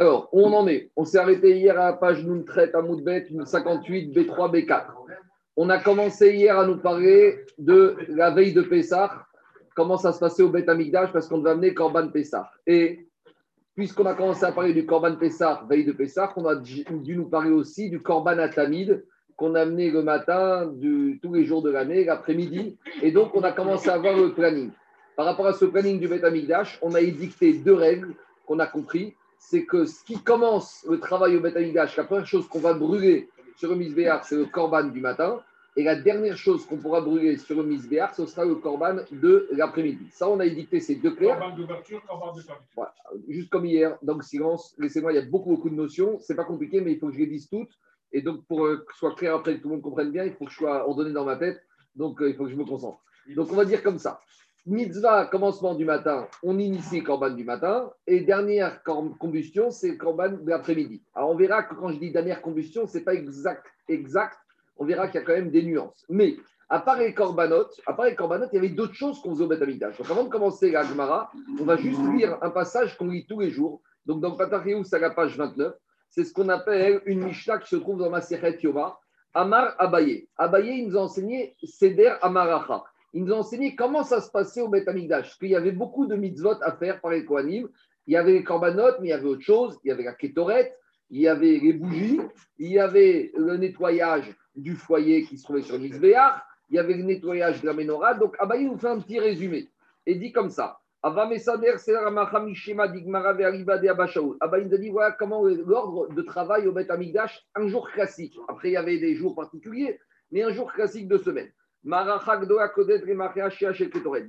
[0.00, 0.92] Alors, où on en est?
[0.94, 4.84] On s'est arrêté hier à la page Nuntret à Moudbet, 58, B3, B4.
[5.56, 9.26] On a commencé hier à nous parler de la veille de Pessah,
[9.74, 12.48] comment ça se passait au Bet Amigdash, parce qu'on devait amener Corban Pessah.
[12.64, 13.08] Et
[13.74, 17.28] puisqu'on a commencé à parler du Corban Pessah, veille de Pessah, on a dû nous
[17.28, 19.04] parler aussi du Corban Atamid,
[19.34, 20.72] qu'on a amené le matin,
[21.20, 22.78] tous les jours de l'année, l'après-midi.
[23.02, 24.70] Et donc, on a commencé à voir le planning.
[25.16, 28.14] Par rapport à ce planning du Bet Amigdash, on a édicté deux règles
[28.46, 29.16] qu'on a compris.
[29.38, 32.74] C'est que ce qui commence le travail au Bet Amigdash, la première chose qu'on va
[32.74, 35.40] brûler sur le Misbéar, c'est le Corban du matin.
[35.76, 39.48] Et la dernière chose qu'on pourra brûler sur le Misbéar, ce sera le Corban de
[39.52, 40.08] l'après-midi.
[40.10, 41.38] Ça, on a édicté ces deux clairs.
[41.38, 42.42] Corban d'ouverture, Corban de
[42.74, 42.92] voilà.
[43.28, 46.18] Juste comme hier, donc silence, laissez-moi, il y a beaucoup, beaucoup de notions.
[46.20, 47.70] C'est pas compliqué, mais il faut que je les dise toutes.
[48.10, 50.24] Et donc, pour euh, que ce soit clair après, que tout le monde comprenne bien,
[50.24, 51.62] il faut que je sois ordonné dans ma tête.
[51.94, 52.98] Donc, euh, il faut que je me concentre.
[53.36, 54.20] Donc, on va dire comme ça.
[54.68, 57.90] Mitzvah, commencement du matin, on initie Corban du matin.
[58.06, 61.02] Et dernière combustion, c'est Corban de l'après-midi.
[61.14, 64.36] Alors, on verra que quand je dis dernière combustion, ce n'est pas exact, exact.
[64.76, 66.04] On verra qu'il y a quand même des nuances.
[66.10, 66.36] Mais,
[66.68, 69.46] à part les corbanotes, à part les il y avait d'autres choses qu'on faisait au
[69.46, 69.96] Betamidash.
[69.96, 73.40] Donc, avant de commencer la Gemara, on va juste lire un passage qu'on lit tous
[73.40, 73.80] les jours.
[74.04, 75.72] Donc, dans Patarhéou, c'est à la page 29.
[76.10, 78.98] C'est ce qu'on appelle une Mishnah qui se trouve dans ma Sechet Yoma.
[79.32, 80.28] Amar Abaye.
[80.36, 82.84] Abaye, il nous a enseigné Seder Amaracha.
[83.18, 86.06] Il nous a enseigné comment ça se passait au Beth Parce qu'il y avait beaucoup
[86.06, 87.68] de mitzvot à faire par les Kohanim.
[88.06, 89.76] Il y avait les corbanotes, mais il y avait autre chose.
[89.82, 90.78] Il y avait la kétorette,
[91.10, 92.20] il y avait les bougies,
[92.58, 96.94] il y avait le nettoyage du foyer qui se trouvait sur Mizbeach, il y avait
[96.94, 98.14] le nettoyage de la menorah.
[98.14, 99.68] Donc Abaye nous fait un petit résumé
[100.06, 100.78] et dit comme ça.
[101.02, 101.58] Abba il nous a
[104.78, 108.38] dit voilà comment l'ordre de travail au Beth Amigdash, un jour classique.
[108.46, 109.98] Après, il y avait des jours particuliers,
[110.30, 111.50] mais un jour classique de semaine.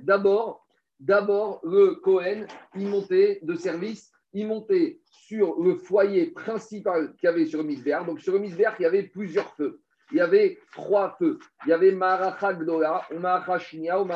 [0.02, 0.66] D'abord,
[0.98, 7.28] d'abord, le Cohen, il montait de service, il montait sur le foyer principal qu'il y
[7.28, 8.04] avait sur le.
[8.06, 9.80] Donc, sur le il y avait plusieurs feux.
[10.12, 11.38] Il y avait trois feux.
[11.66, 14.08] Il y avait Maracha Gdola, Maracha Shinya ou.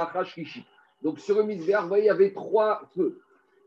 [1.03, 3.21] Donc sur le vous voyez, il y avait trois feux.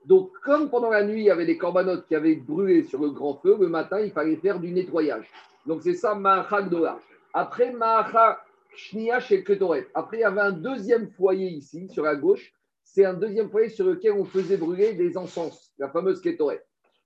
[0.06, 3.12] Donc comme pendant la nuit, il y avait des corbanotes qui avaient brûlé sur le
[3.12, 5.30] grand feu, le matin, il fallait faire du nettoyage.
[5.66, 7.00] Donc c'est ça, Ma'acha Gdola.
[7.34, 8.42] Après, Ma'acha
[8.76, 9.88] Shnia chez Ketoret.
[9.94, 12.54] Après, il y avait un deuxième foyer ici, sur la gauche.
[12.84, 16.64] C'est un deuxième foyer sur lequel on faisait brûler des encens, la fameuse Ketoret.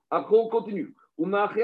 [0.09, 0.93] Après, on continue.
[1.33, 1.63] Après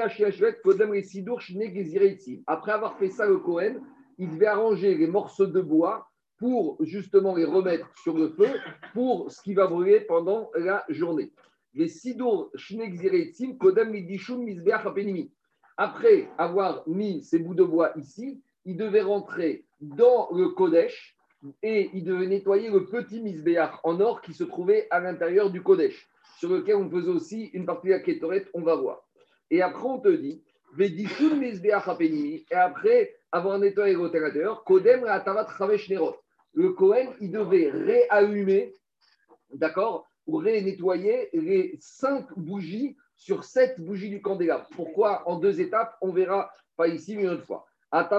[2.72, 3.80] avoir fait ça, le Cohen,
[4.18, 8.48] il devait arranger les morceaux de bois pour justement les remettre sur le feu
[8.94, 11.32] pour ce qui va brûler pendant la journée.
[11.74, 12.52] Les sidour
[13.58, 13.94] kodem
[15.76, 21.16] Après avoir mis ces bouts de bois ici, il devait rentrer dans le Kodesh
[21.62, 25.62] et il devait nettoyer le petit misbéach en or qui se trouvait à l'intérieur du
[25.62, 26.08] Kodesh,
[26.38, 29.02] sur lequel on faisait aussi une partie de la Ketoret, on va voir.
[29.50, 30.42] Et après, on te dit,
[30.78, 36.16] et après avoir nettoyé l'intérieur, Kodem Atavat Chavesh Nerot
[36.58, 38.74] le Cohen, il devait réallumer,
[39.52, 44.66] d'accord, ou ré-nettoyer les cinq bougies sur sept bougies du candélabre.
[44.74, 45.22] Pourquoi?
[45.28, 47.67] En deux étapes On verra pas ici, mais une autre fois.
[47.90, 48.16] Après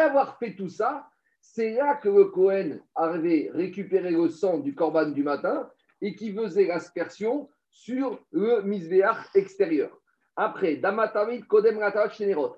[0.00, 1.06] avoir fait tout ça,
[1.40, 5.68] c'est là que le Cohen avait récupéré le sang du corban du matin
[6.00, 9.90] et qui faisait l'aspersion sur le misbéach extérieur.
[10.36, 11.80] Après, Damatamid, Kodem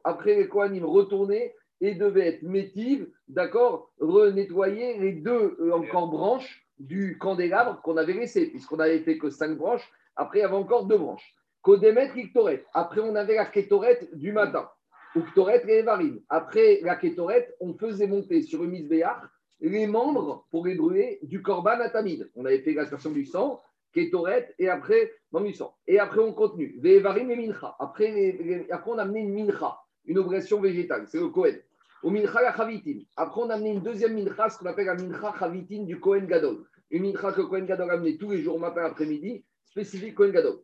[0.04, 6.64] Après, le Kohanim retournaient et devait être métive, d'accord, renettoyer les deux euh, encore branches
[6.78, 10.54] du candélabre qu'on avait laissé, puisqu'on n'avait fait que cinq branches, après il y avait
[10.54, 11.34] encore deux branches.
[11.64, 12.64] Kiktoret.
[12.74, 14.68] Après, on avait la Ketoret du matin.
[15.14, 16.20] Ou Ktoret et Evarim.
[16.28, 19.22] Après la Ketoret, on faisait monter sur le Misbéach
[19.60, 22.30] les membres pour les brûler du Korban Atamid.
[22.34, 23.60] On avait fait l'aspersion du sang,
[23.94, 25.74] Ketoret et après, non, du sang.
[25.86, 26.80] Et après, on continue.
[26.82, 27.76] Vevarim et Mincha.
[27.78, 31.06] Après, après, on a amené une Mincha, une obligation végétale.
[31.06, 31.60] C'est le Kohen.
[32.02, 32.98] Au mincha chavitin.
[33.16, 36.26] Après, on a amené une deuxième mincha, ce qu'on appelle la mincha chavitin du Kohen
[36.26, 36.64] Gadol.
[36.90, 40.58] Une mincha que Kohen Gadol a amené tous les jours, matin, après-midi, spécifique Kohen Gadol.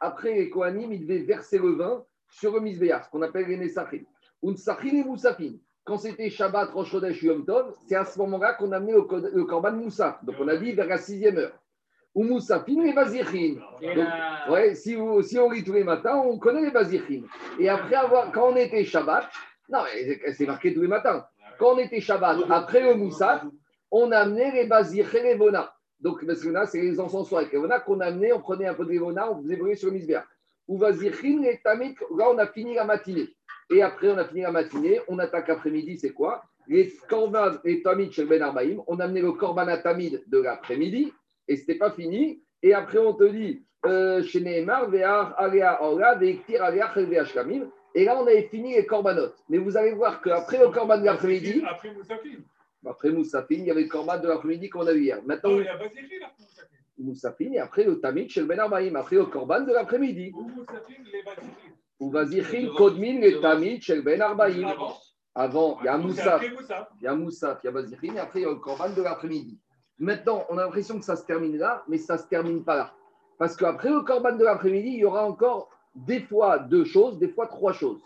[0.00, 3.56] Après, les Kohanim, ils devaient verser le vin sur le misbéar, ce qu'on appelle les
[3.56, 4.04] nesachim.
[4.42, 5.58] Unsachim et moussafim.
[5.84, 9.44] Quand c'était Shabbat, Rosh Chodesh, Yom Tov, c'est à ce moment-là qu'on a amené le,
[9.44, 10.20] korban Moussa.
[10.22, 11.58] Donc, on a dit vers la sixième heure.
[12.14, 12.94] Ou Moussafim et.
[14.48, 17.22] Ouais, si, si on lit tous les matins, on connaît les Vazirchin.
[17.58, 19.28] Et après avoir, quand on était Shabbat,
[19.68, 19.80] non,
[20.32, 21.26] c'est marqué tous les matins.
[21.58, 23.44] Quand on était Shabbat, après le Moussaf,
[23.90, 25.74] on amenait les bazir et les Vona.
[26.02, 29.30] Donc, là, c'est les encensoirs les Vona qu'on amenait, on prenait un peu de Vona,
[29.30, 30.26] on faisait brûler sur le misbéa.
[30.66, 33.28] Ou Vazirchin et Tamik, là, on a fini la matinée.
[33.70, 36.42] Et après, on a fini la matinée, on attaque après-midi, c'est quoi?
[36.66, 40.38] Les Korban et Tamid chez Ben Arbaïm, on a amené le Korban à Tamid de
[40.38, 41.12] l'après-midi,
[41.48, 42.42] et ce n'était pas fini.
[42.62, 44.88] Et après, on te dit, euh, chez Nehemar,
[45.38, 47.68] Alea Orla, Veiktir Alea Chelvea Shlamim.
[47.94, 49.36] Et là, on avait fini les corbanotes.
[49.48, 51.62] Mais vous allez voir qu'après le corban de l'après-midi.
[51.68, 52.38] Après Moussafin.
[52.86, 55.22] Après Moussafin, il y avait le corban de l'après-midi qu'on a vu hier.
[55.24, 56.68] Maintenant, Non, il y a Basiril après Moussafin.
[56.98, 58.96] Moussafin et après le Tamid chez le Ben Arbaïm.
[58.96, 60.32] Après le corban de l'après-midi.
[60.34, 60.94] Ou Moussafin,
[62.00, 62.68] les Basiril.
[62.68, 64.72] Ou Kodmin, le Tamid chez le Ben Arbaïm.
[65.34, 65.78] Avant.
[65.80, 66.42] Il y a Moussaf.
[67.00, 68.90] Il y a Moussaf, il y a Vazichin et après il y a le corban
[68.90, 69.58] de l'après-midi.
[69.98, 72.76] Maintenant, on a l'impression que ça se termine là, mais ça ne se termine pas
[72.76, 72.94] là.
[73.38, 77.28] Parce qu'après le corban de l'après-midi, il y aura encore des fois deux choses, des
[77.28, 78.02] fois trois choses.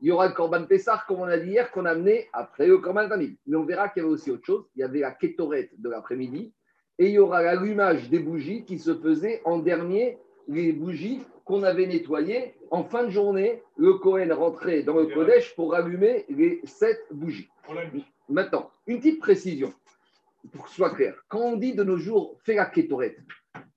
[0.00, 2.66] Il y aura le Corban Pessar, comme on a dit hier, qu'on a amené après
[2.66, 3.36] le Corban Tamid.
[3.46, 4.64] Mais on verra qu'il y avait aussi autre chose.
[4.76, 6.52] Il y avait la kétorette de l'après-midi
[6.98, 11.62] et il y aura l'allumage des bougies qui se faisait en dernier, les bougies qu'on
[11.62, 12.54] avait nettoyées.
[12.70, 17.48] En fin de journée, le Cohen rentrait dans le Kodesh pour allumer les sept bougies.
[18.28, 19.72] Maintenant, une petite précision,
[20.52, 21.14] pour que ce soit clair.
[21.28, 23.18] Quand on dit de nos jours, fais la kétorette,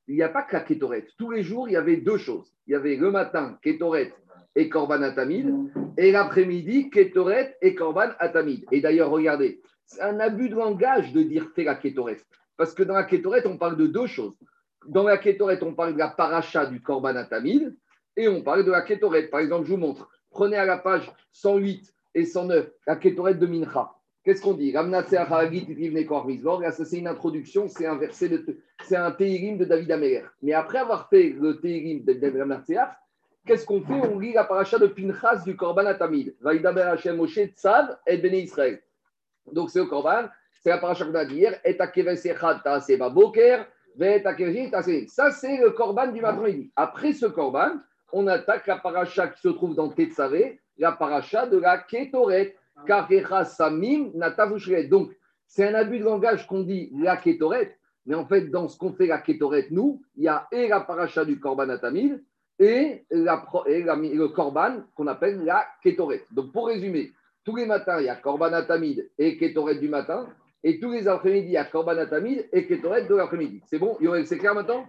[0.07, 1.09] il n'y a pas que la kétorette.
[1.17, 2.51] Tous les jours, il y avait deux choses.
[2.67, 4.13] Il y avait le matin, kétorette
[4.55, 5.49] et korban atamid,
[5.97, 8.65] et l'après-midi, kétorette et korban atamid.
[8.71, 12.25] Et d'ailleurs, regardez, c'est un abus de langage de dire fais la kétorette.
[12.57, 14.35] Parce que dans la kétorette, on parle de deux choses.
[14.87, 17.75] Dans la kétorette, on parle de la paracha du korban atamid,
[18.17, 19.31] et on parle de la kétorette.
[19.31, 20.09] Par exemple, je vous montre.
[20.29, 23.91] Prenez à la page 108 et 109 la kétorette de Mincha.
[24.23, 24.71] Qu'est-ce qu'on dit?
[24.71, 30.23] Là, ça, c'est une introduction, c'est un verset, de, c'est un Téhirim de David Améler.
[30.43, 32.91] Mais après avoir fait le Téhirim de David Ramnatseach,
[33.45, 33.93] qu'est-ce qu'on fait?
[33.93, 36.35] On lit la paracha de Pinchas du Korban Atamid.
[36.41, 38.81] Vaïdaber Hashem Moshe Tzav et Bene Israël.
[39.51, 40.29] Donc, c'est le Korban,
[40.61, 41.59] c'est la paracha qu'on a dit hier.
[41.65, 41.77] Et
[42.97, 43.63] Baboker,
[43.95, 45.07] Ve Akeves.
[45.07, 46.71] Ça, c'est le Korban du matin-midi.
[46.75, 47.71] Après ce Korban,
[48.13, 52.55] on attaque la paracha qui se trouve dans Tetzavé, la paracha de la Ketoret.
[52.85, 54.85] Karecha Samim Natavushret.
[54.85, 55.11] Donc,
[55.45, 58.93] c'est un abus de langage qu'on dit la Ketoret, mais en fait, dans ce qu'on
[58.93, 62.23] fait la Ketoret, nous, il y a et la paracha du Korban Atamid
[62.61, 66.23] et, le Korban qu'on appelle la Ketoret.
[66.31, 67.11] Donc, pour résumer,
[67.43, 70.27] tous les matins, il y a Korban Atamid et Ketoret du matin,
[70.63, 73.61] et tous les après-midi, il y a Korban Atamid et Ketoret de l'après-midi.
[73.65, 74.85] C'est bon C'est clair maintenant?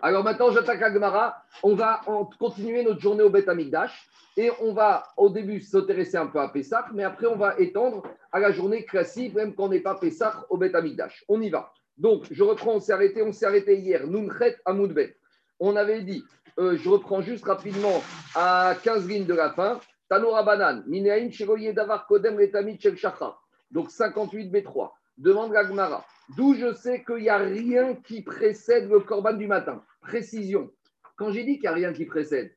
[0.00, 1.36] Alors maintenant, j'attaque Agmara.
[1.62, 2.00] On va
[2.38, 4.08] continuer notre journée au Beth Amikdash
[4.38, 8.02] et on va au début s'intéresser un peu à Pessah, mais après on va étendre
[8.32, 11.24] à la journée classique, même quand on n'est pas Pessah au Beth Amikdash.
[11.28, 11.70] On y va.
[11.98, 14.06] Donc, je reprends, on s'est arrêté, on s'est arrêté hier.
[14.06, 15.14] Nunchet Amoudbet.
[15.60, 16.24] On avait dit,
[16.58, 18.02] euh, je reprends juste rapidement
[18.34, 19.80] à 15 lignes de la fin.
[20.08, 20.82] Tanoura Banan,
[21.30, 22.38] Shegoye Davar Kodem
[22.78, 23.42] Shel Shachar.
[23.70, 24.90] Donc 58 B3.
[25.16, 26.04] Demande l'Agmara.
[26.36, 29.82] D'où je sais qu'il n'y a rien qui précède le Corban du matin.
[30.00, 30.70] Précision.
[31.16, 32.54] Quand j'ai dit qu'il n'y a rien qui précède,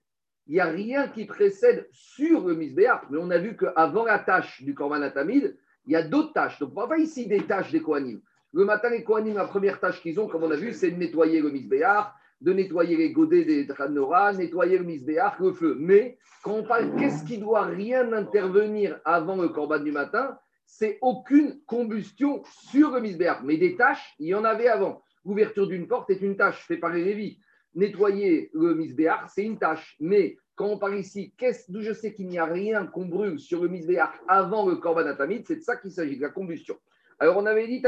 [0.48, 3.04] il n'y a rien qui précède sur le Misbéach.
[3.10, 6.60] Mais on a vu qu'avant la tâche du Corban Atamid, il y a d'autres tâches.
[6.60, 8.22] Donc, on voit pas ici des tâches des Kohanim.
[8.54, 10.98] Le matin, les Kohanim, la première tâche qu'ils ont, comme on a vu, c'est de
[10.98, 15.76] nettoyer le Misbéach, de nettoyer les godets des Tranora, nettoyer le Misbéach, le feu.
[15.80, 20.98] Mais quand on parle, qu'est-ce qui doit rien intervenir avant le Corban du matin c'est
[21.02, 23.42] aucune combustion sur le misbéach.
[23.44, 25.02] Mais des tâches, il y en avait avant.
[25.24, 27.40] L'ouverture d'une porte est une tâche faite par les Lévis.
[27.76, 29.96] Nettoyer le misbéach, c'est une tâche.
[30.00, 31.34] Mais quand on parle ici,
[31.70, 35.06] d'où je sais qu'il n'y a rien qu'on brûle sur le misbéach avant le korban
[35.06, 36.78] atamid, c'est de ça qu'il s'agit, de la combustion.
[37.20, 37.82] Alors on avait dit,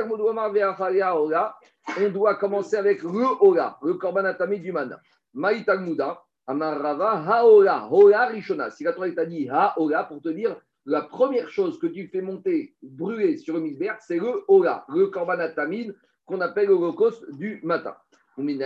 [1.99, 4.97] on doit commencer avec le ola, le korban atamid du matin.
[5.33, 8.69] Maï Talmuda, Amar Rava, haola, hola rishona.
[8.71, 10.55] Si la Torah t'a dit haola, pour te dire,
[10.87, 15.07] la première chose que tu fais monter, brûler sur le misbéach, c'est le Ola, le
[15.07, 15.93] Korban Atamid,
[16.25, 17.93] qu'on appelle l'Holocauste du matin.
[18.37, 18.57] Ben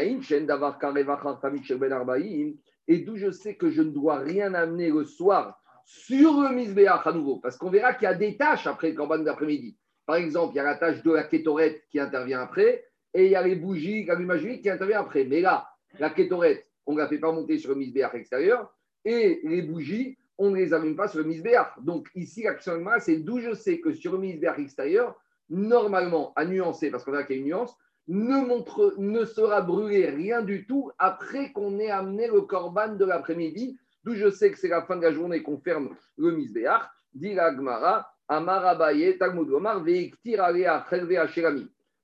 [2.87, 7.07] Et d'où je sais que je ne dois rien amener le soir sur le misbéach
[7.07, 9.75] à nouveau, parce qu'on verra qu'il y a des tâches après le Korban d'après-midi.
[10.11, 13.31] Par exemple, il y a la tâche de la kétorette qui intervient après, et il
[13.31, 15.23] y a les bougies, l'allumage qui intervient après.
[15.23, 18.75] Mais là, la kétorette, on ne la fait pas monter sur le misbéach extérieur,
[19.05, 21.79] et les bougies, on ne les allume pas sur le misbéach.
[21.79, 25.15] Donc ici, l'action de c'est d'où je sais que sur le misbéach extérieur,
[25.49, 27.73] normalement, à nuancer, parce qu'on qu'il y a une nuance,
[28.09, 33.05] ne, montre, ne sera brûlé rien du tout après qu'on ait amené le korban de
[33.05, 36.83] l'après-midi, d'où je sais que c'est la fin de la journée qu'on ferme le misbéach,
[37.13, 39.83] dit la Gemara, Amar Abaye, Talmud Omar.
[39.87, 40.13] Il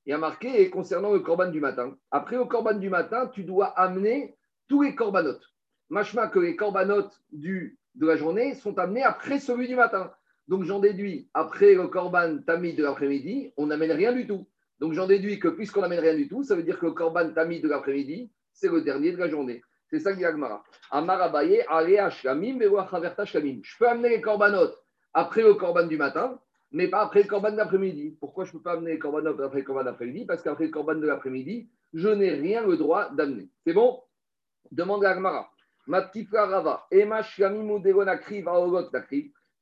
[0.06, 1.98] y a marqué concernant le korban du matin.
[2.12, 5.44] Après le korban du matin, tu dois amener tous les korbanotes.
[5.90, 10.12] Machma que les korbanotes du, de la journée sont amenés après celui du matin.
[10.48, 14.48] Donc j'en déduis, après le korban tamid de l'après-midi, on n'amène rien du tout.
[14.80, 17.34] Donc j'en déduis que puisqu'on n'amène rien du tout, ça veut dire que le korban
[17.34, 19.62] tamid de l'après-midi, c'est le dernier de la journée.
[19.90, 20.26] C'est ça que dit.
[20.92, 21.64] Amar Abaye.
[23.62, 24.78] Je peux amener les korbanotes
[25.14, 26.40] après le korban du matin,
[26.72, 28.18] mais pas après le Corban de l'après-midi.
[28.20, 30.66] Pourquoi je ne peux pas amener le Corban après le Corban de l'après-midi Parce qu'après
[30.66, 33.50] le Corban de l'après-midi, je n'ai rien le droit d'amener.
[33.66, 34.02] C'est bon?
[34.72, 35.50] Demande à Agmara.
[35.88, 36.86] Ma petite Rava,
[38.12, 38.44] Nakri.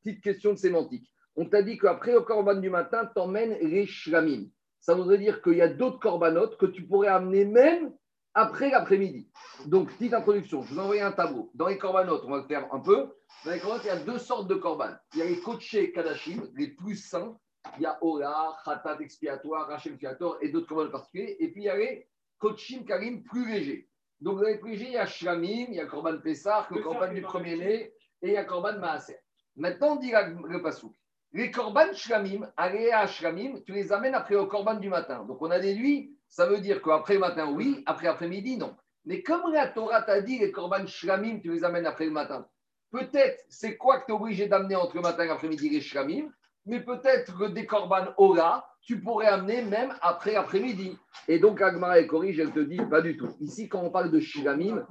[0.03, 1.07] Petite question de sémantique.
[1.35, 4.47] On t'a dit qu'après le Corban du matin, t'emmènes les Shlamim.
[4.79, 7.91] Ça voudrait dire qu'il y a d'autres Corbanotes que tu pourrais amener même
[8.35, 9.29] après l'après-midi.
[9.65, 11.49] Donc, petite introduction, je vous envoie un tableau.
[11.55, 13.15] Dans les corbanotes, on va le faire un peu.
[13.45, 14.99] Dans les corbanotes, il y a deux sortes de corbanes.
[15.13, 17.37] Il y a les coachés kadashim, les plus sains.
[17.77, 21.37] Il y a Ola, Khatat expiatoire, Rachel expiatoire et d'autres corbanes particuliers.
[21.39, 23.89] Et puis, il y a les coachim karim plus légers.
[24.19, 26.81] Donc, dans les plus légers, il y a Shlamim, il y a Korban Pessah, le
[26.81, 29.17] Korban du premier-né et il y a Korban Maaser.
[29.55, 30.93] Maintenant, on dit le pasouk.
[31.31, 35.25] Les Korban Shlamim, Aléa Shlamim, tu les amènes après au Korban du matin.
[35.25, 38.75] Donc, on a déduit ça veut dire qu'après matin, oui, après après-midi, non.
[39.05, 42.45] Mais comme la Torah t'a dit, les korban shlamim, tu les amènes après le matin.
[42.91, 46.29] Peut-être, c'est quoi que tu es obligé d'amener entre matin et l'après-midi, les shlamim,
[46.65, 50.97] mais peut-être que des korban ola, tu pourrais amener même après l'après-midi.
[51.29, 53.29] Et donc, Agmara et corrige, elle te dit, pas du tout.
[53.39, 54.85] Ici, quand on parle de shlamim,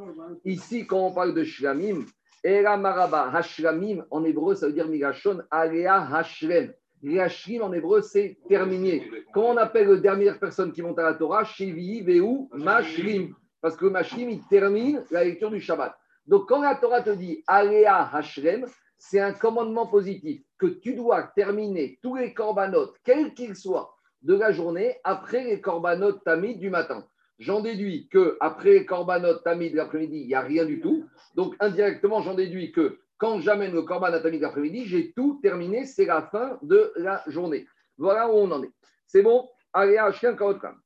[0.46, 2.06] ici, quand on parle de shlamim,
[2.42, 6.72] Era maraba, hashlamim, en hébreu, ça veut dire migashon, alea hashlem.
[7.04, 9.10] Riashrim en hébreu, c'est terminé.
[9.32, 11.44] Comment on appelle la dernière personne qui monte à la Torah?
[11.44, 13.34] Shevi, Veu, Mashrim.
[13.60, 15.94] Parce que Mashrim, il termine la lecture du Shabbat.
[16.26, 21.24] Donc, quand la Torah te dit Alea Hashrem, c'est un commandement positif que tu dois
[21.36, 26.70] terminer tous les corbanotes, quels qu'ils soient, de la journée après les corbanotes tamid du
[26.70, 27.06] matin.
[27.38, 31.04] J'en déduis que après les corbanotes tamid de l'après-midi, il n'y a rien du tout.
[31.34, 36.06] Donc, indirectement, j'en déduis que quand j'amène le korban atomique l'après-midi, j'ai tout terminé, c'est
[36.06, 37.66] la fin de la journée.
[37.96, 38.72] Voilà où on en est.
[39.06, 39.48] C'est bon?
[39.72, 39.98] Allez,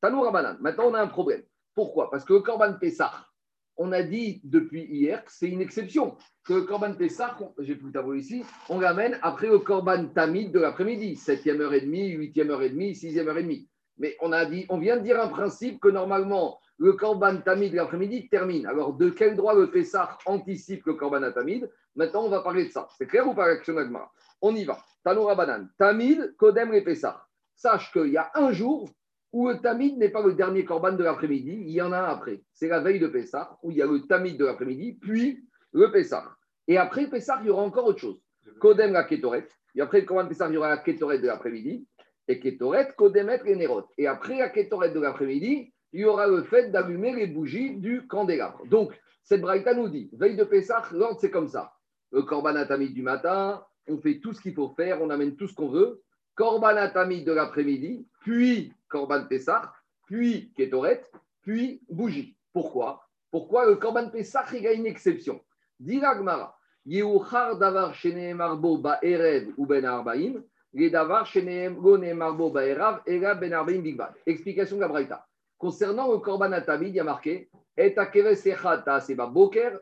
[0.00, 0.56] Tanou Rabanan.
[0.61, 1.42] Maintenant, on a un problème.
[1.75, 2.11] Pourquoi?
[2.11, 3.12] Parce que le korban Pessah,
[3.76, 6.16] on a dit depuis hier que c'est une exception.
[6.44, 10.50] Que le korban Pessah, j'ai plus le tableau ici, on l'amène après le korban Tamid
[10.50, 13.68] de l'après-midi, 7e heure et demie, 8e heure et demie, 6e heure et demie.
[13.99, 17.75] Mais on, a dit, on vient de dire un principe que normalement, le Korban Tamid
[17.75, 18.67] l'après-midi termine.
[18.67, 21.69] Alors, de quel droit le Pessah anticipe le Korban Tamid?
[21.97, 22.87] Maintenant, on va parler de ça.
[22.97, 23.75] C'est clair ou pas, l'action
[24.40, 24.78] On y va.
[25.05, 25.67] Tanoura Banan.
[25.78, 27.25] Tamid, Kodem et Pessah.
[27.57, 28.88] Sache qu'il y a un jour
[29.33, 32.05] où le Tamid n'est pas le dernier Korban de l'après-midi, il y en a un
[32.05, 32.43] après.
[32.52, 35.90] C'est la veille de Pessah, où il y a le Tamid de l'après-midi, puis le
[35.90, 36.25] Pessah.
[36.67, 38.21] Et après Pessah, il y aura encore autre chose.
[38.61, 39.49] Kodem la Ketoret.
[39.75, 41.87] Et après le Korban Pessah, il y aura la Ketoret de l'après-midi.
[42.28, 43.88] Et Ketoret, Kodemet et Nerot.
[43.97, 48.06] Et après la Ketoret de l'après-midi, il y aura le fait d'allumer les bougies du
[48.06, 48.64] candélabre.
[48.66, 48.92] Donc,
[49.23, 51.73] cette braïta nous dit, veille de Pessah, l'ordre c'est comme ça.
[52.12, 55.49] Le korban atamid du matin, on fait tout ce qu'il faut faire, on amène tout
[55.49, 56.02] ce qu'on veut.
[56.35, 59.73] Korban atamid de l'après-midi, puis korban Pessah,
[60.06, 61.02] puis Ketoret,
[61.42, 62.37] puis bougie.
[62.52, 63.02] Pourquoi?
[63.30, 65.40] Pourquoi le korban Pessah, il y a une exception?
[66.88, 67.92] Yehuchar davar
[68.35, 70.42] marbo ba'erev ou ben arbaim,
[74.26, 75.26] Explication de la braïta.
[75.56, 77.94] Concernant le korban atamid, il y a marqué et
[79.32, 79.80] boker,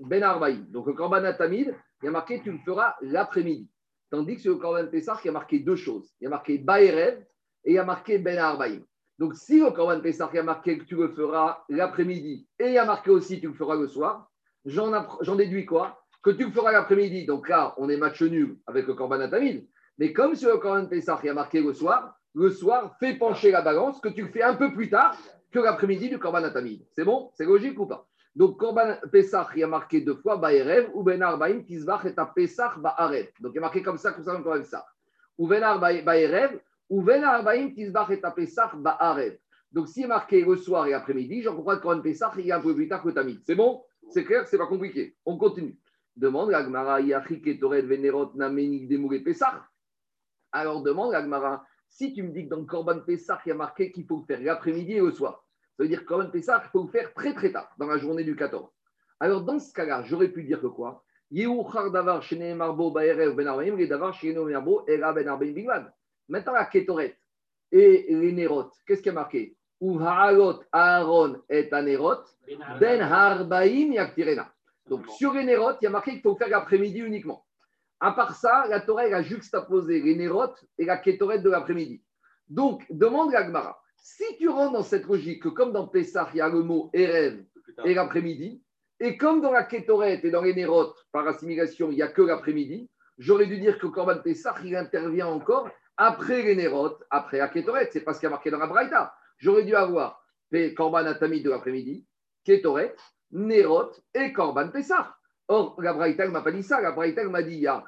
[0.00, 0.66] ben arbaïm.
[0.66, 3.68] Donc le korban atamid, il y a marqué tu le feras l'après-midi.
[4.10, 6.14] Tandis que sur le korban Pessah, il y a marqué deux choses.
[6.20, 7.24] Il y a marqué baerev
[7.64, 8.84] et il y a marqué ben arbaïm.
[9.18, 12.66] Donc si le korban Pessah, il y a marqué que tu le feras l'après-midi et
[12.66, 14.30] il y a marqué aussi tu le feras le soir,
[14.66, 16.03] j'en déduis quoi?
[16.24, 17.26] Que tu feras l'après-midi.
[17.26, 19.68] Donc là, on est match nul avec le korban atamid.
[19.98, 23.14] Mais comme sur le korban Pessah, il y a marqué le soir, le soir, fais
[23.14, 25.16] pencher la balance, que tu le fais un peu plus tard
[25.52, 26.84] que l'après-midi du Korban Atamid.
[26.90, 27.30] C'est bon?
[27.34, 28.08] C'est logique ou pas?
[28.34, 32.78] Donc, Korban Pesach, il y a marqué deux fois Baerev, ou Ben Arbaim, et Pesach
[32.78, 33.28] Baarev.
[33.38, 34.82] Donc, il y a marqué comme ça concernant le Korban Pesach.
[35.38, 36.58] Ou Ben Baerev,
[36.90, 37.92] ou Ben Arbaim, et
[38.34, 39.38] Pesach Baarev.
[39.70, 42.52] Donc, s'il est marqué le soir et l'après-midi, j'en comprends que Korban Pesach, il y
[42.52, 43.40] a un peu plus tard que Tamid.
[43.44, 43.84] C'est bon?
[44.10, 44.44] C'est clair?
[44.48, 45.14] C'est pas compliqué.
[45.24, 45.78] On continue.
[46.16, 46.50] Demande
[48.88, 49.54] Demouré Pesach.
[50.52, 53.54] Alors, demande l'Agmara, si tu me dis que dans le Korban Pesach, il y a
[53.54, 55.44] marqué qu'il faut le faire l'après-midi et le soir,
[55.76, 57.98] ça veut dire que Korban Pessah, il faut le faire très très tard, dans la
[57.98, 58.70] journée du 14.
[59.18, 61.02] Alors dans ce cas-là, j'aurais pu dire que quoi?
[61.30, 61.48] Ben
[66.28, 67.18] Maintenant, la Ketoret
[67.72, 69.56] et les Nerot, qu'est-ce qui est marqué?
[70.72, 72.22] Aaron et Anerot,
[72.78, 74.53] Ben Harbaim Yaktirena.
[74.88, 77.44] Donc sur les il y a marqué qu'il faut faire l'après-midi uniquement.
[78.00, 80.28] À part ça, la Torah a juxtaposé les
[80.78, 82.02] et la Ketoret de l'après-midi.
[82.48, 83.80] Donc, demande la Gemara.
[83.96, 86.90] Si tu rentres dans cette logique que comme dans Pessah, il y a le mot
[86.92, 87.42] Erev
[87.84, 88.62] et l'après-midi,
[89.00, 92.20] et comme dans la Ketoret et dans les Nérotes, par assimilation, il n'y a que
[92.20, 97.48] l'après-midi, j'aurais dû dire que Korban Pessah, il intervient encore après les Nérotes, après la
[97.48, 97.88] Ketoret.
[97.90, 99.14] C'est pas ce qui a marqué dans la Braïta.
[99.38, 100.22] J'aurais dû avoir
[100.76, 102.04] Korban Atamid de l'après-midi,
[102.44, 102.94] Ketoret,
[103.34, 105.14] Nérot et Korban Pessah.
[105.48, 106.80] Or, la Braïta ne m'a pas dit ça.
[106.80, 107.84] La Braïta m'a dit il y a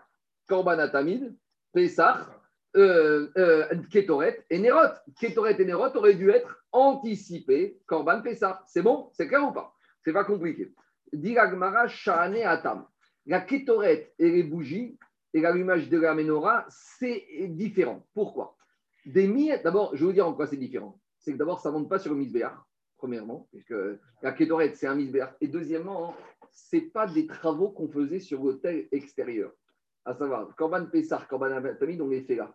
[0.47, 1.35] Korban Atamid,
[1.73, 2.27] Pessah,
[2.77, 4.93] euh, euh, Ketoret et Nerot.
[5.19, 8.63] Ketoret et Nerot auraient dû être anticipés Korban Pessah.
[8.67, 9.11] C'est bon?
[9.15, 9.73] C'est clair ou pas?
[10.05, 10.75] C'est pas compliqué.
[11.13, 12.87] Diragmara Shahane Atam.
[13.25, 14.99] La Ketoret et les bougies
[15.33, 18.07] et l'allumage de la menorah, c'est différent.
[18.15, 18.57] Pourquoi?
[19.05, 20.99] D'abord, je vais vous dire en quoi c'est différent.
[21.19, 22.55] C'est que d'abord, ça ne monte pas sur le misbéach,
[22.97, 23.75] premièrement, puisque
[24.23, 25.35] la Ketoret, c'est un misbéach.
[25.41, 26.15] Et deuxièmement,
[26.53, 29.53] ce n'est pas des travaux qu'on faisait sur l'hôtel extérieur.
[30.05, 32.55] À savoir, Korban Pessah, Korban Tamid, on les fait là.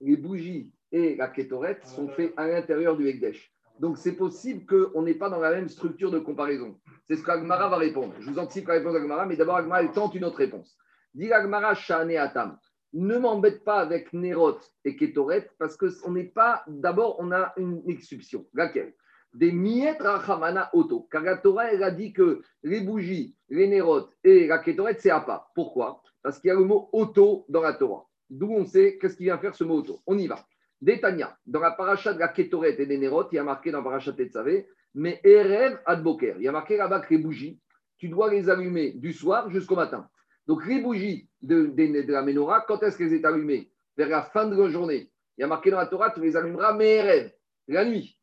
[0.00, 3.52] Les bougies et la Ketoret sont faits à l'intérieur du Ekdesh.
[3.78, 6.78] Donc, c'est possible qu'on n'est pas dans la même structure de comparaison.
[7.08, 8.14] C'est ce qu'Agmara va répondre.
[8.20, 10.76] Je vous anticipe la réponse d'Agmara, mais d'abord, Agmara, elle tente une autre réponse.
[11.14, 12.58] Dit Agmara, Shane Atam.
[12.92, 16.62] Ne m'embête pas avec Nerot et Ketoret, parce que on n'est pas.
[16.68, 18.46] D'abord, on a une exception.
[18.52, 18.94] Laquelle?
[19.34, 21.08] Des miettes Rachamana Auto.
[21.10, 25.10] Car la Torah, elle a dit que les bougies, les Nerot et la Ketoret, c'est
[25.10, 25.48] à.
[25.54, 26.02] Pourquoi?
[26.22, 28.06] Parce qu'il y a le mot auto dans la Torah.
[28.28, 30.00] D'où on sait qu'est-ce qui vient faire ce mot auto.
[30.06, 30.44] On y va.
[30.80, 33.78] Détania, dans la paracha de la Ketoret et des Nerot, il y a marqué dans
[33.78, 36.36] la paracha Tetzavé, mais Erev Adboker.
[36.38, 37.60] Il y a marqué là-bas que les bougies,
[37.98, 40.08] tu dois les allumer du soir jusqu'au matin.
[40.46, 43.70] Donc les bougies de, de, de la menorah, quand est-ce qu'elles sont allumées?
[43.96, 45.10] Vers la fin de la journée.
[45.38, 47.30] Il y a marqué dans la Torah, tu les allumeras, mais Erev,
[47.68, 48.18] la nuit,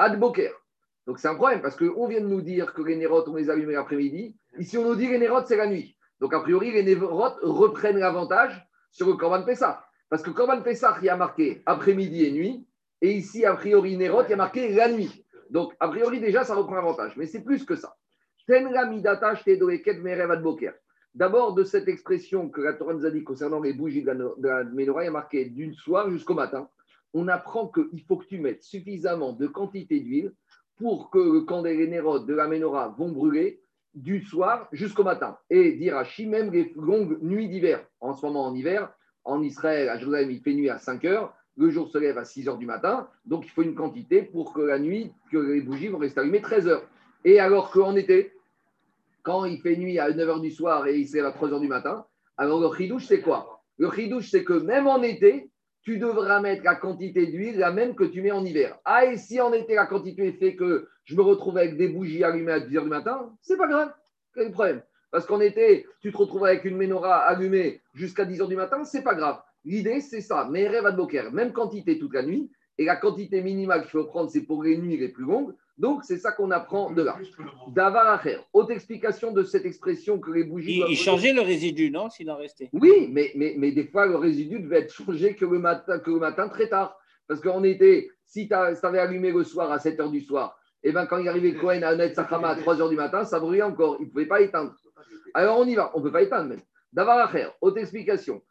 [0.00, 0.52] Adboker.
[1.06, 3.50] Donc c'est un problème parce qu'on vient de nous dire que les Nerot, on les
[3.50, 4.36] allume l'après-midi.
[4.58, 5.96] Ici, on nous dit les Nerot, c'est la nuit.
[6.20, 9.84] Donc a priori, les Nerot reprennent l'avantage sur le Corban Pessah.
[10.08, 12.66] Parce que Corban Pessah, il y a marqué après-midi et nuit.
[13.00, 15.24] Et ici, a priori, Nerot, il y a marqué la nuit.
[15.50, 17.16] Donc, a priori, déjà, ça reprend l'avantage.
[17.16, 17.96] Mais c'est plus que ça.
[21.14, 24.14] D'abord, de cette expression que la Torah nous a dit concernant les bougies de la,
[24.14, 26.68] de la il y a marqué d'une soir jusqu'au matin.
[27.14, 30.32] On apprend qu'il faut que tu mettes suffisamment de quantité d'huile
[30.76, 33.60] pour que les nérodes de la menorah vont brûler,
[33.94, 35.36] du soir jusqu'au matin.
[35.50, 38.92] Et dire à Chi, même les longues nuits d'hiver, en ce moment en hiver,
[39.24, 42.24] en Israël, à Jérusalem, il fait nuit à 5 heures, le jour se lève à
[42.24, 45.60] 6 heures du matin, donc il faut une quantité pour que la nuit, que les
[45.60, 46.88] bougies vont rester allumées 13 heures.
[47.24, 48.32] Et alors qu'en été,
[49.22, 51.52] quand il fait nuit à 9 heures du soir et il se lève à 3
[51.52, 53.62] heures du matin, alors le chidouche, c'est quoi?
[53.76, 55.49] Le chidouche, c'est que même en été,
[55.82, 58.78] tu devras mettre la quantité d'huile la même que tu mets en hiver.
[58.84, 62.22] Ah, et si en été, la quantité fait que je me retrouve avec des bougies
[62.22, 63.92] allumées à 10 heures du matin, c'est pas grave.
[64.34, 64.82] Quel est problème?
[65.10, 68.84] Parce qu'en été, tu te retrouves avec une menorah allumée jusqu'à 10 heures du matin,
[68.84, 69.40] c'est pas grave.
[69.64, 70.48] L'idée, c'est ça.
[70.50, 72.50] Mais rêve à Boker, même quantité toute la nuit.
[72.78, 75.54] Et la quantité minimale qu'il faut prendre, c'est pour les nuits les plus longues.
[75.80, 77.16] Donc, c'est ça qu'on apprend de là.
[77.68, 78.36] Davar Acher.
[78.52, 80.82] Autre explication de cette expression que les bougies.
[80.86, 82.68] Il, changeait le résidu, non S'il en restait?
[82.74, 86.10] Oui, mais, mais, mais des fois, le résidu devait être changé que le matin, que
[86.10, 86.98] le matin très tard.
[87.26, 90.92] Parce qu'en été, si tu avais allumé le soir à 7 heures du soir, et
[90.92, 93.62] ben quand il arrivait Cohen à Net Sakhama à 3 heures du matin, ça brûlait
[93.62, 93.96] encore.
[94.00, 94.74] Il ne pouvait pas éteindre.
[95.32, 95.92] Alors on y va.
[95.94, 96.60] On ne peut pas éteindre même.
[96.92, 97.48] Davar Acher.
[97.62, 98.42] Autre explication.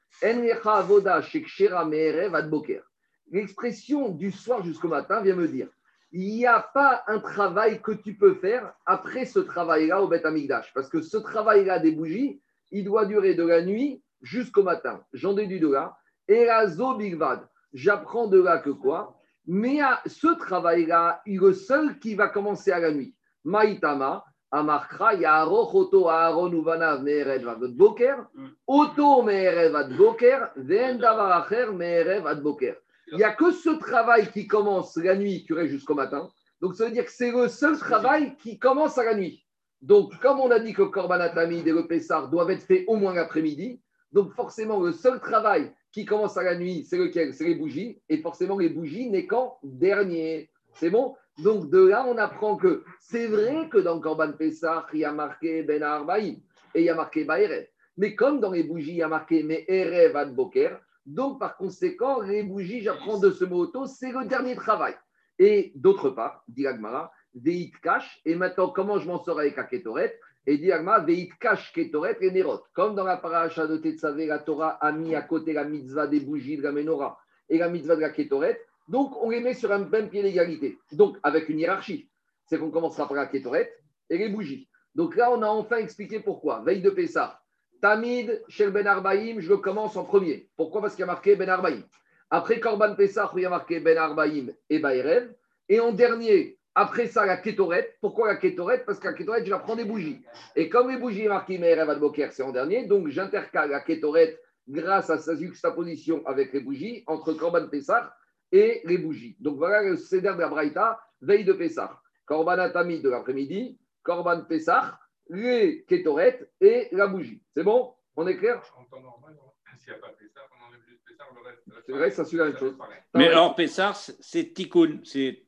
[3.31, 5.67] L'expression du soir jusqu'au matin vient me dire
[6.11, 10.25] il n'y a pas un travail que tu peux faire après ce travail-là au Beth
[10.25, 10.73] Amikdash.
[10.73, 12.41] Parce que ce travail-là des bougies,
[12.71, 15.03] il doit durer de la nuit jusqu'au matin.
[15.13, 15.97] J'en déduis de là.
[16.27, 19.17] Et la Bigvad, j'apprends de là que quoi?
[19.45, 23.15] Mais à ce travail-là, il est le seul qui va commencer à la nuit.
[23.43, 28.25] Maïtama, Amarkra, Yaroch, Oto, Aaron, Uvanav, Me'erev, Ad Boker,
[28.67, 32.75] Oto, Me'erev, Ad Boker, Ven Davar Acher, Me'erev, Ad Boker.
[33.11, 36.29] Il n'y a que ce travail qui commence la nuit, qui reste jusqu'au matin.
[36.61, 39.45] Donc, ça veut dire que c'est le seul travail qui commence à la nuit.
[39.81, 42.83] Donc, comme on a dit que le Korban Atamid et le Pessar doivent être faits
[42.87, 47.33] au moins l'après-midi, donc forcément, le seul travail qui commence à la nuit, c'est lequel?
[47.33, 48.01] C'est les bougies.
[48.09, 50.49] Et forcément, les bougies n'est qu'en dernier.
[50.73, 51.15] C'est bon?
[51.37, 55.05] Donc, de là, on apprend que c'est vrai que dans le Korban Pessar, il y
[55.05, 56.39] a marqué Ben Arbaïm
[56.75, 57.67] et il y a marqué Baerev.
[57.97, 61.57] Mais comme dans les bougies, il y a marqué Mais Erev Ad Boker, donc, par
[61.57, 64.93] conséquent, les bougies, j'apprends de ce mot auto, c'est le dernier travail.
[65.39, 69.63] Et d'autre part, dit Agmara, Veit Kash, et maintenant, comment je m'en sors avec la
[69.63, 72.61] Ketoret Et dit Agmara, Veit Kash, Ketoret et Nerot.
[72.73, 76.19] Comme dans la paracha de Tetzavé, la Torah a mis à côté la mitzvah des
[76.19, 77.17] bougies de la Menorah
[77.49, 80.77] et la mitzvah de la Ketoret, donc on les met sur un même pied d'égalité.
[80.91, 82.07] Donc, avec une hiérarchie.
[82.45, 83.73] C'est qu'on commencera par la Ketoret
[84.11, 84.69] et les bougies.
[84.93, 86.61] Donc là, on a enfin expliqué pourquoi.
[86.63, 87.39] Veille de Pessah,
[87.81, 90.49] Tamid, chez Ben Arbaïm, je le commence en premier.
[90.57, 90.81] Pourquoi?
[90.81, 91.83] Parce qu'il y a marqué Ben Arbaïm.
[92.29, 95.33] Après Korban Pessah, il y a marqué Ben Arbaïm et Baerev.
[95.67, 97.95] Et en dernier, après ça, la Ketoret.
[98.01, 98.83] Pourquoi la Ketoret?
[98.85, 100.21] Parce que la Ketoret, je la prends des bougies.
[100.55, 105.09] Et comme les bougies marquées Me'erev Adboker, c'est en dernier, donc j'intercale la Ketoret grâce
[105.09, 108.13] à sa juxtaposition avec les bougies entre Korban Pessah
[108.51, 109.35] et les bougies.
[109.39, 111.99] Donc voilà le Seder de la Braïta, veille de Pessah.
[112.25, 117.41] Korban Atamid de l'après-midi, Korban Pessah, les kétorettes et la bougie.
[117.55, 117.93] C'est bon?
[118.15, 118.61] On est clair?
[118.77, 119.35] En temps normal,
[119.77, 121.85] s'il n'y a pas Pessah, on enlève juste Pessah, le reste.
[121.85, 122.75] C'est vrai, ça suit la même chose.
[123.15, 124.99] Mais alors, Pessar, c'est Tikkun.
[125.03, 125.43] C'est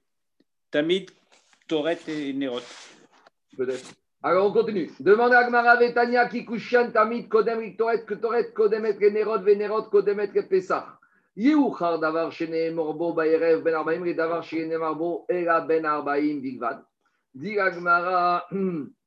[0.70, 1.10] Tamid,
[1.67, 2.62] Toret et Nerot.
[3.58, 3.94] Peut-être.
[4.24, 4.91] Alors on continue.
[5.00, 10.44] Demande à Gmara Vetania Kikushan Tamid Kodem Riktoret Ktoret Kodem et Nerot Venerot Kodem et
[10.44, 10.86] Pesach.
[11.36, 16.84] Yehuchar davar shene morbo bayerev ben arbaim et davar shene marbo ela ben arbaim bigvad.
[17.34, 18.46] Dit la Gemara,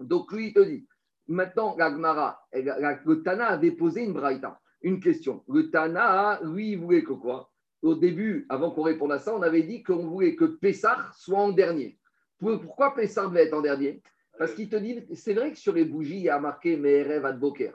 [0.00, 0.86] donc lui il te dit,
[1.26, 5.44] maintenant la- le Tana avait posé une braïta, une question.
[5.48, 7.50] Le Tana, lui, il voulait que quoi?
[7.82, 11.38] Au début, avant qu'on réponde à ça, on avait dit qu'on voulait que Pessah soit
[11.38, 11.98] en dernier.
[12.38, 14.02] Pour- Pourquoi Pessah devait être en dernier?
[14.38, 17.24] Parce qu'il te dit, c'est vrai que sur les bougies, il y a marqué Me'erev
[17.26, 17.72] ad Boker.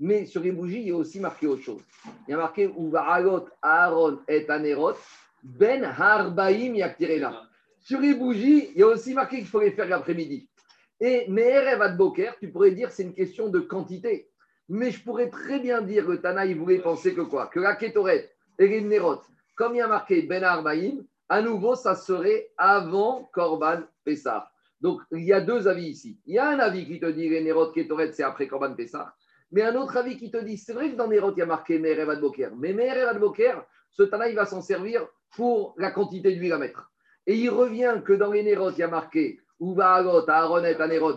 [0.00, 1.82] Mais sur les bougies, il y a aussi marqué autre chose.
[2.26, 4.94] Il y a marqué Uvaralot Aaron et Anerot
[5.44, 7.42] Ben Harbaim Yaktirena.
[7.78, 10.48] Sur les bougies, il y a aussi marqué qu'il faut faire l'après-midi.
[11.04, 14.30] Et Me'erev ad Boker, tu pourrais dire c'est une question de quantité.
[14.68, 17.48] Mais je pourrais très bien dire que Tana, il voulait penser que quoi?
[17.48, 19.20] Que la Ketoret et Nerot,
[19.56, 24.48] comme il y a marqué Ben Harbaim, à nouveau, ça serait avant Korban Pessah.
[24.80, 26.20] Donc, il y a deux avis ici.
[26.24, 29.12] Il y a un avis qui te dit Nerot Ketoret, c'est après Korban Pessah.
[29.50, 31.46] Mais un autre avis qui te dit, c'est vrai que dans Nerot, il y a
[31.46, 32.52] marqué Me'erev ad Boker.
[32.56, 36.58] Mais Me'erev ad Boker, ce Tana, il va s'en servir pour la quantité d'huile à
[36.58, 36.92] mettre.
[37.26, 39.40] Et il revient que dans les Nerot, il y a marqué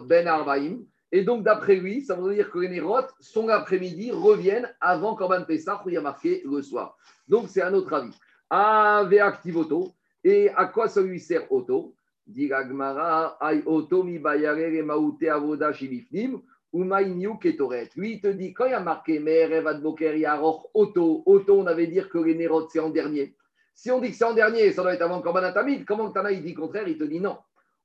[0.07, 0.77] Ben Arbaim.
[1.11, 5.45] Et donc, d'après lui, ça veut dire que les Nerot, son après-midi, reviennent avant Korban
[5.45, 6.97] Pessah, où il y a marqué le soir.
[7.27, 8.13] Donc, c'est un autre avis.
[8.49, 9.93] Ave activoto.
[10.23, 11.95] Et à quoi ça lui sert auto?
[12.27, 16.41] Dit la Gemara, Ay auto mi bayare maute avoda shivifnim,
[16.73, 17.89] ou maïniu ketoret.
[17.95, 21.59] Lui, il te dit, quand il y a marqué Me'erev ad boker yaror auto, auto,
[21.59, 23.35] on avait dire que les Nerot, c'est en dernier.
[23.73, 25.85] Si on dit que c'est en dernier, ça doit être avant Korban Atamid.
[25.85, 27.37] Comment Tana, il dit contraire Il te dit non.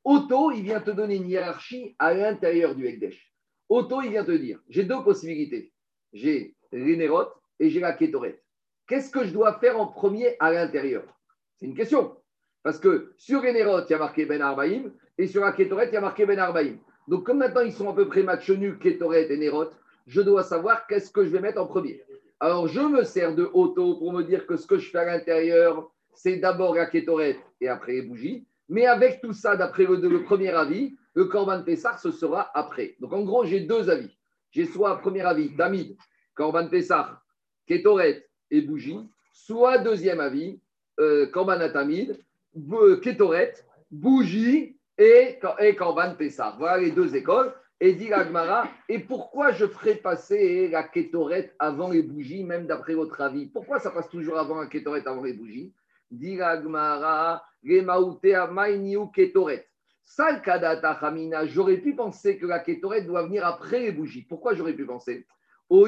[0.05, 3.33] Auto, il vient te donner une hiérarchie à l'intérieur du Ekdesh.
[3.69, 5.73] Auto, il vient te dire, j'ai deux possibilités.
[6.13, 8.43] J'ai les Nerot et j'ai la Ketoret.
[8.87, 11.05] Qu'est-ce que je dois faire en premier à l'intérieur?
[11.57, 12.17] C'est une question.
[12.63, 15.89] Parce que sur les Nerot, il y a marqué Ben Arbaïm et sur la Ketoret,
[15.89, 16.79] il y a marqué Ben Arbaïm.
[17.07, 19.71] Donc, comme maintenant ils sont à peu près match nul, Ketoret et Nerot,
[20.07, 22.03] je dois savoir qu'est-ce que je vais mettre en premier.
[22.41, 25.05] Alors, je me sers de auto pour me dire que ce que je fais à
[25.05, 28.47] l'intérieur, c'est d'abord la Ketoret et après les bougies.
[28.71, 32.95] Mais avec tout ça, d'après le, premier avis, le Corban Pessar, ce sera après.
[33.01, 34.17] Donc, en gros, j'ai deux avis.
[34.53, 35.97] J'ai soit premier avis, Tamid,
[36.35, 37.21] Corban Pessar,
[37.67, 38.99] Ketoret et bougie,
[39.33, 40.61] soit deuxième avis,
[41.01, 42.17] euh, Korban Atamid,
[42.55, 43.55] Bo- Ketoret,
[43.91, 45.39] bougie et,
[45.77, 46.57] Korban Pessar.
[46.57, 47.53] Voilà les deux écoles.
[47.83, 52.67] Et dit la Gemara, et pourquoi je ferai passer la Ketoret avant les bougies, même
[52.67, 53.47] d'après votre avis?
[53.47, 55.73] Pourquoi ça passe toujours avant la Ketoret, avant les bougies?
[59.13, 59.67] Ketoret.
[60.03, 64.23] Salkadata Hamina, j'aurais pu penser que la Ketoret doit venir après les bougies.
[64.23, 65.27] Pourquoi j'aurais pu penser?
[65.71, 65.87] Ben.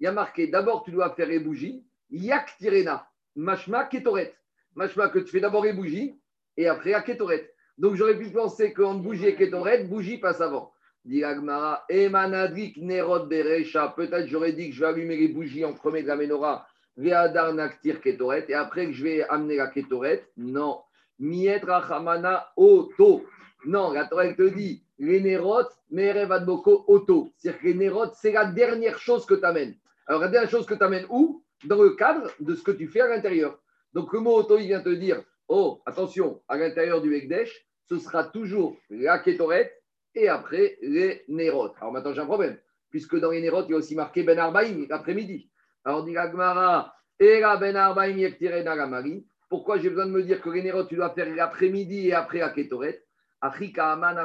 [0.00, 4.34] Il y a marqué d'abord tu dois faire les bougies, Yak Tirena, Mashma Ketoret.
[4.74, 6.18] Mashma que tu fais d'abord les bougies
[6.56, 7.54] et après la Ketoret.
[7.78, 10.73] Donc j'aurais pu penser qu'entre bougie et Ketoret, bougie passe avant.
[11.04, 13.92] Dit Agmara, Emanadrik Nerot Berecha.
[13.94, 17.52] Peut-être j'aurais dit que je vais allumer les bougies en premier de la menorah, Veadar
[17.52, 20.26] Naktir Ketoret, et après que je vais amener la Ketoret.
[20.38, 20.80] Non.
[21.18, 23.26] Miet Rachamana Oto.
[23.66, 27.28] Non, la Torah te dit les nérotes, Merev Adboko Oto.
[27.36, 29.74] C'est-à-dire que les nérotes, c'est la dernière chose que tu amènes.
[30.06, 31.42] Alors, la dernière chose que tu amènes où?
[31.64, 33.58] Dans le cadre de ce que tu fais à l'intérieur.
[33.92, 37.98] Donc, le mot Oto, il vient te dire oh, attention, à l'intérieur du Ekdesh, ce
[37.98, 39.70] sera toujours la Ketoret
[40.14, 41.74] et après les nérotes.
[41.80, 42.58] Alors, maintenant, j'ai un problème,
[42.90, 45.50] puisque dans les nérotes, il y a aussi marqué Ben Arbaïm l'après-midi.
[45.84, 49.26] Alors, dit la Gemara, et la Ben Arbaïm Nagamari.
[49.48, 52.38] Pourquoi j'ai besoin de me dire que les nérotes, tu dois faire l'après-midi et après
[52.38, 53.04] la Ketoret?
[53.40, 54.16] Afrika Aman.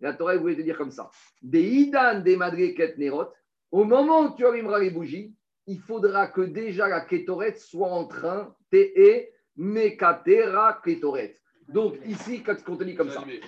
[0.00, 1.10] La Torah voulait te dire comme ça.
[1.42, 3.28] Des idan des madriket nerot,
[3.70, 5.36] au moment où tu allumeras les bougies,
[5.66, 11.40] il faudra que déjà la ketoret soit en train, te mekatera ketoret.
[11.68, 13.40] Donc ici, quand on te dit comme ça, ben.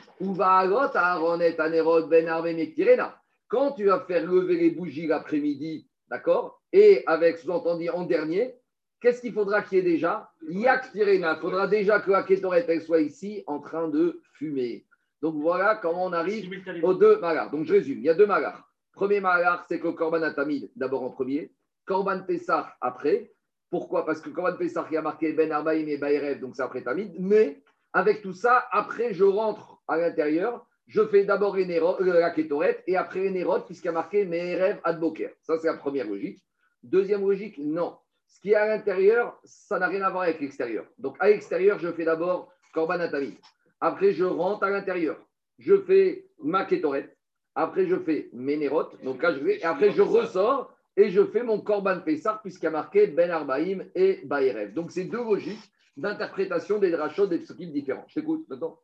[3.49, 8.55] Quand tu vas faire lever les bougies l'après-midi, d'accord, et avec sous-entendu en dernier,
[9.01, 10.31] qu'est-ce qu'il faudra qu'il y ait déjà?
[10.49, 11.35] Yak tirena.
[11.35, 14.87] Il faudra déjà que la ketoret elle soit ici en train de fumer.
[15.21, 16.51] Donc voilà comment on arrive
[16.83, 17.51] aux deux malars.
[17.51, 18.69] Donc je résume, il y a deux malars.
[18.93, 21.53] Premier malar, c'est que Korban Atamid d'abord en premier,
[21.85, 23.31] Korban Pessah après.
[23.71, 24.07] Pourquoi?
[24.07, 26.83] Parce que Korban Pessah, il y a marqué Ben Arbaïm et Baïrev, donc c'est après
[26.83, 27.17] Tamid.
[27.19, 27.63] Mais
[27.95, 32.97] avec tout ça, après, je rentre à l'intérieur, je fais d'abord euh, la Ketoret et
[32.97, 35.31] après les Nérot, puisqu'il y a marqué Me'erev Adboker.
[35.43, 36.43] Ça, c'est la première logique.
[36.83, 37.97] Deuxième logique, non.
[38.27, 40.85] Ce qui est à l'intérieur, ça n'a rien à voir avec l'extérieur.
[40.99, 43.37] Donc à l'extérieur, je fais d'abord Korban Atamid.
[43.81, 45.17] Après, je rentre à l'intérieur.
[45.59, 47.17] Je fais ma Ketoret.
[47.55, 48.29] Après, je fais.
[48.33, 49.59] Donc je vais.
[49.59, 53.31] Et après, je ressors et je fais mon Korban Pessar, puisqu'il y a marqué Ben
[53.31, 54.73] Arbaïm et Bayerev.
[54.75, 58.05] Donc, c'est deux logiques d'interprétation des drachos des psukim différents.
[58.09, 58.79] Je t'écoute maintenant.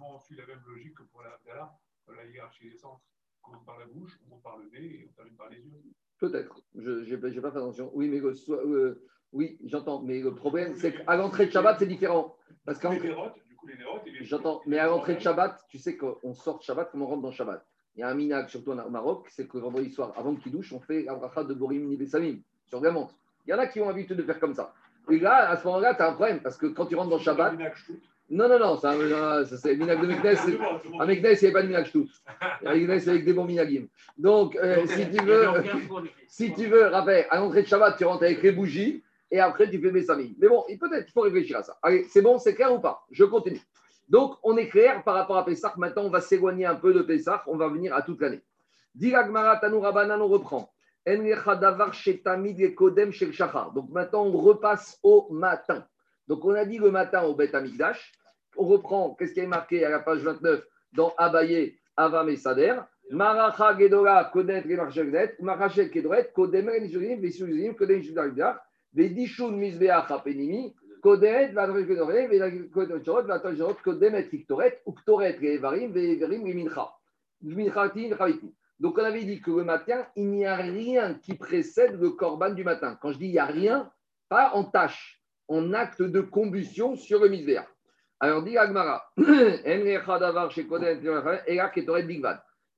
[0.00, 1.38] On suit la même logique que pour la
[2.14, 3.00] la hiérarchie des centres.
[3.42, 5.82] On commence par la bouche, on par le nez et on termine par les yeux.
[6.18, 6.60] Peut-être.
[6.74, 7.90] Je n'ai pas fait attention.
[7.94, 10.02] Oui, mais soit- euh, oui, j'entends.
[10.02, 12.36] Mais le problème, c'est qu'à l'entrée de Shabbat, c'est différent.
[12.64, 12.94] Parce qu'en
[14.22, 17.22] J'entends, mais à l'entrée de Shabbat, tu sais qu'on sort de Shabbat comme on rentre
[17.22, 17.64] dans Shabbat.
[17.94, 20.72] Il y a un minag, surtout au Maroc, c'est que vendredi soir, avant qu'il douche,
[20.72, 23.14] on fait la bracha de Borim Nibesamim sur la montre.
[23.46, 24.74] Il y en a qui ont l'habitude de faire comme ça.
[25.10, 27.18] Et là, à ce moment-là, tu as un problème, parce que quand tu rentres dans
[27.18, 27.54] Shabbat,
[28.30, 30.22] non, non, non, ça, euh, ça, c'est le minag de Meknes.
[30.98, 32.08] À Meknes, il n'y avait pas de minag tout.
[32.64, 33.86] À Meknes, c'est avec des bons minagim.
[34.16, 35.46] Donc, euh, si tu veux,
[36.28, 39.68] si tu veux, rappelle, à l'entrée de Shabbat, tu rentres avec les bougies et après
[39.68, 40.34] tu fais mes amis.
[40.38, 41.76] Mais bon, il- peut-être, il faut réfléchir à ça.
[41.82, 43.04] Allez, c'est bon, c'est clair ou pas?
[43.10, 43.60] Je continue.
[44.08, 45.74] Donc, on est clair par rapport à Pessah.
[45.76, 47.42] Maintenant, on va s'éloigner un peu de Pessah.
[47.46, 48.42] On va venir à toute l'année.
[48.94, 50.70] Diragmara Tanou on reprend.
[51.06, 51.20] Donc,
[53.90, 55.84] maintenant, on repasse au matin.
[56.28, 58.12] Donc, on a dit le matin au Bet Amikdash.
[58.56, 60.62] On reprend, qu'est-ce qui est marqué à la page 29
[60.92, 62.76] dans Abaye, Avam et Sader
[63.10, 68.60] Maracha Gedola, Kodet, Gemarchegnet, Marachel Kedoret, Kodem, Renjurim, Vesuzim, Kodem, Judaridar,
[68.94, 76.94] Vedishun, Misbeach, Apenimi, Kodet, Vadre, Kedore, Vedachorot, Vadachorot, Kodem, et Victoret, Uktoret, Revarim, Veverim, Mincha.
[77.42, 78.54] Minchatin, Chaviti.
[78.82, 82.50] Donc, on avait dit que le matin, il n'y a rien qui précède le korban
[82.50, 82.98] du matin.
[83.00, 83.88] Quand je dis il n'y a rien,
[84.28, 87.68] pas en tâche, en acte de combustion sur le misbéach.
[88.18, 89.08] Alors, dit Agmara,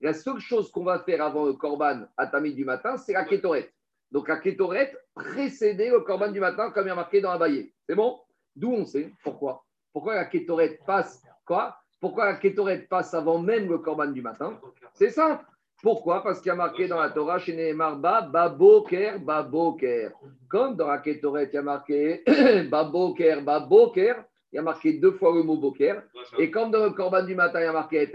[0.00, 3.24] la seule chose qu'on va faire avant le korban à Tamid du matin, c'est la
[3.24, 3.72] kétoret.
[4.10, 7.38] Donc, la kétoret précédait le korban du matin, comme il y a marqué dans la
[7.38, 7.72] baillée.
[7.88, 8.20] C'est bon?
[8.54, 9.10] D'où on sait?
[9.22, 9.64] Pourquoi?
[9.90, 11.78] Pourquoi la kétoret passe quoi?
[11.98, 14.60] Pourquoi la kétoret passe avant même le korban du matin?
[14.92, 15.46] C'est simple.
[15.82, 16.22] Pourquoi?
[16.22, 20.10] Parce qu'il y a marqué dans la Torah, chez Nehemar, Ba, Baboker, Baboker.
[20.48, 22.22] Comme dans la Kétoret, il y a marqué
[22.70, 24.14] Baboker, Baboker,
[24.52, 26.02] il y a marqué deux fois le mot Boker.
[26.38, 28.10] Et comme dans le Corban du matin, il y a marqué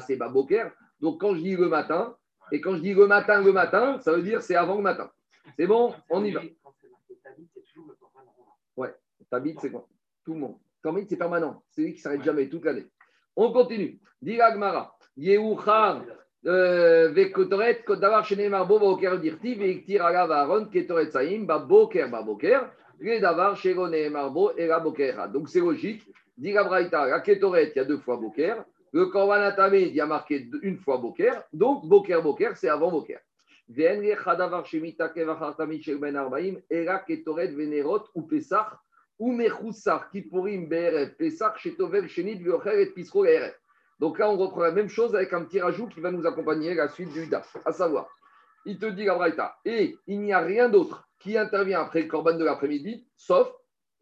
[0.00, 0.70] c'est Baboker.
[1.00, 2.16] Donc quand je dis le matin,
[2.50, 5.10] et quand je dis le matin, le matin, ça veut dire c'est avant le matin.
[5.56, 5.94] C'est bon?
[6.10, 6.40] On y va.
[8.76, 8.94] Ouais,
[9.30, 9.86] Tabit, c'est quoi
[10.24, 10.56] Tout le monde.
[10.82, 11.62] Tabit, c'est permanent.
[11.70, 12.86] C'est lui qui s'arrête jamais, toute l'année.
[13.34, 14.00] On continue.
[14.20, 14.96] Diragmara.
[15.16, 16.02] Yehuchar.
[16.46, 22.60] Vekotoret, Kodavar Shenemar Bo Boker Dirti, Vektir Agav Aaron, Ketoret Saïm, Baboker, Baboker,
[23.00, 25.28] Redavar Shego Nehemar Bo et Boker.
[25.32, 26.02] Donc c'est logique.
[26.38, 28.64] Dit la Braïta, la Ketoret, il y a deux fois Boker.
[28.92, 31.42] Le Korban Atamid, il y a marqué une fois Boker.
[31.52, 33.18] Donc Boker, Boker, c'est avant Boker.
[33.68, 34.00] Ben
[37.08, 38.68] Ketoret Venerot ou Pesach,
[39.18, 43.52] ou Mechoussar, Kipurim Be'erev, Pesach, Shetovel Shenit, Viocher et Pisro Erev.
[43.98, 46.72] Donc là, on reprend la même chose avec un petit rajout qui va nous accompagner
[46.72, 47.56] à la suite du DAF.
[47.64, 48.08] À savoir,
[48.66, 52.08] il te dit la Braïta, et il n'y a rien d'autre qui intervient après le
[52.08, 53.50] Corban de l'après-midi, sauf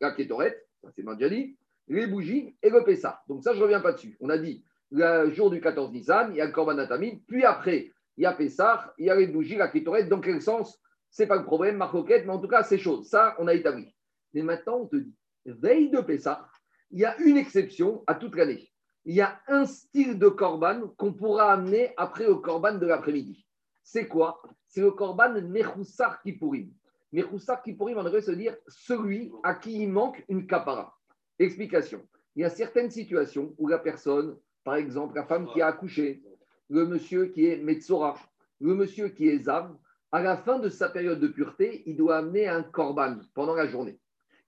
[0.00, 1.56] la Kétorette, ça c'est dit,
[1.88, 3.22] les bougies et le Pessah.
[3.28, 4.16] Donc ça, je ne reviens pas dessus.
[4.20, 7.44] On a dit, le jour du 14 Nissan, il y a le Corban Atamid, puis
[7.44, 10.08] après, il y a Pessah, il y a les bougies, la Kétorette.
[10.08, 10.80] Dans quel sens?
[11.10, 13.02] C'est pas le problème, Marcoquette, mais en tout cas, c'est chaud.
[13.04, 13.94] Ça, on a établi.
[14.32, 15.14] Mais maintenant, on te dit,
[15.46, 16.48] veille de Pessah,
[16.90, 18.68] il y a une exception à toute l'année
[19.04, 23.46] il y a un style de korban qu'on pourra amener après le korban de l'après-midi.
[23.82, 24.40] C'est quoi?
[24.66, 26.72] C'est le korban Mechoussar Kipurim.
[27.12, 30.96] Mechoussar Kipurim, on devrait se dire celui à qui il manque une kapara.
[31.38, 32.00] Explication.
[32.34, 36.22] Il y a certaines situations où la personne, par exemple, la femme qui a accouché,
[36.70, 38.16] le monsieur qui est Metzora,
[38.60, 39.76] le monsieur qui est Zav,
[40.12, 43.66] à la fin de sa période de pureté, il doit amener un korban pendant la
[43.66, 43.98] journée.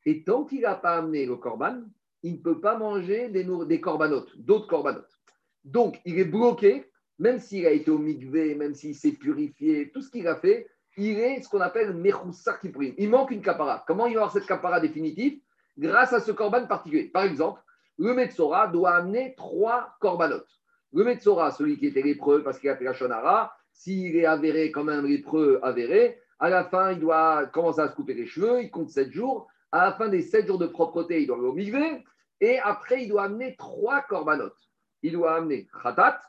[0.05, 1.83] Et tant qu'il n'a pas amené le korban,
[2.27, 5.17] il ne peut pas manger des, corbanotes, d'autres corbanotes.
[5.65, 10.03] Donc, il est bloqué, même s'il a été au mikvé, même s'il s'est purifié, tout
[10.03, 12.95] ce qu'il a fait, il est ce qu'on appelle Mechoussar Kippurim.
[12.99, 13.85] Il manque une capara.
[13.87, 15.39] Comment il va avoir cette capara définitive?
[15.79, 17.05] Grâce à ce corban particulier.
[17.05, 17.61] Par exemple,
[17.99, 20.61] le Metzora doit amener trois corbanotes.
[20.93, 24.73] Le Metzora, celui qui était lépreux parce qu'il a fait la Shonara, s'il est avéré
[24.73, 28.62] comme un lépreux avéré, à la fin, il doit commencer à se couper les cheveux,
[28.62, 29.47] il compte sept jours.
[29.71, 32.05] À la fin des sept jours de propreté, il doit aller au mikvé.
[32.40, 34.59] Et après, il doit amener trois corbanotes.
[35.03, 36.20] Il doit amener Khatat,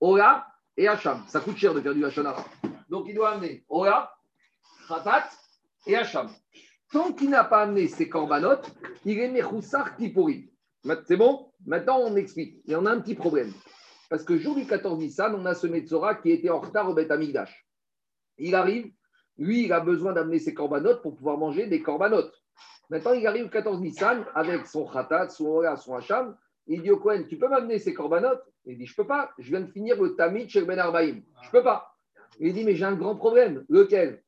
[0.00, 1.22] Ola et Hacham.
[1.28, 2.44] Ça coûte cher de faire du Hachonara.
[2.88, 4.12] Donc, il doit amener Ola,
[4.88, 5.28] Khatat
[5.86, 6.30] et Hacham.
[6.92, 8.70] Tant qu'il n'a pas amené ces corbanotes,
[9.04, 10.50] il est Mechoussar Kippouri.
[11.06, 11.52] C'est bon?
[11.66, 12.60] Maintenant, on explique.
[12.66, 13.52] Y en a un petit problème.
[14.08, 16.94] Parce que jour du 14 Nissan, on a ce Metzora qui était en retard au
[16.94, 17.66] Beth Amigdash.
[18.38, 18.92] Il arrive,
[19.38, 22.34] lui, il a besoin d'amener ses corbanotes pour pouvoir manger des corbanotes.
[22.90, 26.36] Maintenant, il arrive au 14 Nissan avec son khatat, son ola, son hacham.
[26.66, 28.42] Il dit au Cohen, tu peux m'amener ces corbanotes?
[28.66, 31.22] Il dit, je peux pas, je viens de finir le tamid chez Ben Arbaïm.
[31.42, 31.94] Je peux pas.
[32.38, 33.64] Il dit, mais j'ai un grand problème.
[33.68, 34.22] Lequel?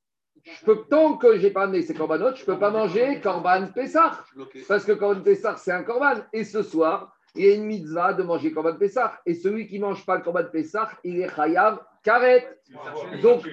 [0.45, 3.21] Je peux, tant que je n'ai pas amené ces corbanotes, je ne peux pas manger
[3.21, 4.25] Corban Pessah.
[4.67, 6.23] Parce que Corban Pessah, c'est un Corban.
[6.33, 9.21] Et ce soir, il y a une mitzvah de manger Corban Pessah.
[9.25, 12.59] Et celui qui ne mange pas le Corban Pessah, il est Chayav Karet.
[13.23, 13.49] Donc,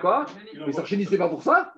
[0.00, 0.26] quoi
[0.64, 1.72] Pessah Chéni, c'est pas pour ça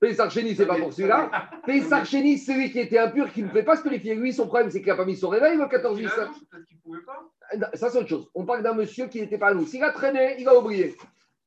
[0.00, 1.30] Pessah Chéni, c'est pas pour celui-là.
[1.66, 4.14] Pessah Chéni, c'est celui qui était impur, qui ne pouvait pas se purifier.
[4.14, 6.10] Lui, son problème, c'est qu'il n'a pas mis son réveil le 14 juillet.
[7.74, 8.28] Ça, c'est autre chose.
[8.34, 9.66] On parle d'un monsieur qui n'était pas à nous.
[9.66, 10.96] S'il a traîné, il va oublier.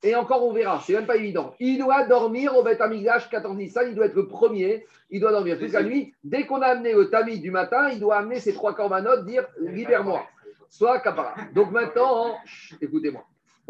[0.04, 1.54] Et encore, on verra, c'est même pas évident.
[1.60, 5.32] Il doit dormir au Beth Amigash 14 Nissan, il doit être le premier, il doit
[5.32, 6.16] dormir toute la nuit.
[6.24, 9.46] Dès qu'on a amené le tamis du matin, il doit amener ses trois corbanotes, dire
[9.60, 10.26] libère-moi,
[10.70, 11.36] soit capara.
[11.54, 12.36] Donc maintenant,
[12.82, 13.24] écoutez-moi,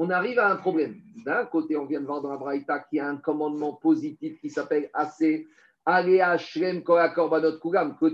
[0.04, 0.96] on arrive à un problème.
[1.24, 4.42] D'un côté, on vient de voir dans la Braïta qu'il y a un commandement positif
[4.42, 4.90] qui s'appelle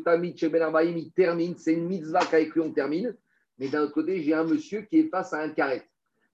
[0.04, 3.16] Tamid Ben il termine, c'est une mitzvah qu'avec lui on termine.
[3.58, 5.82] Mais d'un autre côté, j'ai un monsieur qui est face à un carré.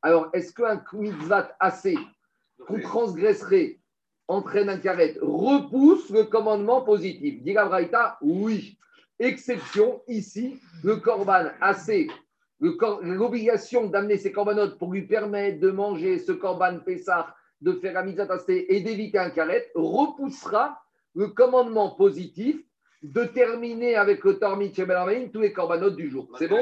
[0.02, 2.00] Alors, est-ce qu'un mitzvah assez
[2.66, 3.78] qu'on transgresserait
[4.28, 7.44] entraîne un carré repousse le commandement positif?
[7.44, 7.56] Dit
[8.24, 8.76] oui.
[9.20, 12.08] Exception, ici, le korban assez,
[13.02, 18.04] l'obligation d'amener ses corbanotes pour lui permettre de manger ce korban Pessah, de faire un
[18.04, 20.82] mitzvah et d'éviter un carré, repoussera
[21.15, 22.58] le commandement positif
[23.04, 26.30] de terminer avec le Tormit Shebel tous les corbanotes du jour.
[26.39, 26.62] C'est bon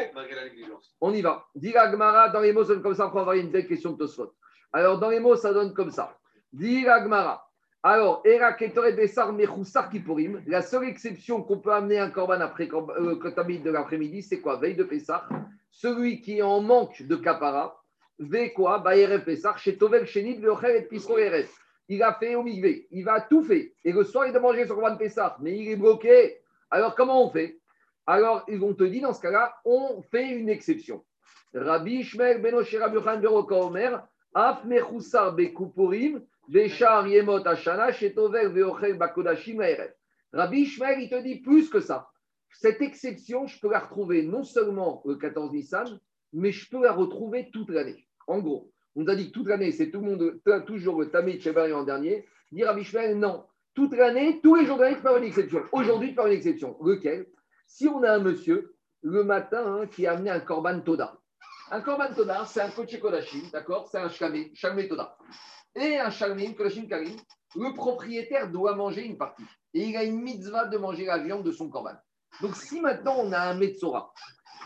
[0.99, 1.45] On y va.
[1.53, 3.07] Dira Gmara, dans les mots, ça donne comme ça.
[3.07, 4.33] On va avoir une belle question de Tosfot.
[4.73, 6.17] Alors, dans les mots, ça donne comme ça.
[6.51, 7.50] Dira Gmara.
[7.83, 12.65] Alors, Era Ketoret Bessar Mechoussar Kipurim, la seule exception qu'on peut amener un corban après
[12.67, 14.57] le euh, de l'après-midi, c'est quoi?
[14.57, 15.27] Veille de Pessar.
[15.71, 17.81] Celui qui est en manque de Kapara,
[18.19, 18.77] Ve quoi?
[18.77, 21.17] Bayerev Pessar, chez Tovel Chenit, Veocher et Pisco
[21.89, 23.65] il a fait au il va tout faire.
[23.83, 26.37] Et le soir, il doit manger son Corban Pessah, mais il est bloqué.
[26.69, 27.59] Alors, comment on fait?
[28.05, 31.03] Alors, ils vont te dire, dans ce cas-là, on fait une exception.
[31.53, 36.21] Rabbi Shmer Benocher Rabuchan Beroka Omer, Af Mechoussar Bekupurim,
[36.53, 36.69] Rabbi
[40.65, 42.09] Shmer, il te dit plus que ça.
[42.51, 45.99] Cette exception, je peux la retrouver non seulement le 14 Nissan,
[46.33, 48.05] mais je peux la retrouver toute l'année.
[48.27, 51.09] En gros, on nous a dit que toute l'année, c'est tout le monde, toujours le
[51.09, 52.25] Tamid Shebari en dernier.
[52.51, 53.45] Dire à Bishmael, non.
[53.73, 55.61] Toute l'année, tous les jours de l'année, une exception.
[55.71, 56.75] Aujourd'hui, tu peux une exception.
[56.83, 57.27] Lequel?
[57.65, 61.20] Si on a un monsieur, le matin, hein, qui a amené un Korban Toda.
[61.73, 63.87] Un Korban Toda, c'est un Koche Kodashim, d'accord?
[63.89, 65.17] C'est un Shalmé Toda.
[65.73, 67.15] Et un Shalmé Kodashim Karim,
[67.55, 69.45] le propriétaire doit manger une partie.
[69.73, 71.95] Et il a une mitzvah de manger la viande de son Korban.
[72.41, 74.13] Donc, si maintenant on a un Metzora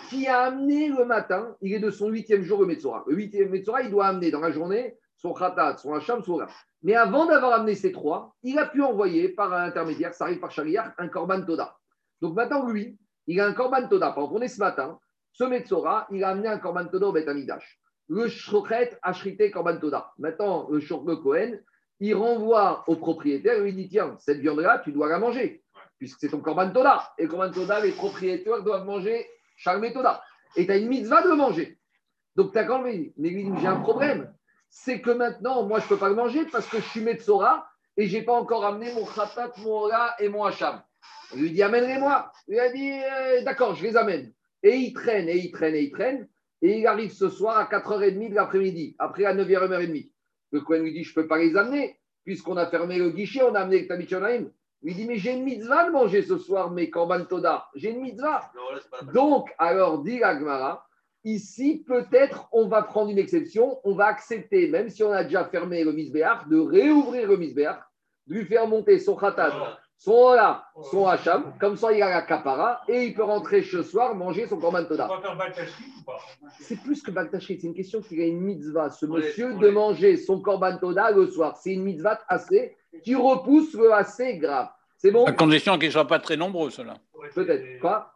[0.09, 3.03] qui a amené le matin, il est de son huitième jour le Metzora.
[3.05, 6.47] Le huitième Metzora, il doit amener dans la journée son Khatat, son Hacham, son Ra.
[6.81, 10.39] Mais avant d'avoir amené ces trois, il a pu envoyer par un intermédiaire, ça arrive
[10.39, 11.77] par Shariach, un Korban Toda.
[12.19, 14.11] Donc maintenant, lui, il a un Korban Toda.
[14.11, 14.99] Par exemple, on est ce matin,
[15.37, 17.27] ce Metzora, il a amené un Korban Toda au Beth
[18.07, 20.13] Le Shochet a shrité Korban Toda.
[20.17, 21.59] Maintenant, le Shochet Cohen,
[21.99, 25.61] il renvoie au propriétaire et lui dit Tiens, cette viande-là, tu dois la manger,
[25.97, 27.13] puisque c'est ton Korban Toda.
[27.17, 30.07] Et Korban Toda, les propriétaires doivent manger chaque méthode.
[30.55, 31.79] Et tu as une mitzvah de manger.
[32.37, 33.11] Donc tu as quand même.
[33.17, 34.33] Mais j'ai un problème.
[34.69, 37.67] C'est que maintenant, moi, je ne peux pas le manger parce que je suis Metzora
[37.97, 40.81] et je n'ai pas encore amené mon khatat, mon ora et mon hacham.
[41.33, 42.31] Il lui dit Amène-les-moi.
[42.47, 44.31] Il a dit euh, D'accord, je les amène.
[44.65, 46.27] Et il traîne, et il traîne, et il traîne.
[46.63, 50.05] Et il arrive ce soir à 4h30 de l'après-midi, après à 9h, 30
[50.51, 53.43] Le Cohen lui dit Je ne peux pas les amener, puisqu'on a fermé le guichet,
[53.43, 54.47] on a amené le Tabichonaim.
[54.81, 57.67] Il dit, mais j'ai une mitzvah de manger ce soir mes korban toda.
[57.75, 58.51] J'ai une mitzvah.
[59.13, 60.85] Donc, alors, dit Agmara,
[61.23, 63.79] ici, peut-être, on va prendre une exception.
[63.83, 67.79] On va accepter, même si on a déjà fermé le misbéach, de réouvrir le misbéach,
[68.27, 71.53] de lui faire monter son khatat, son là, son hacham.
[71.59, 74.85] Comme ça, il a la kapara et il peut rentrer ce soir manger son korban
[74.85, 75.09] toda.
[76.59, 77.59] C'est plus que Baktashrit.
[77.59, 81.27] C'est une question qu'il a une mitzvah, ce monsieur, de manger son korban toda le
[81.27, 81.57] soir.
[81.57, 84.69] C'est une mitzvah assez qui repousse le assez grave.
[84.97, 85.25] C'est bon?
[85.25, 86.95] À condition qu'ils ne soient pas très nombreux, ceux-là.
[87.33, 87.79] Peut-être.
[87.79, 88.13] Quoi?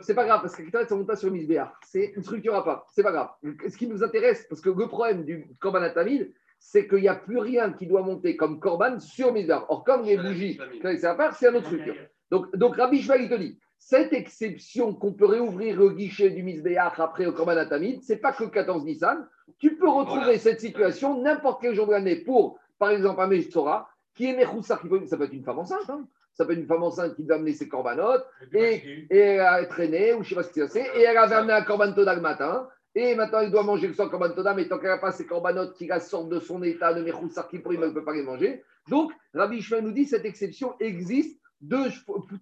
[0.00, 1.78] C'est pas grave, parce que ça monte pas sur Misbéar.
[1.84, 2.86] C'est une structure à part.
[2.92, 3.28] C'est pas grave.
[3.68, 7.14] Ce qui nous intéresse, parce que le problème du Korban Atamid, c'est qu'il n'y a
[7.14, 9.66] plus rien qui doit monter comme Korban sur Misbéar.
[9.68, 11.94] Or, comme les bougies, c'est à part, c'est une autre structure.
[12.30, 16.42] Donc, donc Rabbi Shmuel, il te dit, cette exception qu'on peut réouvrir le guichet du
[16.42, 19.26] Misbéach après au Korban Atamid, c'est pas que 14 Nissan.
[19.58, 23.88] Tu peux retrouver cette situation n'importe quel jour de l'année pour, par exemple, un Meshtora,
[24.14, 26.06] qui est Mechoussar, ça peut être une femme enceinte, hein.
[26.34, 29.64] ça peut être une femme enceinte qui doit amener ses corbanotes, et, et, elle a
[29.64, 31.94] traîné, ou je ne sais pas ce que c'est, et elle avait amené un corban
[31.96, 32.68] le matin,
[32.98, 35.76] et maintenant il doit manger son corban toda, mais tant qu'elle n'a pas ses corbanotes
[35.76, 38.64] qui la sortent de son état de Mechoussar, qui pour ne peut pas les manger.
[38.88, 41.78] Donc, Rabbi Ishmael nous dit cette exception existe de,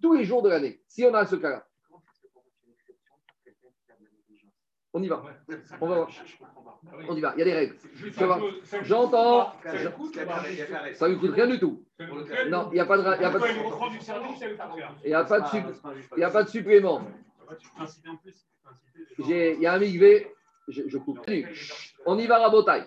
[0.01, 1.63] tous les jours de l'année, si on a ce cas-là.
[4.93, 5.21] On y va.
[5.21, 5.57] Ouais.
[5.79, 6.09] On va voir.
[7.07, 7.33] On y va.
[7.35, 7.75] Il y a des règles.
[8.81, 9.53] J'entends.
[9.61, 9.93] Ça.
[10.95, 11.85] Ça lui coûte rien du tout.
[12.49, 13.45] Non, il n'y a pas de, il y a pas de,
[15.03, 17.01] il il il supplément.
[19.19, 20.33] Il y a un migvé.
[20.67, 21.19] Je, je coupe.
[22.05, 22.83] On y va, Rabotai.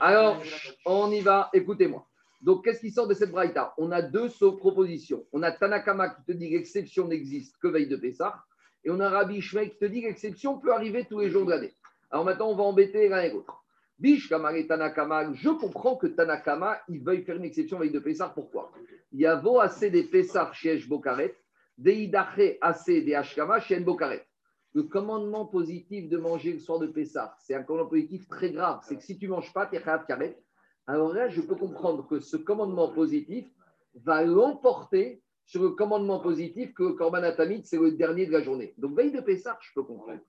[0.00, 0.42] Alors,
[0.86, 1.50] on y va.
[1.52, 2.06] Écoutez-moi.
[2.40, 3.74] Donc, qu'est-ce qui sort de cette braïta?
[3.76, 5.26] On a deux propositions.
[5.32, 8.42] On a Tanakama qui te dit que l'exception n'existe que veille de Pessah.
[8.82, 11.44] Et on a Rabbi Shmei qui te dit que l'exception peut arriver tous les jours
[11.44, 11.74] de l'année.
[12.10, 13.62] Alors maintenant, on va embêter l'un et l'autre.
[13.98, 18.30] Bish et Tanakama, je comprends que Tanakama, il veuille faire une exception veille de Pessah.
[18.30, 18.72] Pourquoi?
[19.12, 21.36] Il y a vo assez des Pessah chez Bokaret,
[21.76, 24.26] des Idache assez des Ashkama chez Bokaret.
[24.72, 28.80] Le commandement positif de manger le soir de Pessah, c'est un commandement positif très grave.
[28.86, 30.40] C'est que si tu ne manges pas, tu es karet.
[30.86, 33.48] Alors là, je peux comprendre que ce commandement positif
[33.94, 38.72] va l'emporter sur le commandement positif que Korban Atamid, c'est le dernier de la journée.
[38.78, 40.20] Donc, veille de Pessah, je peux comprendre.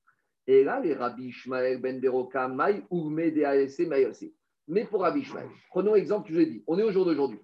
[0.47, 4.33] Et là, les Rabbi Ishmael ben Beroka, Maï, Ourme, DASC, Maïosé.
[4.67, 6.63] Mais pour Rabbi Ishmael, prenons l'exemple que je l'ai dit.
[6.65, 7.39] On est au jour d'aujourd'hui.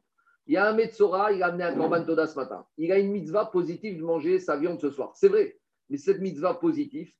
[0.48, 2.66] Il y a un Metzora, il a amené un Korban Toda ce matin.
[2.78, 5.12] Il a une mitzvah positive de manger sa viande ce soir.
[5.16, 5.60] C'est vrai.
[5.89, 7.11] Mais cette mitzvah positive,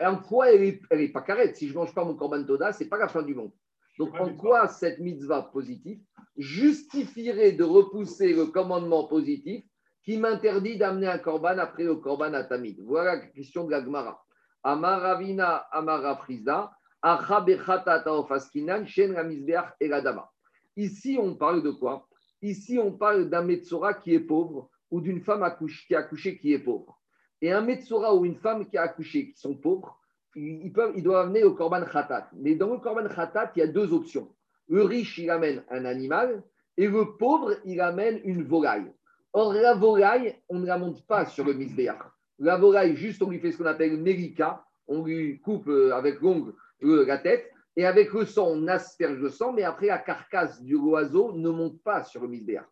[0.00, 2.82] en quoi elle n'est pas carrette Si je ne mange pas mon Korban Toda, ce
[2.82, 3.52] n'est pas la fin du monde.
[3.98, 6.00] Donc, en quoi cette mitzvah positive
[6.36, 9.64] justifierait de repousser le commandement positif
[10.04, 12.80] qui m'interdit d'amener un korban après le korban atamid?
[12.80, 14.24] Voilà la question de la Gemara.
[14.62, 15.66] Amaravina.
[20.76, 22.08] Ici, on parle de quoi?
[22.40, 25.44] Ici, on parle d'un Metzora qui est pauvre ou d'une femme
[25.86, 26.97] qui a accouché qui est pauvre.
[27.40, 29.98] Et un Metzora ou une femme qui a accouché qui sont pauvres,
[30.34, 32.30] ils, peuvent, doivent amener au korban khatat.
[32.34, 34.28] Mais dans le korban khatat, il y a deux options.
[34.68, 36.42] Le riche, il amène un animal
[36.76, 38.92] et le pauvre, il amène une volaille.
[39.32, 41.98] Or, la volaille, on ne la monte pas sur le misbéach.
[42.38, 44.64] La volaille, juste, on lui fait ce qu'on appelle mérika.
[44.86, 49.18] On lui coupe euh, avec l'ongle euh, la tête et avec le sang, on asperge
[49.18, 52.66] le sang, mais après, la carcasse du oiseau ne monte pas sur le misbéach.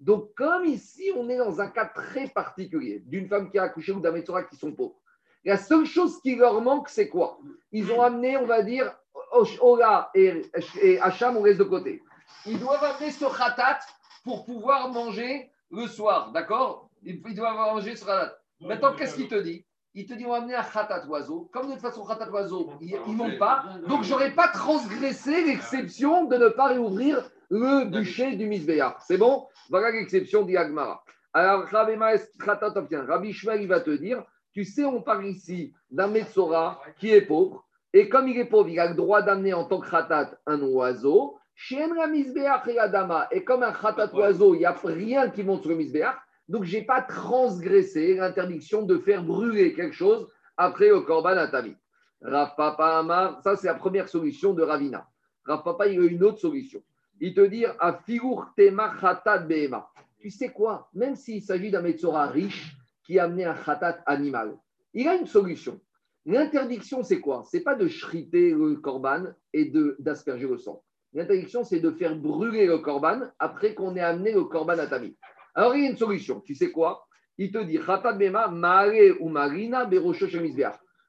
[0.00, 3.92] Donc, comme ici, on est dans un cas très particulier d'une femme qui a accouché
[3.92, 5.00] ou d'un Metzora qui sont pauvres.
[5.44, 7.38] La seule chose qui leur manque, c'est quoi?
[7.72, 8.94] Ils ont amené, on va dire,
[9.60, 10.42] Ola et,
[11.00, 12.02] Hacham, on laisse de côté.
[12.46, 13.80] Ils doivent amener ce khatat
[14.24, 16.90] pour pouvoir manger le soir, d'accord?
[17.02, 18.38] Ils, ils doivent manger ce khatat.
[18.60, 19.64] Maintenant, qu'est-ce qu'il te dit?
[19.94, 21.48] Il te dit, on va amener un khatat oiseau.
[21.52, 23.64] Comme de toute façon, khatat oiseau, il ne monte pas.
[23.88, 28.96] Donc, je n'aurais pas transgressé l'exception de ne pas réouvrir le bûcher du misbéach.
[29.06, 29.46] C'est bon?
[29.70, 31.02] Voilà l'exception d'Iagmara.
[31.32, 31.92] Alors, Rabbi
[32.76, 33.04] obtient.
[33.04, 37.22] Rabbi Shmuel, il va te dire, tu sais, on parle ici d'un Metzora qui est
[37.22, 37.64] pauvre.
[37.92, 40.60] Et comme il est pauvre, il a le droit d'amener en tant que khatat un
[40.62, 41.38] oiseau.
[41.70, 46.14] Et comme un khatat oiseau, il n'y a rien qui monte sur le.
[46.48, 50.26] Donc, je n'ai pas transgressé l'interdiction de faire brûler quelque chose
[50.56, 51.76] après le korban atami.
[52.22, 55.06] Rav Papa Amar, ça c'est la première solution de Ravina.
[55.44, 56.82] Rav Papa, il a une autre solution.
[57.20, 58.00] Il te dit à
[58.56, 59.90] tema.
[60.18, 60.88] Tu sais quoi?
[60.94, 64.56] Même s'il s'agit d'un Metzora riche qui a amené un khatat animal,
[64.92, 65.80] il a une solution.
[66.26, 67.44] L'interdiction, c'est quoi?
[67.50, 70.82] C'est pas de shriter le korban et d'asperger le sang.
[71.14, 75.16] L'interdiction, c'est de faire brûler le korban après qu'on ait amené le korban atami.
[75.54, 76.40] Alors, il y a une solution.
[76.40, 77.06] Tu sais quoi?
[77.38, 77.78] Il te dit
[78.18, 79.88] bema mare ou marina.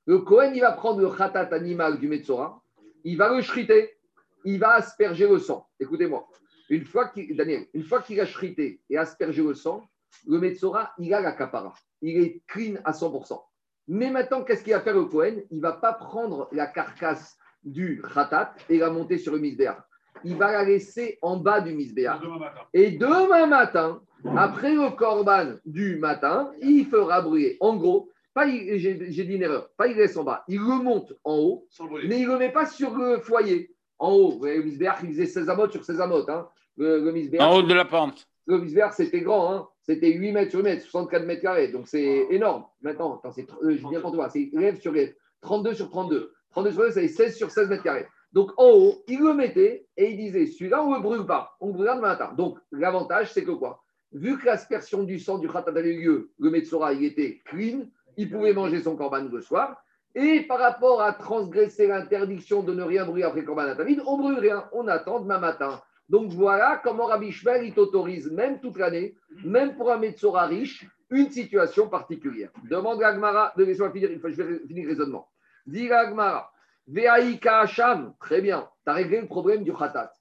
[0.09, 2.61] Le Kohen, il va prendre le khatat animal du Metzora,
[3.03, 3.98] il va le shriter,
[4.45, 5.67] il va asperger le sang.
[5.79, 6.27] Écoutez-moi.
[6.69, 9.81] Une fois qu'il, Daniel, une fois qu'il a shrité et aspergé le sang,
[10.27, 11.73] le Metzora, il a la capara.
[12.01, 13.41] Il est clean à 100%.
[13.87, 15.43] Mais maintenant, qu'est-ce qu'il va faire le Kohen?
[15.49, 19.77] Il ne va pas prendre la carcasse du khatat et la monter sur le misbéach.
[20.23, 22.19] Il va la laisser en bas du matin.
[22.73, 24.01] Et demain matin,
[24.37, 27.57] après le korban du matin, il fera brûler.
[27.61, 28.77] En gros, pas j'ai
[29.11, 31.67] j'ai dit une erreur, pas il laisse en bas, il remonte en haut,
[32.05, 33.73] mais il ne le met pas sur le foyer.
[33.99, 36.29] En haut, Vous voyez, le misbéach, il faisait 16 amotes sur 16 amotes.
[36.29, 36.47] Hein.
[36.77, 38.27] Le, le misbéach, En haut de la pente.
[38.47, 39.67] le misbéach, c'était grand, hein.
[39.83, 42.65] c'était 8 mètres sur 8 mètres, 64 mètres carrés, donc c'est énorme.
[42.81, 46.33] Maintenant, attends, c'est, euh, je viens pour toi, c'est lève sur lève, 32 sur 32.
[46.51, 48.07] 32 sur 32, c'est 16 sur 16 mètres carrés.
[48.31, 51.55] Donc en haut, il le mettait et il disait, celui-là, on ne le brûle pas,
[51.59, 52.33] on le brûlera demain matin.
[52.37, 53.83] Donc l'avantage, c'est que quoi?
[54.11, 57.81] Vu que l'aspersion du sang du khatat avait eu lieu, le Metzora, il était clean,
[58.17, 59.77] il pouvait manger son korban le soir.
[60.15, 64.39] Et par rapport à transgresser l'interdiction de ne rien brûler après korban atamid, on brûle
[64.39, 65.81] rien, on attend demain matin.
[66.09, 70.87] Donc voilà comment Rabbi Shmuel, il t'autorise, même toute l'année, même pour un Metzora riche,
[71.11, 72.49] une situation particulière.
[72.69, 75.27] Demande à Agmara, de laissez-moi finir, je vais finir le raisonnement.
[75.67, 76.51] Dis à Agmara,
[76.87, 80.11] Veaïka Hacham, très bien, tu as réglé le problème du khatat.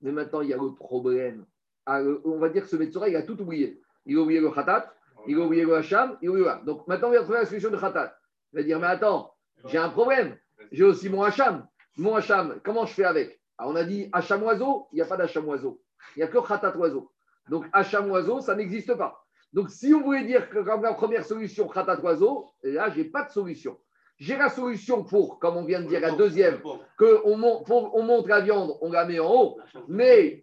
[0.00, 1.44] Mais maintenant, il y a le problème.
[1.84, 3.80] Ah, le- on va dire que ce Metzora, il a tout oublié.
[4.06, 4.92] Il a oublié le khatat,
[5.26, 6.64] il a oublié le Hacham, il a oublié le.
[6.64, 8.16] Donc maintenant, il va trouver la solution du khatat.
[8.52, 9.34] Il va dire, mais attends,
[9.66, 10.36] j'ai un problème.
[10.70, 11.66] j'ai aussi mon Hacham.
[11.96, 15.06] Mon Hacham, comment je fais avec Alors, on a dit Hacham oiseau, il n'y a
[15.06, 15.80] pas d'Hacham oiseau.
[16.16, 17.10] Il n'y a que Khatat oiseau.
[17.48, 19.24] Donc, Hacham oiseau, ça n'existe pas.
[19.52, 23.04] Donc, si on voulait dire que comme la première solution, Khatat oiseau, là, je n'ai
[23.04, 23.78] pas de solution.
[24.18, 26.60] J'ai la solution pour, comme on vient de dire, la deuxième,
[26.98, 30.40] qu'on monte, on monte la viande, on la met en haut, mais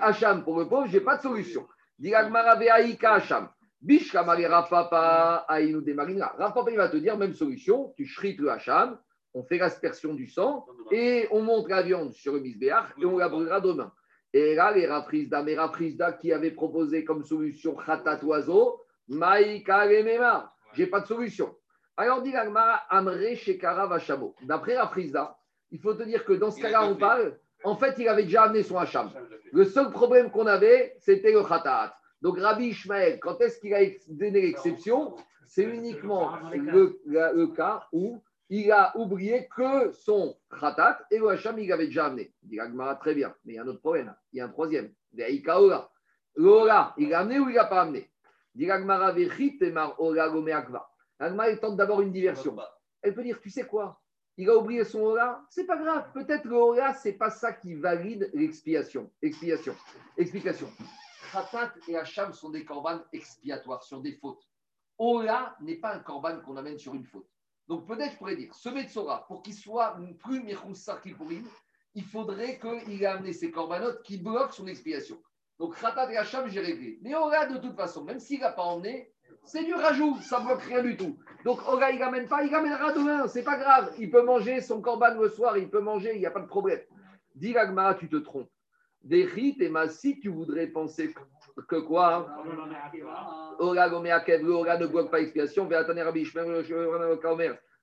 [0.00, 1.66] Hacham pour le pauvre, je n'ai pas de solution.
[3.02, 3.48] Hacham.
[3.86, 8.98] Rapapa, il va te dire, même solution, tu shrites le Hacham,
[9.34, 13.18] on fait l'aspersion du sang et on monte la viande sur le misbéach et on
[13.18, 13.92] la brûlera demain.
[14.32, 20.52] Et là, les Rafrizda, mes Rafrizda qui avaient proposé comme solution Khatat oiseau, Maïka Mema,
[20.74, 21.54] j'ai pas de solution.
[21.96, 24.34] Alors, dit l'Agmara, Amre Shekara Vachamo.
[24.42, 25.36] D'après Rafrizda,
[25.70, 28.44] il faut te dire que dans ce cas-là, on parle, en fait, il avait déjà
[28.44, 29.10] amené son Hacham.
[29.52, 31.94] Le seul problème qu'on avait, c'était le Khatat.
[32.22, 35.16] Donc, Rabbi Ishmael, quand est-ce qu'il a donné l'exception?
[35.46, 41.72] C'est uniquement le, cas où il a oublié que son khatat et le hacham, il
[41.72, 42.32] avait déjà amené.
[42.42, 42.58] Il dit
[43.00, 44.14] très bien, mais il y a un autre problème.
[44.32, 44.92] Il y a un troisième.
[46.36, 48.10] L'ola, il a amené ou il n'a pas amené?
[48.54, 49.14] L'agmara
[51.50, 52.56] il tente d'abord une diversion.
[53.02, 54.00] Elle peut dire, tu sais quoi?
[54.36, 56.12] Il a oublié son ola, c'est pas grave.
[56.14, 59.10] Peut-être le ola, c'est pas ça qui valide l'expiation.
[59.20, 59.74] Expiation.
[60.16, 60.68] Explication.
[61.30, 64.46] Khatat et hacham sont des corbanes expiatoires sur des fautes.
[64.98, 67.28] Ola n'est pas un corban qu'on amène sur une faute.
[67.68, 71.46] Donc peut-être je pourrais dire, ce Metsora, pour qu'il soit plus Miroussa Kippourim,
[71.94, 75.22] il faudrait qu'il ait amené ses corbanotes qui bloquent son expiation.
[75.58, 76.98] Donc Khatat et Hacham, j'ai réglé.
[77.02, 79.12] Mais Ola, de toute façon, même s'il n'a pas emmené,
[79.44, 81.18] c'est du rajout, ça ne bloque rien du tout.
[81.44, 83.94] Donc Ola, il n'amène pas, il amènera demain, c'est pas grave.
[83.98, 86.46] Il peut manger son corban le soir, il peut manger, il n'y a pas de
[86.46, 86.80] problème.
[87.34, 87.54] Dis
[87.98, 88.50] tu te trompes.
[89.02, 91.14] Des rites et si tu voudrais penser
[91.68, 92.28] que quoi?
[93.58, 95.68] Ora ne bloque pas expiation.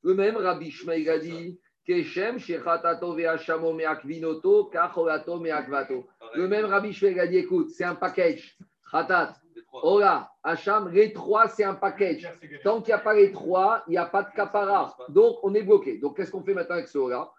[0.03, 6.05] Le même Rabbi Shmeir a dit Keshem, Shechatato Veachamo Meakvinoto, Kachorato Meakvato.
[6.35, 8.57] Le même Rabbi Shmeir a dit écoute, c'est un package.
[8.91, 9.35] Khatat,
[9.83, 12.29] Ora, Hacham, les trois, c'est un package.
[12.63, 14.95] Tant qu'il n'y a pas les trois, il n'y a pas de capara.
[15.09, 15.97] Donc, on est bloqué.
[15.97, 17.33] Donc, qu'est-ce qu'on fait maintenant avec ce Ora?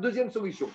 [0.00, 0.70] Deuxième solution.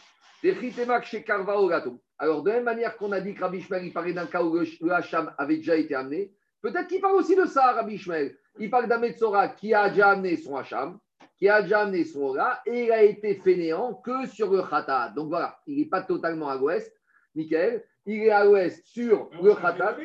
[2.19, 4.43] Alors, de la même manière qu'on a dit que Rabbi Ishmael, il parlait d'un cas
[4.43, 6.31] où le, Hacham avait déjà été amené,
[6.61, 8.37] peut-être qu'il parle aussi de ça, Rabbi Ishmael.
[8.59, 10.99] Il parle d'un Metzora qui a déjà amené son Hacham,
[11.37, 15.13] qui a déjà amené son Ora, et il a été fainéant que sur le Khatat.
[15.15, 16.91] Donc voilà, il n'est pas totalement à l'ouest,
[17.35, 17.83] Michael.
[18.05, 19.97] Il est à l'ouest sur le Khatat.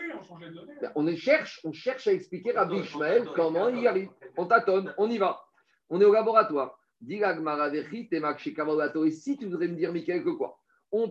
[0.95, 4.11] On, on, cherche, on cherche à expliquer à Rabbi Ishmael comment il y arrive.
[4.37, 5.41] On tâtonne, on y va.
[5.89, 6.78] On est au laboratoire.
[7.09, 7.21] Et
[9.11, 10.59] si tu voudrais me dire, Michael, que quoi?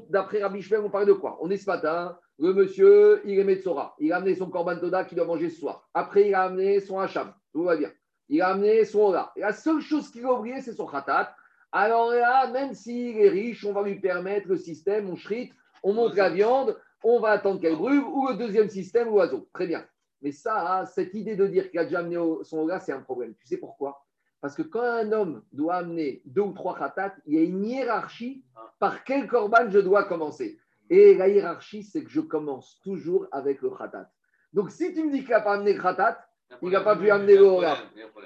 [0.10, 1.38] D'après Rabbi Shmuel, on parle de quoi?
[1.42, 3.96] On est ce matin, le monsieur, il est Metzora.
[4.00, 5.90] Il a amené son Korban Toda qu'il doit manger ce soir.
[5.94, 7.34] Après, il a amené son Hacham.
[7.52, 7.92] Tout va bien.
[8.30, 9.34] Il a amené son Ola.
[9.36, 11.36] la seule chose qu'il a oublié, c'est son Khatat.
[11.74, 15.52] Alors là, même s'il est riche, on va lui permettre le système, on shrit,
[15.84, 19.50] on monte la viande, on va attendre qu'elle brûle, ou le deuxième système, l'oiseau.
[19.54, 19.86] Très bien.
[20.22, 23.34] Mais ça, cette idée de dire qu'il a déjà amené son Ola, c'est un problème.
[23.36, 24.06] Tu sais pourquoi?
[24.42, 27.64] Parce que quand un homme doit amener deux ou trois khatat, il y a une
[27.64, 28.44] hiérarchie
[28.80, 30.60] par quel korban je dois commencer.
[30.90, 34.10] Et la hiérarchie, c'est que je commence toujours avec le khatat.
[34.52, 36.26] Donc si tu me dis qu'il n'a pas amené le khatat,
[36.62, 37.46] il n'a pas pu amener le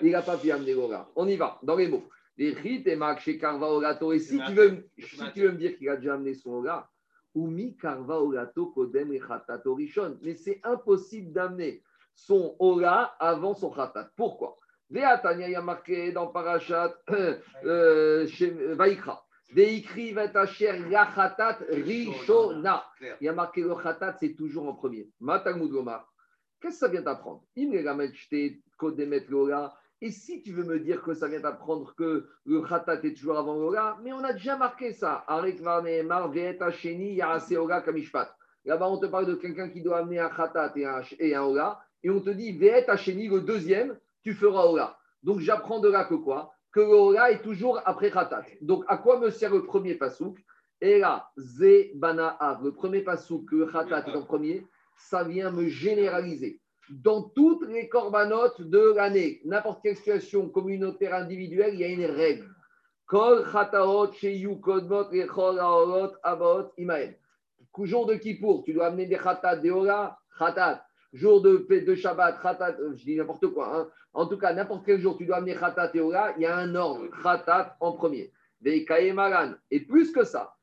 [0.01, 0.81] Il n'a pas pu amener le
[1.15, 2.03] On y va, dans les mots.
[2.37, 4.11] Les rites et chez Karva Orato.
[4.13, 6.89] Et si tu veux, si tu veux me dire qu'il a déjà amené son ora,
[7.33, 10.17] ou mi Karva Orato Kodem et Khatato Rishon.
[10.21, 11.83] Mais c'est impossible d'amener
[12.15, 14.09] son ora avant son khatat.
[14.15, 14.57] Pourquoi?
[14.89, 16.93] Veatania, il y a marqué dans Parashat
[17.65, 18.27] euh,
[18.75, 19.25] Vaikra.
[19.53, 22.83] Veikri vetacher yachatat rishona.
[23.21, 25.09] Il y marqué le khatat, c'est toujours en premier.
[25.19, 26.11] Matamud Gomar.
[26.59, 27.43] Qu'est-ce que ça vient d'apprendre?
[30.01, 33.37] Et si tu veux me dire que ça vient d'apprendre que le khatat est toujours
[33.37, 35.23] avant l'ola, mais on a déjà marqué ça.
[35.27, 38.35] Arek varneemar veetacheni yaraseola kamishpat.
[38.65, 42.09] Là-bas, on te parle de quelqu'un qui doit amener un khatat et un, ola, et
[42.09, 44.97] on te dit veetacheni, le deuxième, tu feras Ola.
[45.21, 46.51] Donc j'apprends de là que quoi?
[46.71, 48.43] Que le est toujours après Khatat.
[48.61, 50.39] Donc à quoi me sert le premier pasouk
[50.81, 54.65] Et là, le premier pasouk que Khatat est en premier,
[54.97, 56.59] ça vient me généraliser.
[56.89, 62.05] Dans toutes les corbanotes de l'année, n'importe quelle situation communautaire individuelle, il y a une
[62.05, 62.49] règle.
[63.05, 67.19] Kol Khataot, Sheyu, Kodmot, Rechol, Aorot, Abot, Imael.
[67.79, 70.84] Jour de Kippour, tu dois amener des Khatat, des Ola, Khatat
[71.15, 73.75] jour de, de Shabbat, Khatat, euh, je dis n'importe quoi.
[73.75, 73.87] Hein.
[74.13, 76.55] En tout cas, n'importe quel jour, tu dois amener Khatat et Ola, il y a
[76.55, 77.05] un ordre.
[77.23, 78.31] Khatat en premier.
[78.65, 80.55] Et plus que ça,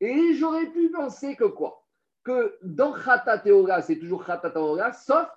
[0.00, 1.84] et j'aurais pu penser que quoi?
[2.24, 5.28] Que dans Khatat et c'est toujours Khatat Ola, sauf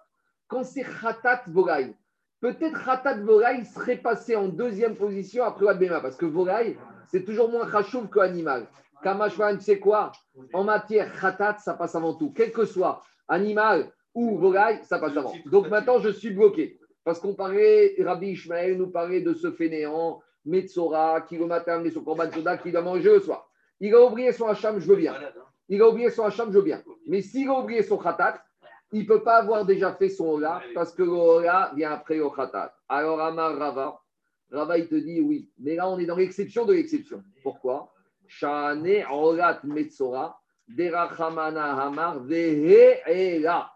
[0.47, 1.95] quand c'est Khatat Bogaï.
[2.41, 6.75] Peut-être Khatat Volaï serait passé en deuxième position après Bema, parce que Volaï,
[7.07, 8.65] c'est toujours moins Khashouf que animal.
[9.01, 10.11] Kamashvan, tu sais quoi
[10.53, 12.31] En matière Khatat, ça passe avant tout.
[12.35, 15.33] Quel que soit animal ou Volaï, ça passe avant.
[15.45, 16.79] Donc maintenant, je suis bloqué.
[17.03, 21.91] Parce qu'on parlait, Rabbi Ishmael nous parlait de ce fainéant, Metzora, qui le matin amené
[21.91, 23.49] son Korban Soda, qui doit manger le soir.
[23.79, 25.15] Il a oublié son Hacham, je veux bien.
[25.67, 26.83] Il a oublié son Hacham, je veux bien.
[27.07, 28.43] Mais s'il a oublié son Khatat,
[28.91, 32.17] il ne peut pas avoir déjà fait son Ola, parce que le Ola vient après
[32.17, 32.73] le Khatat.
[32.89, 34.01] Alors, Amar Rava,
[34.51, 35.49] Rava, il te dit oui.
[35.59, 37.23] Mais là, on est dans l'exception de l'exception.
[37.41, 37.91] Pourquoi?
[38.37, 40.35] Shane Olat Metzora,
[40.67, 43.71] Derachamana Hamar, Veheela.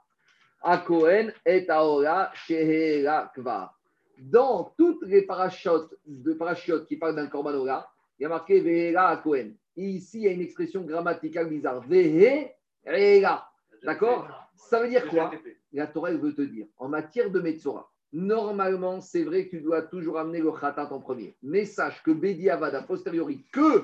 [0.63, 3.71] Akohen et Aora Shehela Kva.
[4.17, 7.87] Dans toutes les parachutes, de parachutes qui parlent d'un Korban Ola,
[8.17, 9.55] il y a marqué Vehela Akohen.
[9.75, 11.81] Ici, il y a une expression grammaticale bizarre.
[11.81, 13.47] Veheela.
[13.83, 14.27] D'accord?
[14.55, 15.31] Ça veut dire quoi?
[15.73, 19.61] La Torah elle veut te dire, en matière de Metzora, normalement, c'est vrai que tu
[19.61, 21.35] dois toujours amener le Khatat en premier.
[21.43, 23.83] Mais sache que Bedi Avad, a posteriori, que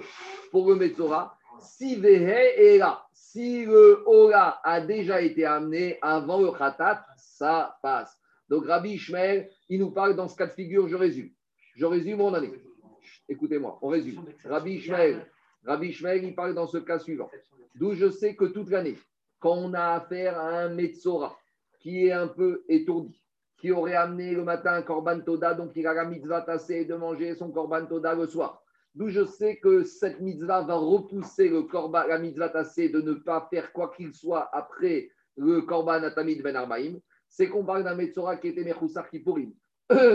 [0.51, 6.41] pour le Metzora, si Vehe est là, si le Ola a déjà été amené avant
[6.41, 8.17] le Khatat, ça passe.
[8.47, 11.29] Donc Rabbi Ishmael, il nous parle dans ce cas de figure, je résume.
[11.75, 12.51] Je résume mon année.
[13.27, 14.23] Écoutez-moi, on résume.
[14.45, 15.25] Rabbi Ishmael,
[15.65, 17.29] Rabbi Ishmael, il parle dans ce cas suivant.
[17.75, 18.97] D'où je sais que toute l'année,
[19.39, 21.37] quand on a affaire à un Metzora
[21.79, 23.20] qui est un peu étourdi,
[23.61, 26.95] qui aurait amené le matin un Korban Toda, donc il a la mitzvah tassée de
[26.95, 28.63] manger son Korban Toda le soir.
[28.95, 33.13] D'où je sais que cette mitzvah va repousser le korban, la mitzvah tassée de ne
[33.13, 36.99] pas faire quoi qu'il soit après le korban atamid ben arbaïm.
[37.29, 39.53] C'est qu'on parle d'un Metzora qui était Mechoussar Kippourim.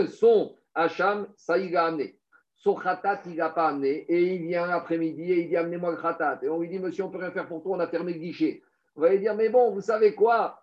[0.09, 2.19] Son Hacham, ça il a amené.
[2.55, 4.05] Son Khatat, il n'a pas amené.
[4.09, 6.39] Et il vient l'après-midi et il dit Amenez-moi le Khatat.
[6.43, 8.13] Et on lui dit Monsieur, on ne peut rien faire pour toi, on a fermé
[8.13, 8.61] le guichet.
[8.95, 10.61] On va lui dire Mais bon, vous savez quoi?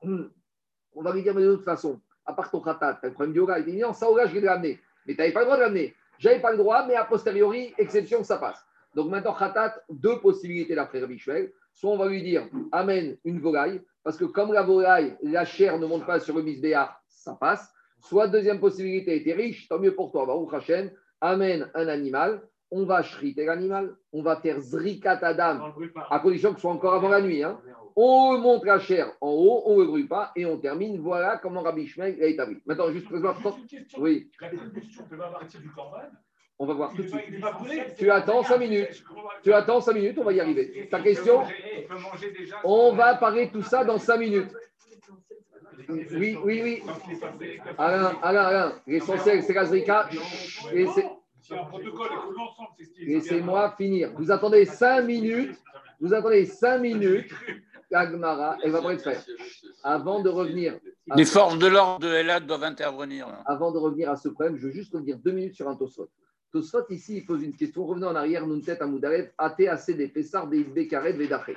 [0.97, 3.15] On va lui dire Mais de toute façon, à part ton Khatat, tu as le
[3.15, 3.41] problème du.
[3.59, 4.81] Il dit Non, ça, yoga, je vais l'amener.
[5.07, 5.95] Mais tu n'avais pas le droit de l'amener.
[6.19, 8.65] J'avais pas le droit, mais a posteriori, exception, ça passe.
[8.95, 11.53] Donc maintenant, Khatat, deux possibilités d'après Rabbi Shmuel.
[11.75, 15.79] Soit on va lui dire, amène une volaille, parce que comme la volaille, la chair
[15.79, 17.69] ne monte pas sur le misbéar, ça passe.
[18.01, 22.43] Soit deuxième possibilité, tu es riche, tant mieux pour toi, Baruch Hashem, amène un animal,
[22.75, 25.73] on va shriter l'animal, on va faire zrikat adam,
[26.11, 27.45] à condition que ce soit encore avant la nuit.
[27.45, 27.61] Hein.
[27.95, 31.01] On monte la chair en haut, on ne le brûle pas et on termine.
[31.01, 32.61] Voilà comment Rabbi Shmuel l'a établi.
[32.67, 33.17] Maintenant, juste pour
[33.99, 34.29] Oui.
[36.59, 37.23] On va voir tout de suite.
[37.97, 39.05] Tu attends 5 minutes.
[39.45, 40.89] Tu attends 5 minutes, on va y arriver.
[40.91, 41.45] Ta question
[42.65, 44.53] On va parler tout ça dans 5 minutes.
[45.89, 46.83] Oui, oui, oui.
[47.79, 48.73] Alain, Alain, Alain.
[48.89, 50.09] L'essentiel, c'est la zrika.
[52.99, 54.13] Laissez-moi finir.
[54.17, 55.59] Vous attendez 5 minutes.
[56.01, 57.33] Vous attendez 5 minutes.
[57.93, 59.25] Agmara, elle va pas être faite.
[59.83, 60.79] Avant de revenir.
[61.15, 63.29] Les forces de l'ordre de Elad doivent intervenir.
[63.47, 66.09] Avant de revenir à ce problème, je veux juste revenir deux minutes sur un Tosfot.
[66.51, 67.85] Tosfot, ici, il pose une question.
[67.85, 71.55] Revenons en arrière, Nuntet Amoudarev, AT, des Pessar, des Isbe, Karet, Vedaché.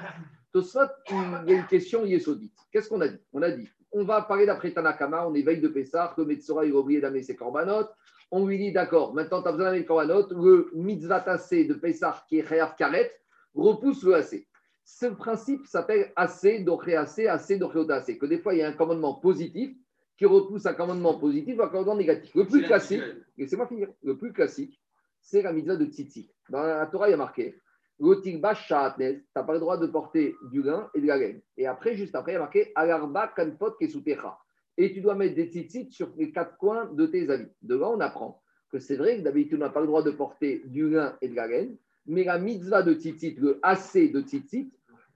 [0.51, 0.79] Tosfot,
[1.09, 2.53] il y a une question yesodite.
[2.71, 3.19] Qu'est-ce qu'on a dit?
[3.33, 6.65] On a dit on va parler d'après Tanakama, on est veille de Pessar, que Metzora,
[6.65, 7.91] il a oublié d'amener ses corbanotes.
[8.31, 10.31] On lui dit, d'accord, maintenant tu as besoin le corbanotes.
[10.31, 13.11] Le mitzvah tassé de Pessar, qui est Khayav Karet,
[13.53, 14.47] repousse le AC
[14.89, 17.59] ce principe s'appelle assez, doché assez, assez,
[17.89, 18.17] assez.
[18.17, 19.75] Que des fois, il y a un commandement positif
[20.17, 22.33] qui repousse un commandement positif ou un commandement négatif.
[22.33, 23.03] Le plus classique,
[23.37, 24.81] laissez-moi finir, le plus classique,
[25.19, 26.31] c'est la mitzvah de tzitzit.
[26.49, 27.59] Dans la Torah, il y a marqué
[27.99, 31.41] tu n'as pas le droit de porter du lin et de la laine.
[31.57, 34.37] Et après, juste après, il y a marqué Alarba kanpot kesutecha.
[34.77, 37.51] Et tu dois mettre des tzitzit sur les quatre coins de tes habits.
[37.63, 40.11] De là, on apprend que c'est vrai que d'habitude, tu n'as pas le droit de
[40.11, 41.75] porter du lin et de la laine,
[42.05, 44.71] mais la mitzvah de tzitzit, le assez de tzitzit,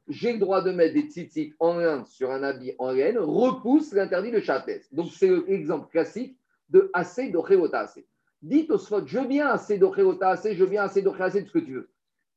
[0.07, 3.93] j'ai le droit de mettre des tzitzit en lin sur un habit en laine, repousse
[3.93, 4.93] l'interdit de châtesse.
[4.93, 6.38] Donc, c'est l'exemple classique
[6.70, 8.05] de assez de assez.
[8.41, 11.53] Dites au Sfot, je bien assez de assez, je bien assez de assez, tout ce
[11.59, 11.89] que tu veux.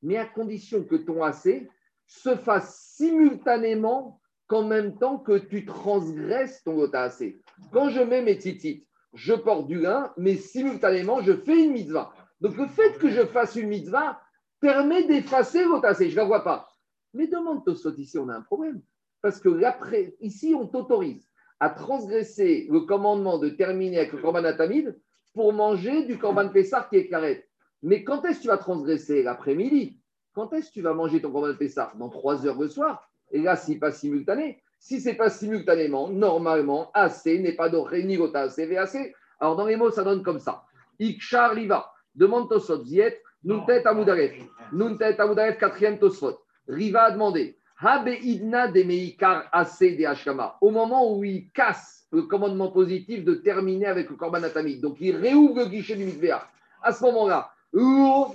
[0.02, 1.68] Mais à condition que ton assez
[2.06, 7.40] se fasse simultanément qu'en même temps que tu transgresses ton assez.
[7.72, 12.12] Quand je mets mes tzitzit, je porte du lin, mais simultanément, je fais une mitzvah.
[12.40, 14.20] Donc, le fait que je fasse une mitzvah
[14.60, 16.10] permet d'effacer assez.
[16.10, 16.68] Je ne la vois pas.
[17.12, 18.82] Mais demande Tosot, ici, on a un problème.
[19.22, 21.28] Parce que après, ici, on t'autorise
[21.60, 25.00] à transgresser le commandement de terminer avec le korban atamide
[25.32, 27.46] pour manger du korban pessar qui est carré.
[27.82, 30.00] Mais quand est-ce que tu vas transgresser L'après-midi?
[30.34, 33.10] Quand est-ce que tu vas manger ton korban pessar Dans trois heures le soir.
[33.30, 34.62] Et là, si pas simultané.
[34.78, 39.14] Si c'est pas simultanément, normalement, assez n'est pas d'oré ni assez VAC.
[39.40, 40.64] Alors dans les mots, ça donne comme ça.
[41.00, 41.90] Ikshar liva.
[42.14, 44.34] Demande Tosot, Ziet, Nuntet Amoudaref.
[44.72, 46.38] Nuntet Amoudaref, quatrième Tosfot.
[46.68, 50.56] Riva a demandé Habeidna de Meikar Ase de Hashkama.
[50.60, 54.80] Au moment où il casse le commandement positif de terminer avec le Korban Atamid.
[54.80, 56.46] Donc il réouvre le guichet du Mitzvah.
[56.82, 57.50] À ce moment-là,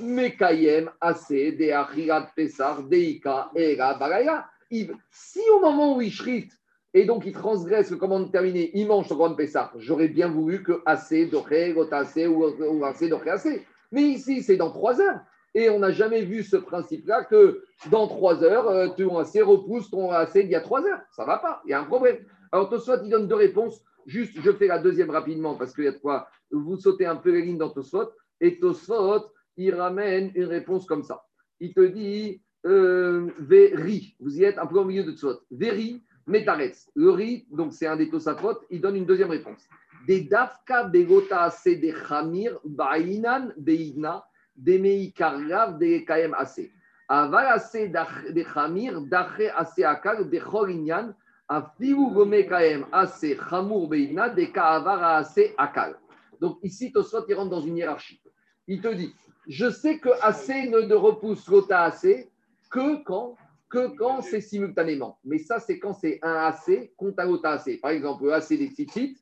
[0.01, 4.45] Mekayem Ase de Achirat Pesar Deika Era Baraya.
[4.69, 6.51] Si au moment où il shrite
[6.93, 10.63] et donc il transgresse le commandement terminé, il mange son Korban Pesar, j'aurais bien voulu
[10.63, 13.59] que Ase Doche, Gotase ou, Ase Doche Ase.
[13.91, 15.19] Mais ici, c'est dans trois heures.
[15.55, 19.89] Et on n'a jamais vu ce principe-là que dans trois heures, euh, ton AC repousse
[19.89, 21.01] ton AC d'il y a trois heures.
[21.11, 22.17] Ça va pas, il y a un problème.
[22.51, 23.81] Alors Tosfot, il donne deux réponses.
[24.05, 27.15] Juste, je fais la deuxième rapidement parce qu'il y a de quoi vous sautez un
[27.15, 28.11] peu les lignes dans Tosfot.
[28.41, 29.25] Et Tosfot,
[29.57, 31.25] il ramène une réponse comme ça.
[31.59, 35.41] Il te dit, euh, Veri, vous y êtes un peu au milieu de Tosfot.
[35.51, 36.89] Veri, Metaretz.
[36.95, 39.67] Le riz, donc c'est un des Tosafot, il donne une deuxième réponse.
[40.07, 44.23] Des dafka begota ase de chamir ba'inan beigna
[44.55, 46.69] de meikarav de kaem ase.
[47.07, 47.91] Aval ase
[48.29, 51.15] de chamir dache ase akal de chorinyan
[51.47, 55.97] afiu gome kaem ase chamur beigna de kaavar ase akal.
[56.39, 58.21] Donc ici, Tosfot, il rentre dans une hiérarchie.
[58.67, 59.13] Il te dit,
[59.47, 62.29] je sais que assez ne repousse l'ota assez
[62.69, 63.35] que quand
[63.69, 65.19] que quand c'est simultanément.
[65.23, 67.79] Mais ça, c'est quand c'est un AC contre un autre AC.
[67.79, 69.17] Par exemple, le AC des tzitzit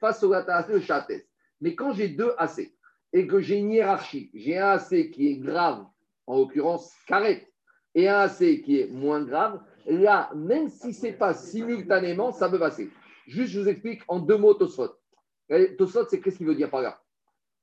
[0.00, 1.12] face au AC de Chates.
[1.60, 2.72] Mais quand j'ai deux AC
[3.12, 5.84] et que j'ai une hiérarchie, j'ai un AC qui est grave,
[6.26, 7.46] en l'occurrence carré,
[7.94, 12.48] et un AC qui est moins grave, là, même si ce n'est pas simultanément, ça
[12.48, 12.90] peut passer.
[13.26, 14.94] Juste, je vous explique en deux mots Tosfot.
[15.76, 17.02] Tosfot, c'est qu'est-ce qu'il veut dire par là?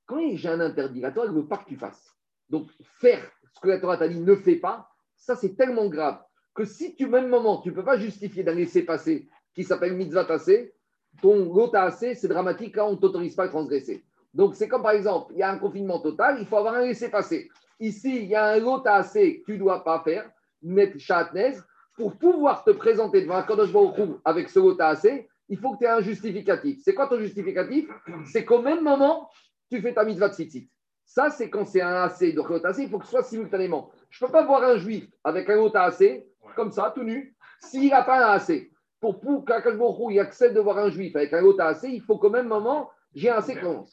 [0.06, 2.14] Quand j'ai un interdit, la Torah ne veut pas que tu fasses.
[2.48, 2.70] Donc,
[3.00, 3.20] faire
[3.52, 4.88] ce que la Torah t'a dit, ne fais pas,
[5.18, 6.18] ça c'est tellement grave
[6.54, 10.24] que si tu, même moment, tu ne peux pas justifier d'un laisser-passer qui s'appelle mitzvah
[10.24, 10.74] tassé,
[11.22, 14.04] ton gota assez, c'est dramatique quand on ne t'autorise pas à transgresser.
[14.34, 16.82] Donc, c'est comme par exemple, il y a un confinement total, il faut avoir un
[16.82, 17.48] laisser-passer.
[17.80, 20.28] Ici, il y a un gota assez que tu ne dois pas faire,
[20.62, 21.54] mettre chatnez,
[21.96, 25.74] pour pouvoir te présenter devant un Kadosh Baruch Hu avec ce gota assez, il faut
[25.74, 26.80] que tu aies un justificatif.
[26.84, 27.88] C'est quoi ton justificatif?
[28.26, 29.30] C'est qu'au même moment,
[29.70, 30.68] tu fais ta mitzvah tzitzit.
[31.04, 32.34] Ça, c'est quand c'est un AC.
[32.34, 33.90] Donc, le AC, il faut que ce soit simultanément.
[34.10, 36.24] Je ne peux pas voir un juif avec un autre AC,
[36.56, 38.70] comme ça, tout nu, s'il n'a pas un AC.
[39.00, 42.18] Pour, pour qu'Akashbourou il accepte de voir un juif avec un autre AC, il faut
[42.18, 43.92] qu'au même moment, j'ai un AC qui commence.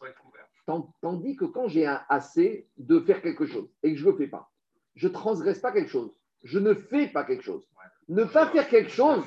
[1.02, 4.18] Tandis que quand j'ai un AC de faire quelque chose et que je ne le
[4.18, 4.50] fais pas,
[4.96, 6.12] je ne transgresse pas quelque chose.
[6.44, 7.68] Je ne fais pas quelque chose.
[8.08, 9.24] Ne pas faire quelque chose,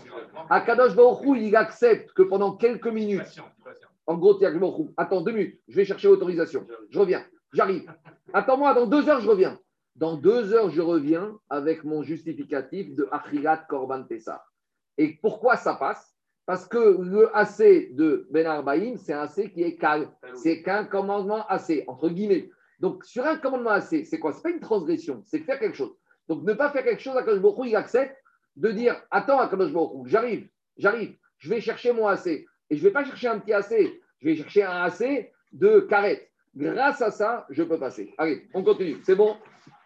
[0.51, 3.41] Akadosh Baruch Hu, il accepte que pendant quelques minutes,
[4.07, 4.47] en gros, tu
[4.97, 6.67] attends deux minutes, je vais chercher l'autorisation.
[6.91, 7.93] Je reviens, j'arrive.
[8.33, 9.59] Attends-moi, dans deux heures, je reviens.
[9.99, 14.45] Dans deux heures, je reviens avec mon justificatif de Achirat Korban Pessah.
[14.97, 16.15] Et pourquoi ça passe?
[16.47, 20.09] Parce que le AC de Ben Arbaïm, c'est un AC qui est calme.
[20.37, 22.49] C'est qu'un commandement AC, entre guillemets.
[22.79, 24.31] Donc, sur un commandement AC, c'est quoi?
[24.31, 25.97] Ce n'est pas une transgression, c'est faire quelque chose.
[26.29, 28.17] Donc, ne pas faire quelque chose, Akadosh Baruch il accepte
[28.55, 32.29] de dire Attends, Akadosh Baruch j'arrive, j'arrive, je vais chercher mon AC.
[32.29, 33.75] Et je ne vais pas chercher un petit AC,
[34.21, 36.31] je vais chercher un AC de carrette.
[36.55, 38.15] Grâce à ça, je peux passer.
[38.17, 38.99] Allez, on continue.
[39.03, 39.37] C'est bon?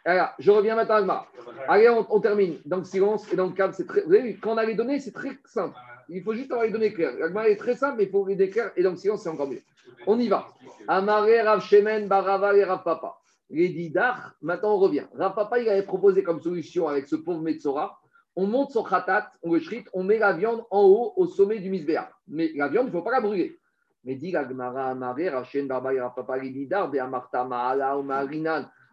[0.05, 1.27] Alors, je reviens maintenant à.
[1.69, 2.59] Allez, on, termine.
[2.65, 4.03] Dans le silence et dans le cadre, c'est très.
[4.03, 5.77] Vous avez vu, quand on a les données, c'est très simple.
[6.09, 7.15] Il faut juste avoir les données claires.
[7.23, 8.73] Agmar est très simple, mais il faut les données claires.
[8.77, 9.63] Et dans le silence, c'est encore mieux.
[10.07, 10.49] On y va.
[10.89, 13.17] Amaré, Rav Shemen, Barava et Rav Papa.
[13.51, 15.05] Les Didar, maintenant on revient.
[15.15, 18.03] Rav Papa, il avait proposé comme solution avec ce pauvre Metzora
[18.37, 21.59] on monte son khatat, on le shrit, on met la viande en haut au sommet
[21.59, 22.11] du misbéa.
[22.29, 23.59] Mais la viande, il ne faut pas la brûler.
[24.05, 27.97] Mais dit la Gemara Amaré, Rachen Barba, Papa, les Didar, Beamarta, Maala,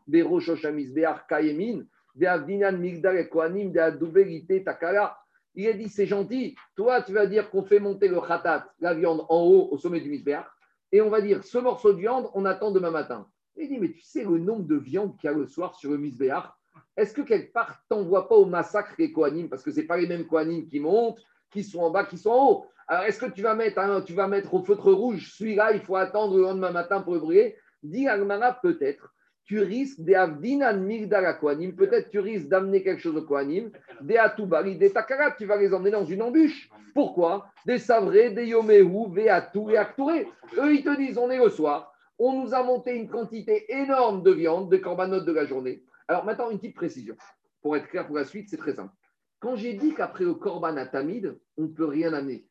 [0.09, 1.85] Marinan, Beroshosh, Misbéa, Kayemin,
[2.15, 5.17] Beavdinan, Migdal, Kohanim, Beadoubelite, Takala.
[5.55, 6.55] Il a dit, c'est gentil.
[6.75, 9.99] Toi, tu vas dire qu'on fait monter le khatat, la viande en haut au sommet
[9.99, 10.47] du misbéa,
[10.91, 13.27] et on va dire, ce morceau de viande, on attend demain matin.
[13.57, 15.91] Il dit, mais tu sais le nombre de viandes qu'il y a le soir sur
[15.91, 16.55] le misbéa
[16.95, 20.07] est-ce que quelque part, t'envoies pas au massacre les Kohanim Parce que ce pas les
[20.07, 21.19] mêmes Kohanim qui montent,
[21.51, 22.65] qui sont en bas, qui sont en haut?
[22.87, 25.95] Alors, est-ce que tu vas mettre, tu vas mettre au feutre rouge celui-là, il faut
[25.95, 27.55] attendre le lendemain matin pour le brûler?
[27.83, 29.13] Dit Agmara, peut-être.
[29.49, 34.15] Tu risques des Avdinan Migdala Kohanim, peut-être tu risques d'amener quelque chose au Kohanim, des
[34.15, 36.69] Atoubari, des Takarat, tu vas les emmener dans une embûche.
[36.93, 37.47] Pourquoi?
[37.65, 40.27] Des Savrés, des Yomehu, des Atou et Aktouré.
[40.55, 44.21] Eux, ils te disent on est le soir, on nous a monté une quantité énorme
[44.21, 45.81] de viande, de corbanotes de la journée.
[46.07, 47.15] Alors maintenant, une petite précision.
[47.63, 48.93] Pour être clair pour la suite, c'est très simple.
[49.39, 52.45] Quand j'ai dit qu'après le korban à Tamid, on ne peut rien amener,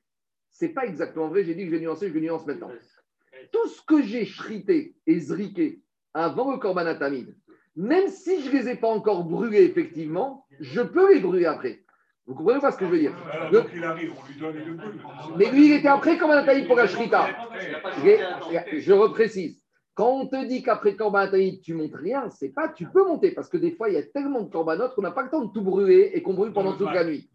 [0.50, 1.44] ce n'est pas exactement vrai.
[1.44, 2.72] J'ai dit que je vais nuancer, je vais nuancer maintenant.
[3.52, 5.80] Tout ce que j'ai chrité et zriqué
[6.14, 7.36] avant le korban à Tamid,
[7.76, 11.84] même si je ne les ai pas encore brûlés effectivement, je peux les brûler après.
[12.26, 13.14] Vous comprenez pas ce que je veux dire?
[13.74, 15.00] Il arrive, on lui donne et il le brûle.
[15.36, 17.28] Mais lui, il était après korban à Tamid pour la shrita.
[18.04, 19.62] Je reprécise.
[19.94, 21.26] Quand on te dit qu'après Korban
[21.60, 24.04] tu montes rien, c'est pas tu peux monter parce que des fois il y a
[24.04, 26.76] tellement de corbanotes qu'on n'a pas le temps de tout brûler et qu'on brûle pendant
[26.76, 27.28] toute la nuit.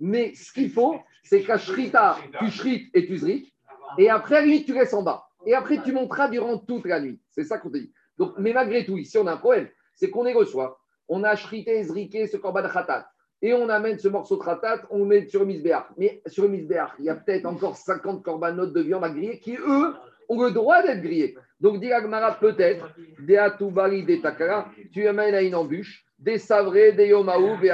[0.00, 3.52] Mais ce qu'il faut, c'est qu'à Shrita, tu shrites et tu zrites.
[3.98, 5.28] Et après, à lui, tu restes en bas.
[5.46, 7.20] Et après, tu monteras durant toute la nuit.
[7.30, 7.92] C'est ça qu'on te dit.
[8.38, 9.68] Mais malgré tout, ici, on a un problème.
[9.94, 10.80] C'est qu'on est reçoit.
[11.08, 13.08] On a shrité, zriqué ce korban khatat.
[13.40, 15.86] Et on amène ce morceau de khatat, on le met sur le misbéach.
[15.96, 19.38] Mais sur le misbéach, il y a peut-être encore 50 corbanotes de viande à griller
[19.38, 19.94] qui, eux,
[20.28, 21.36] ont le droit d'être grillés.
[21.60, 21.90] Donc, dit
[22.40, 27.72] peut-être, des des takara, tu amènes à une embûche, des savrés, des yomaou, des.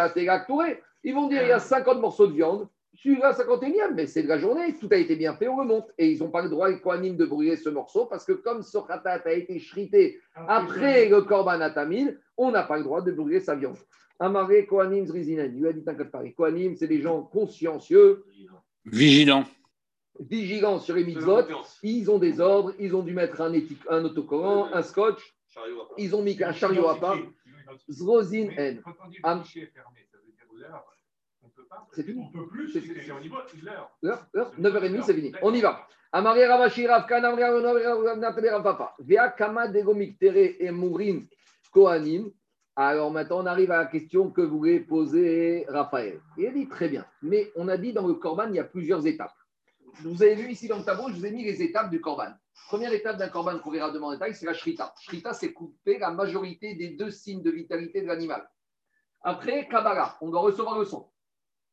[1.07, 4.23] Ils vont dire, il y a 50 morceaux de viande, suis la 51e, mais c'est
[4.23, 5.91] de la journée, tout a été bien fait, on remonte.
[5.99, 8.63] Et ils n'ont pas le droit, les Kohanim, de brûler ce morceau, parce que comme
[8.63, 13.13] ce khatat a été shrité après le korban atamil, on n'a pas le droit de
[13.13, 13.77] brûler sa viande.
[14.21, 16.35] Amaré Kohanim Zrizinen, lui a dit un cas de Paris.
[16.35, 18.25] Kohanim, c'est des gens consciencieux.
[18.85, 19.45] Vigilants.
[20.21, 21.43] Vigilants sur les mitzvot.
[21.83, 23.53] Ils ont des ordres, ils ont dû mettre un,
[23.91, 25.37] un autocollant, un scotch.
[25.99, 27.19] Ils ont mis un chariot à part.
[27.89, 28.83] Zrozin N.
[31.93, 32.23] C'est fini.
[32.23, 32.81] On peut plus, c'est
[33.13, 33.91] au niveau de l'heure.
[34.03, 34.27] L'heure
[34.59, 35.33] 9h30, c'est fini.
[35.43, 35.87] On y va.
[36.13, 37.37] Amari Ravashi Rav Kanam
[38.63, 38.95] Papa.
[39.01, 41.23] Via Kama Degomiktere et Mourin
[41.73, 42.31] Kohanim.
[42.77, 46.21] Alors maintenant, on arrive à la question que voulait poser Raphaël.
[46.37, 47.07] Il a dit très bien.
[47.23, 49.35] Mais on a dit dans le Corban, il y a plusieurs étapes.
[50.03, 52.33] Vous avez vu ici dans le tableau, je vous ai mis les étapes du Corban.
[52.67, 54.93] Première étape d'un Corban qu'on verra demain en détail, c'est la Shrita.
[55.01, 58.49] Shrita, c'est couper la majorité des deux signes de vitalité de l'animal.
[59.23, 61.09] Après, Kabbalah, on doit recevoir le son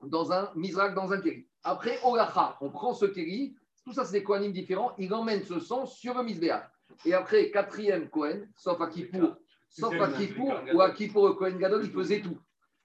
[0.03, 1.47] dans un misrak, dans un kéri.
[1.63, 5.59] Après, Olacha, on prend ce kéri, tout ça c'est des kohanim différents, il emmène ce
[5.59, 6.69] sang sur le misbéa.
[7.05, 9.35] Et après, quatrième Kohen, sauf à Kippour,
[9.69, 12.37] sauf à Kippour ou à Kippour, le Kohen Gadol, il faisait tout.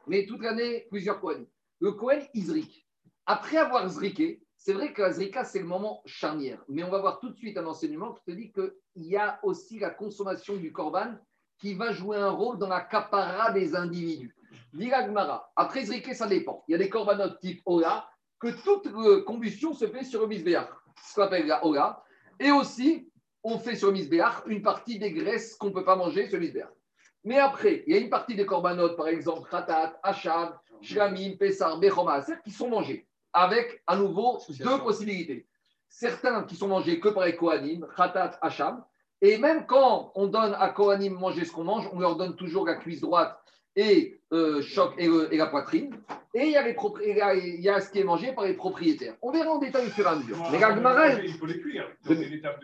[0.06, 1.46] Mais toute l'année, plusieurs Kohen.
[1.80, 2.86] Le Kohen, Izrik.
[3.26, 6.62] Après avoir zriké, c'est vrai que la zrika, c'est le moment charnière.
[6.68, 9.38] Mais on va voir tout de suite un enseignement qui te dit qu'il y a
[9.42, 11.16] aussi la consommation du korban
[11.58, 14.35] qui va jouer un rôle dans la capara des individus.
[14.74, 15.50] Gmara.
[15.56, 16.64] Après Zriké, ça dépend.
[16.68, 20.68] Il y a des corbanotes type Ola, que toute combustion se fait sur le misbéach,
[21.02, 22.02] ce qu'on appelle la Ola.
[22.38, 23.10] Et aussi,
[23.42, 26.38] on fait sur le misbéach une partie des graisses qu'on ne peut pas manger sur
[26.38, 26.68] le misbéach.
[27.24, 31.78] Mais après, il y a une partie des corbanotes, par exemple, Khatat, Achab, Shlamim, Pessar,
[31.78, 35.46] Bechoma, qui sont mangés, avec à nouveau deux possibilités.
[35.88, 38.84] Certains qui sont mangés que par les Kohanim, Khatat, Achab,
[39.20, 42.66] et même quand on donne à Kohanim manger ce qu'on mange, on leur donne toujours
[42.66, 43.40] la cuisse droite
[43.76, 45.94] et euh, choc et, et, la poitrine.
[46.34, 49.14] Et il y, a les il, y a, ce qui est mangé par les propriétaires.
[49.22, 50.36] On verra en détail au fur et à mesure.
[50.50, 51.88] Mais la il faut les cuire.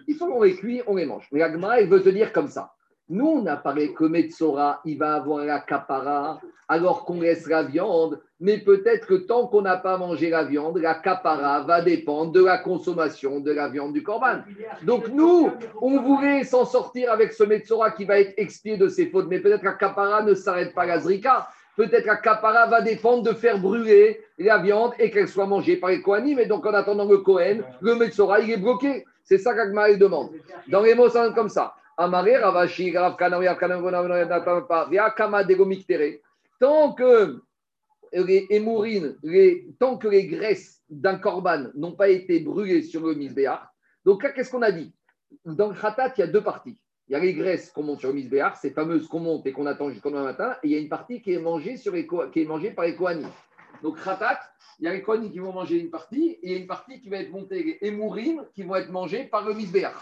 [0.07, 1.29] Il faut les cuire, on les mange.
[1.33, 2.75] Mais la il veut te dire comme ça.
[3.09, 8.21] Nous, on a que Metsora, il va avoir la capara alors qu'on laisse la viande,
[8.41, 12.43] mais peut-être que tant qu'on n'a pas mangé la viande, la capara va dépendre de
[12.43, 14.39] la consommation de la viande du corban.
[14.85, 15.51] Donc nous,
[15.81, 19.41] on voulait s'en sortir avec ce Metsora qui va être expié de ses fautes, mais
[19.41, 21.49] peut-être la capara ne s'arrête pas à la zrika.
[21.77, 25.91] Peut-être la capara va dépendre de faire brûler la viande et qu'elle soit mangée par
[25.91, 26.39] les Kohanim.
[26.39, 29.05] Et donc, en attendant le Kohen, le Metsora, il est bloqué.
[29.25, 30.31] C'est ça qu'Agma demande.
[30.69, 31.75] Dans les mots, ça comme ça.
[36.61, 37.43] Tant que
[39.23, 43.63] les tant que les graisses d'un corban n'ont pas été brûlées sur le misbéach,
[44.05, 44.93] donc là, qu'est-ce qu'on a dit?
[45.45, 46.79] Dans le khatat, il y a deux parties.
[47.09, 49.53] Il y a les graisses qu'on monte sur le misbéach, ces fameuses qu'on monte et
[49.53, 52.43] qu'on attend jusqu'au matin, et il y a une partie qui est mangée, sur qui
[52.43, 53.29] est mangée par les kohanim.
[53.83, 54.41] Donc, khatat,
[54.79, 56.67] il y a les Kohanim qui vont manger une partie et il y a une
[56.67, 59.95] partie qui va être montée, les Emourim qui vont être mangés par le Misbéach.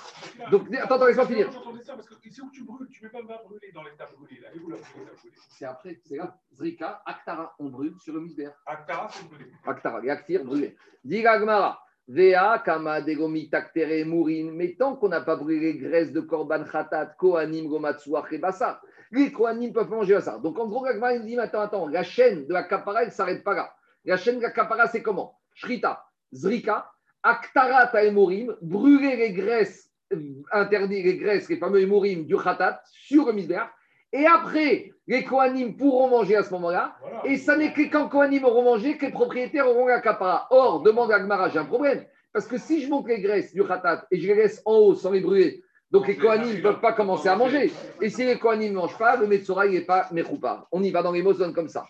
[0.51, 1.53] Donc, attends, attends, laisse-moi finir.
[1.85, 4.41] ça parce que c'est où tu brûles, tu ne peux pas brûler dans l'état brûlé.
[5.51, 8.55] C'est après, c'est là, Zrika, Aktara, on brûle sur le Misbéach.
[8.67, 9.47] Aktara, c'est brûlé.
[9.67, 10.77] Aktara, les Aktir brûlés.
[11.05, 11.85] Digagmara.
[12.11, 14.51] Vea, Kama, Degomi, Taktere, Mourin.
[14.53, 18.81] Mais tant qu'on n'a pas brûlé les graisses de Korban, Khatat, Kohanim, Gomatsuach et Bassa,
[19.13, 20.39] les Kohanim peuvent manger ça.
[20.39, 23.13] Donc en gros, Gagmara, il dit attends, attends, la chaîne de la Kapara, elle ne
[23.13, 23.75] s'arrête pas là.
[24.05, 25.39] La chaîne de la Kapara, c'est comment?
[25.55, 26.91] Shrita, Zrika,
[27.23, 30.19] Aktara, Taemorim, brûler les graisses, euh,
[30.53, 33.69] interdire les graisses, les fameux Emorim du Khatat sur le Misbéach.
[34.13, 36.97] Et après, les Kohanim pourront manger à ce moment-là.
[37.25, 40.47] et ça n'est que quand Kohanim auront mangé que les propriétaires auront la Kapara.
[40.51, 42.05] Or, demande à Gmara, j'ai un problème.
[42.33, 44.95] Parce que si je monte les graisses du Khatat et je les laisse en haut
[44.95, 47.73] sans les brûler, donc les Kohanim ne peuvent pas commencer à manger.
[48.01, 50.69] Et si les Kohanim ne mangent pas, le Metsora n'est pas Mechoupa.
[50.71, 51.85] On y va dans les mots, comme ça.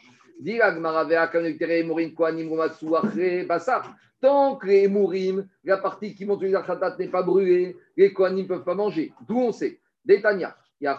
[4.22, 8.44] Tant que les mourim, la partie qui monte la khatat n'est pas brûlée, les kohanim
[8.44, 9.12] ne peuvent pas manger.
[9.26, 10.56] D'où on sait Détania.
[10.82, 10.98] Est-ce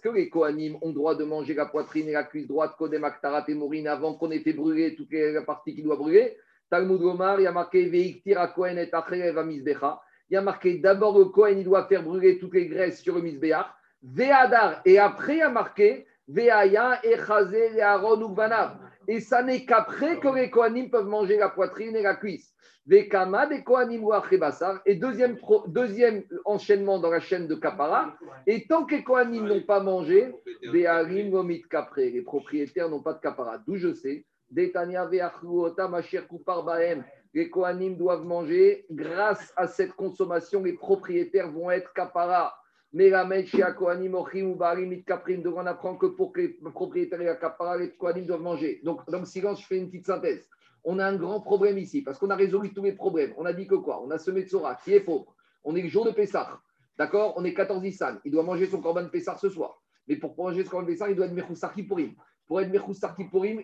[0.00, 3.44] que les kohanim ont droit de manger la poitrine et la cuisse droite, kodem aktarat
[3.48, 6.36] et mourine, avant qu'on ait fait brûler toute la partie qui doit brûler?
[6.70, 8.90] Talmud Gomar, il y a marqué Veiktira Kohen et
[10.30, 13.16] Il y a marqué d'abord le Kohen, il doit faire brûler toutes les graisses sur
[13.16, 13.66] le Misbeach.
[14.02, 18.36] Ve'adar, et après il y a marqué Veaya, Echazé, Aaron ou.
[19.06, 22.54] Et ça n'est qu'après que les Kohanim peuvent manger la poitrine et la cuisse.
[22.86, 24.12] Vekama des Kohanim ou.
[24.86, 28.14] Et deuxième, deuxième enchaînement dans la chaîne de Kapara.
[28.46, 30.32] Et tant que les Kohanim n'ont pas mangé,
[31.70, 32.10] Kapré.
[32.10, 33.58] Les propriétaires n'ont pas de Kapara.
[33.58, 34.24] D'où je sais.
[34.50, 37.04] Detania Veachluota Machir Kupar Bahem.
[37.34, 38.86] Les Kohanim doivent manger.
[38.90, 42.54] Grâce à cette consommation, les propriétaires vont être Kapara.
[42.92, 45.42] Mais la Meshia Kohanim Ochim ou Barim Kaprim.
[45.42, 48.80] Donc on apprend que pour que les propriétaires les Kohanim doivent manger.
[48.84, 50.48] Donc dans le silence, je fais une petite synthèse.
[50.84, 53.34] On a un grand problème ici parce qu'on a résolu tous les problèmes.
[53.36, 54.00] On a dit que quoi?
[54.04, 55.34] On a semé de Sora qui est pauvre.
[55.64, 56.60] On est le jour de Pessah.
[56.96, 57.34] D'accord?
[57.36, 58.20] On est 14 Issan.
[58.24, 59.82] Il doit manger son corban de Pessah ce soir.
[60.06, 61.74] Mais pour manger ce corban de Pessah, il doit être Mechoussar.
[62.46, 63.16] Pour être Mechoussar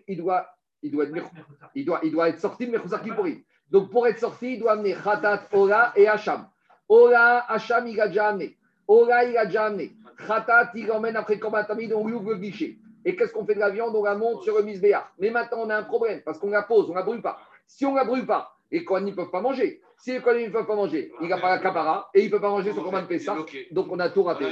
[0.08, 0.48] il doit,
[0.82, 1.30] il, doit être
[1.74, 3.42] il, doit, il doit être sorti de Mechoussar Kippourim.
[3.70, 6.48] Donc pour être sorti, il doit amener Khatat, Ola et Hacham.
[6.88, 8.56] Ola, Hacham, il a déjà amené.
[8.88, 9.92] Ola, il a déjà amené.
[10.26, 12.76] Khatat, il emmène après Korban Tamid, on lui ouvre le guichet.
[13.04, 15.04] Et qu'est-ce qu'on fait de la viande On la monte sur le misbéach.
[15.18, 17.38] Mais maintenant, on a un problème parce qu'on la pose, on ne la brûle pas.
[17.66, 19.80] Si on ne la brûle pas, les Kohanim ne peuvent pas manger.
[19.96, 22.30] Si les Kohanim ne peuvent pas manger, il n'a pas la capara et il ne
[22.30, 23.36] peut pas manger son Korban Pessah.
[23.70, 24.46] Donc on a tout raté.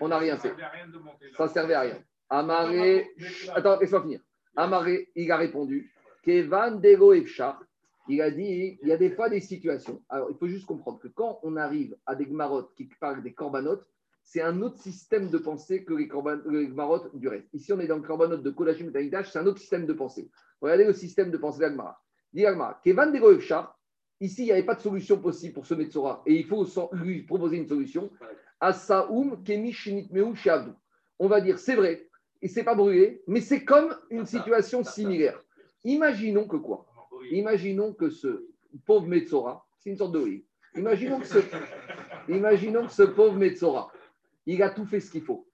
[0.00, 0.54] On n'a rien fait.
[1.36, 1.98] Ça ne servait à rien.
[2.30, 3.10] Amaré.
[3.54, 4.20] Attends, laisse-moi finir.
[4.56, 5.92] Amaré, il a répondu
[6.24, 7.60] Kevan Dego Efchar.
[8.08, 10.02] Il a dit il y a des fois des situations.
[10.08, 13.34] Alors, il faut juste comprendre que quand on arrive à des gmarottes qui parlent des
[13.34, 13.86] corbanotes,
[14.22, 17.48] c'est un autre système de pensée que les, corban, les gmarottes du reste.
[17.54, 20.30] Ici, on est dans le corbanote de Kodashim Taïdash, c'est un autre système de pensée.
[20.60, 22.00] Regardez le système de pensée d'Agmara.
[22.32, 23.78] Dit Agmara Kevan Efchar.
[24.20, 27.22] Ici, il n'y avait pas de solution possible pour ce Metzora et il faut lui
[27.22, 28.10] proposer une solution.
[28.60, 30.72] Asaoum Kemi Shavdu.
[31.18, 32.08] On va dire, c'est vrai,
[32.42, 35.42] et c'est pas brûlé, mais c'est comme une situation similaire.
[35.84, 36.86] Imaginons que quoi?
[37.30, 38.46] Imaginons que ce
[38.84, 40.46] pauvre Metzora, c'est une sorte de oui.
[40.74, 41.38] Imaginons que ce,
[42.28, 43.90] imaginons que ce pauvre Metzora,
[44.46, 45.46] il a tout fait ce qu'il faut.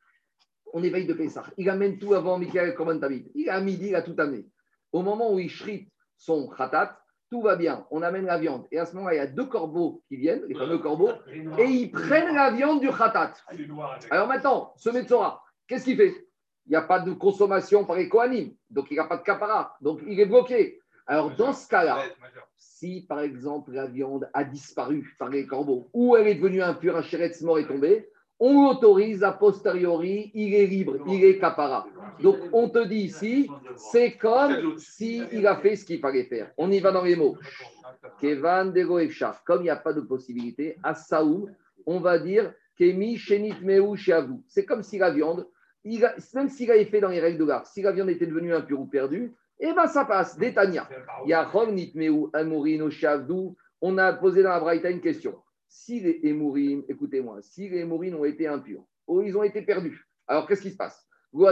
[0.72, 1.44] On éveille de Pessah.
[1.56, 3.30] Il amène tout avant Michael Korban David.
[3.34, 4.46] Il a midi, il a tout amené.
[4.92, 6.98] Au moment où il shrite son khatat,
[7.30, 7.86] tout va bien.
[7.90, 8.66] On amène la viande.
[8.70, 11.10] Et à ce moment-là, il y a deux corbeaux qui viennent, les fameux corbeaux,
[11.58, 13.34] et ils prennent la viande du khatat.
[14.10, 16.26] Alors maintenant, ce Metzora, qu'est-ce qu'il fait?
[16.66, 19.22] Il n'y a pas de consommation par les Kohanim, donc il n'y a pas de
[19.22, 20.80] capara, donc il est bloqué.
[21.06, 22.02] Alors dans ce cas-là,
[22.56, 26.96] si par exemple la viande a disparu par les corbeaux ou elle est devenue impure,
[26.96, 28.08] un chéretz mort est tombé,
[28.40, 31.86] on l'autorise a posteriori, il est libre, il est capara.
[32.20, 36.50] Donc on te dit ici, c'est comme s'il a fait ce qu'il fallait faire.
[36.56, 37.36] On y va dans les mots.
[38.20, 38.98] Kevan Dego.
[39.46, 41.50] Comme il n'y a pas de possibilité, à Saoum,
[41.86, 44.36] on va dire Kemi Shenit Meu Shavu.
[44.48, 45.46] C'est comme si la viande,
[45.84, 48.26] il a- même s'il avait fait dans les règles de l'art, si la viande était
[48.26, 50.38] devenue impure ou perdue, eh bien ça passe.
[50.38, 50.88] Détania.
[52.90, 53.54] Shavdu.
[53.80, 55.36] On a posé dans la Braïta une question.
[55.68, 60.08] Si les Emourim, écoutez-moi, si les Emourim ont été impurs, ou ils ont été perdus,
[60.26, 61.06] alors qu'est-ce qui se passe?
[61.34, 61.50] Alors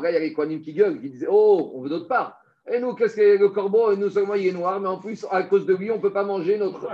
[0.00, 2.38] là, il y a les Kohanim qui gueulent, qui disaient Oh, on veut notre part.
[2.70, 5.42] Et nous, qu'est-ce que le corbeau Non seulement il est noir, mais en plus, à
[5.42, 6.88] cause de lui, on ne peut pas manger notre.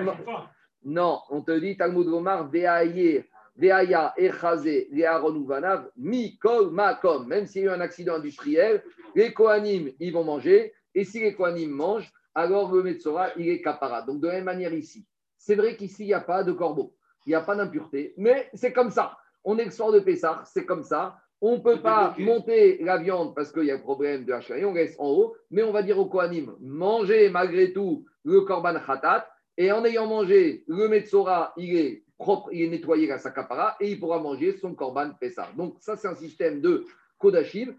[0.84, 3.24] Non, on te dit, Talmud Gomar, Veaye,
[3.58, 7.26] Veaya, Echazé, Léaron ou Vanav, Mikol, Makom.
[7.26, 8.82] Même s'il y a eu un accident industriel,
[9.14, 10.72] les Kohanim, ils vont manger.
[10.94, 14.02] Et si les Kohanim mangent, alors le Metzora, il est capara.
[14.02, 15.04] Donc, de la même manière ici.
[15.38, 16.94] C'est vrai qu'ici, il n'y a pas de corbeau,
[17.24, 19.16] il n'y a pas d'impureté, mais c'est comme ça.
[19.44, 21.16] On est le soir de Pessah, c'est comme ça.
[21.40, 24.64] On ne peut pas monter la viande parce qu'il y a un problème de HAI,
[24.64, 28.74] on laisse en haut, mais on va dire au Kohanim, mangez malgré tout le Korban
[28.84, 33.30] Khatat, et en ayant mangé, le Metzora, il est propre, il est nettoyé à sa
[33.30, 35.48] capara, et il pourra manger son Korban Pessah.
[35.56, 36.84] Donc ça, c'est un système de
[37.18, 37.74] Kodashim.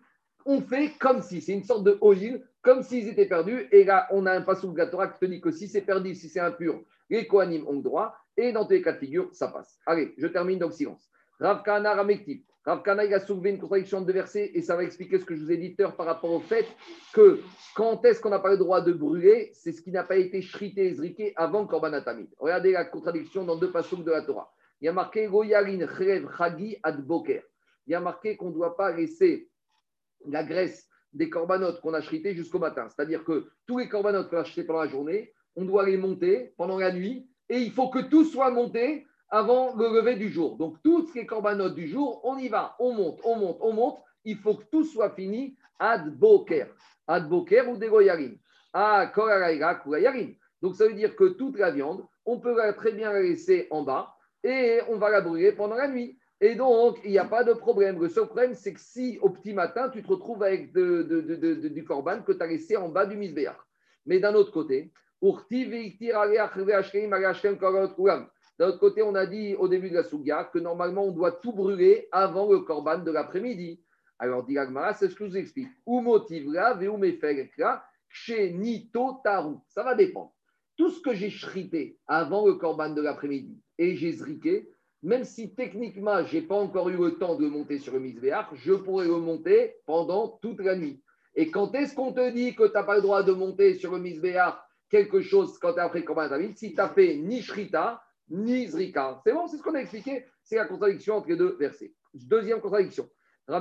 [0.45, 4.07] On fait comme si, c'est une sorte de oil, comme s'ils étaient perdus, et là,
[4.11, 6.81] on a un passage Gatora qui te dit que si c'est perdu, si c'est impur,
[7.09, 9.77] les Kohanim ont le droit, et dans tous les cas de figure, ça passe.
[9.85, 11.09] Allez, je termine le silence.
[11.39, 11.93] Rav Kahana
[12.69, 15.35] Rav Kahana, il a soulevé une contradiction de versets et ça va expliquer ce que
[15.35, 16.67] je vous ai dit par rapport au fait
[17.13, 17.39] que
[17.75, 19.49] quand est-ce qu'on n'a pas le droit de brûler?
[19.55, 22.27] C'est ce qui n'a pas été shrité et zriqué avant Korban Atamid.
[22.37, 24.53] Regardez la contradiction dans deux passages de la Torah.
[24.81, 25.79] Il y a marqué Goyarin
[26.37, 27.41] Chagi Ad Boker.
[27.87, 29.49] Il y a marqué qu'on ne doit pas laisser
[30.27, 32.87] la graisse des corbanotes qu'on a shrités jusqu'au matin.
[32.87, 36.53] C'est-à-dire que tous les corbanotes qu'on a shrités pendant la journée, on doit les monter
[36.55, 40.57] pendant la nuit et il faut que tout soit monté avant le lever du jour.
[40.57, 43.99] Donc, toutes les corbanotes du jour, on y va, on monte, on monte, on monte.
[44.25, 46.67] Il faut que tout soit fini ad boker.
[47.07, 48.37] Ad boker ou des goyarim.
[48.73, 50.35] À koraraïra, kurayarim.
[50.61, 53.83] Donc, ça veut dire que toute la viande, on peut très bien la laisser en
[53.83, 56.19] bas et on va la brûler pendant la nuit.
[56.41, 57.99] Et donc, il n'y a pas de problème.
[57.99, 62.21] Le seul problème, c'est que si au petit matin, tu te retrouves avec du corban
[62.21, 63.57] que tu as laissé en bas du misbéach.
[64.05, 64.91] Mais d'un autre côté,
[68.59, 71.31] D'un autre côté, on a dit au début de la Souga que normalement, on doit
[71.31, 73.81] tout brûler avant le korban de l'après-midi.
[74.19, 74.57] Alors, dit
[74.97, 75.69] c'est ce que je vous explique.
[75.85, 76.19] Ou ou
[78.09, 79.55] chez Nito Taru.
[79.69, 80.33] Ça va dépendre.
[80.75, 84.69] Tout ce que j'ai shrité avant le korban de l'après-midi et j'ai zriqué,
[85.03, 88.47] même si techniquement, je n'ai pas encore eu le temps de monter sur le misbéach,
[88.55, 91.01] je pourrais le monter pendant toute la nuit.
[91.35, 93.93] Et quand est-ce qu'on te dit que tu n'as pas le droit de monter sur
[93.93, 94.55] le misbéach
[94.89, 99.21] quelque chose quand tu es après korban si tu n'as fait ni shrita, ni zrika
[99.23, 100.25] C'est bon, c'est ce qu'on a expliqué.
[100.43, 101.93] C'est la contradiction entre les deux versets.
[102.13, 103.09] Deuxième contradiction.
[103.47, 103.53] Il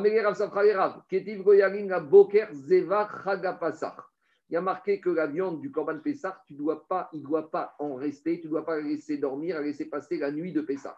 [4.51, 7.51] y a marqué que la viande du Korban Pessah, tu dois pas, il ne doit
[7.51, 10.53] pas en rester, tu ne dois pas la laisser dormir, la laisser passer la nuit
[10.53, 10.97] de Pessah.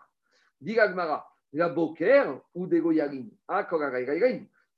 [0.61, 0.77] Dit
[1.53, 3.31] la Boker ou des Goyarim.
[3.47, 3.68] Ah,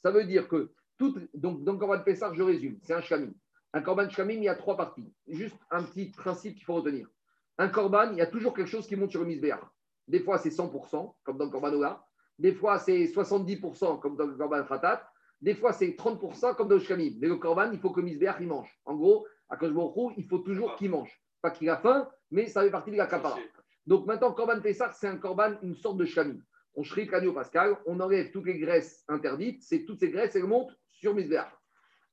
[0.02, 3.32] Ça veut dire que, tout, donc dans le Korban Pessah, je résume, c'est un Shamim.
[3.72, 5.10] Un Korban Shamim, il y a trois parties.
[5.26, 7.08] Juste un petit principe qu'il faut retenir.
[7.58, 9.60] Un Korban, il y a toujours quelque chose qui monte sur le Misbéach.
[10.08, 12.04] Des fois, c'est 100%, comme dans le Korban Ola.
[12.38, 15.08] Des fois, c'est 70%, comme dans le Korban Khatat.
[15.40, 17.12] Des fois, c'est 30% comme dans le Shamim.
[17.20, 18.70] Mais le Korban, il faut que Misbéach, il mange.
[18.84, 21.20] En gros, à Koshborou, il faut toujours qu'il mange.
[21.40, 23.38] Pas qu'il a faim, mais ça fait partie de la capara.
[23.86, 26.40] Donc maintenant, Korban Pessah, c'est un Korban, une sorte de Shamim.
[26.74, 29.62] On shrit l'agneau pascal, on enlève toutes les graisses interdites.
[29.62, 31.52] C'est toutes ces graisses, elles montent sur Misbéach.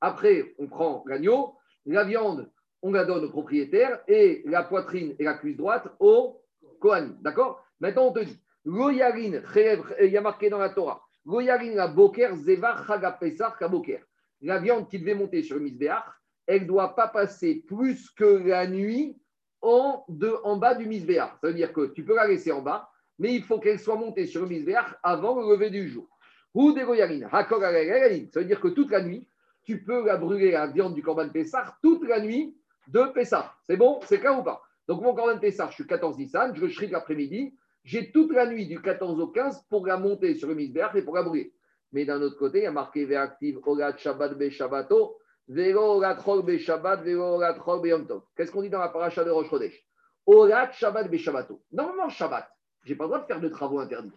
[0.00, 2.50] Après, on prend l'agneau, la viande,
[2.82, 6.40] on la donne au propriétaire et la poitrine et la cuisse droite au
[6.80, 7.10] Kohan.
[7.20, 7.64] D'accord?
[7.80, 12.36] Maintenant, on te dit, il y a marqué dans la Torah, la boker
[14.42, 16.04] La viande qui devait monter sur le misbéach,
[16.46, 19.16] elle ne doit pas passer plus que la nuit
[19.62, 21.32] en, de, en bas du misbéach.
[21.40, 23.96] Ça veut dire que tu peux la laisser en bas, mais il faut qu'elle soit
[23.96, 26.08] montée sur le misbéach avant le lever du jour.
[26.54, 26.86] Ou des Ça
[28.40, 29.28] veut dire que toute la nuit,
[29.62, 32.56] tu peux la brûler, la viande du Corban Pessah, toute la nuit
[32.88, 33.54] de Pessah.
[33.64, 34.00] C'est bon?
[34.04, 34.62] C'est clair ou pas?
[34.88, 37.54] Donc mon Corban Pessah, je suis 14 Nissan, je shrik l'après-midi,
[37.84, 41.02] j'ai toute la nuit du 14 au 15 pour la monter sur le misbéach et
[41.02, 41.54] pour la brûler.
[41.92, 45.18] Mais d'un autre côté, il y a marqué Ve'active Olat Shabbat Be Shabbato,
[45.48, 48.22] Vero Chol Be Shabbat, Vero Chol Be Yom Tov.
[48.36, 49.86] Qu'est-ce qu'on dit dans la paracha de Rosh Chodesh?
[50.26, 51.62] Olat Shabbat Be Shabbato.
[51.72, 52.48] Normalement, Shabbat,
[52.84, 54.12] je n'ai pas le droit de faire de travaux interdits.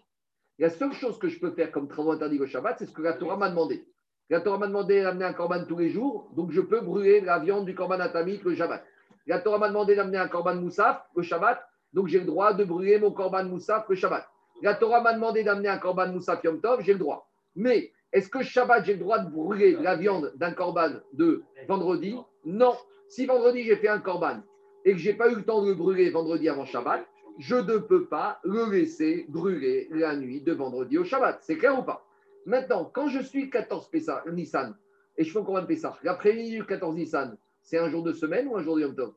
[0.60, 3.02] La seule chose que je peux faire comme travaux interdits au Shabbat, c'est ce que
[3.02, 3.88] la Torah m'a demandé.
[4.30, 7.40] La Torah m'a demandé d'amener un korban tous les jours, donc je peux brûler la
[7.40, 8.84] viande du korban atamit le Shabbat.
[9.28, 11.62] La Torah m'a demandé d'amener un korban moussaf le Shabbat,
[11.94, 14.26] donc j'ai le droit de brûler mon korban moussaf le Shabbat.
[14.62, 17.30] La Torah m'a demandé d'amener un korban moussaf Yom Tov, j'ai le droit.
[17.56, 22.16] Mais est-ce que Shabbat, j'ai le droit de brûler la viande d'un korban de vendredi?
[22.46, 22.76] Non.
[23.10, 24.42] Si vendredi, j'ai fait un korban
[24.86, 27.06] et que je n'ai pas eu le temps de le brûler vendredi avant Shabbat,
[27.40, 31.40] je ne peux pas le laisser brûler la nuit de vendredi au Shabbat.
[31.42, 32.06] C'est clair ou pas?
[32.46, 34.76] Maintenant, quand je suis 14 Pessah, Nissan
[35.18, 38.48] et je fais un korban Pessah, l'après-midi du 14 Nissan, c'est un jour de semaine
[38.48, 39.14] ou un jour de Yom Tov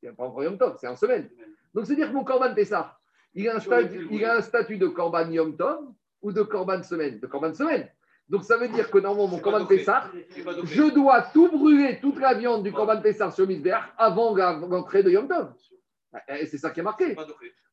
[0.00, 1.28] C'est pas encore Yom Tov, c'est en semaine.
[1.74, 2.98] Donc, c'est-à-dire que mon Corban Pessah,
[3.34, 6.82] il a un statut, il a un statut de Corban Yom Tov ou de Corban
[6.82, 7.88] Semaine De Corban Semaine.
[8.28, 12.34] Donc, ça veut dire que normalement, mon Corban Pessah, je dois tout brûler, toute la
[12.34, 15.52] viande du Corban Pessah sur Misbéach avant l'entrée de Yom Tov.
[16.28, 17.16] Et c'est ça qui est marqué.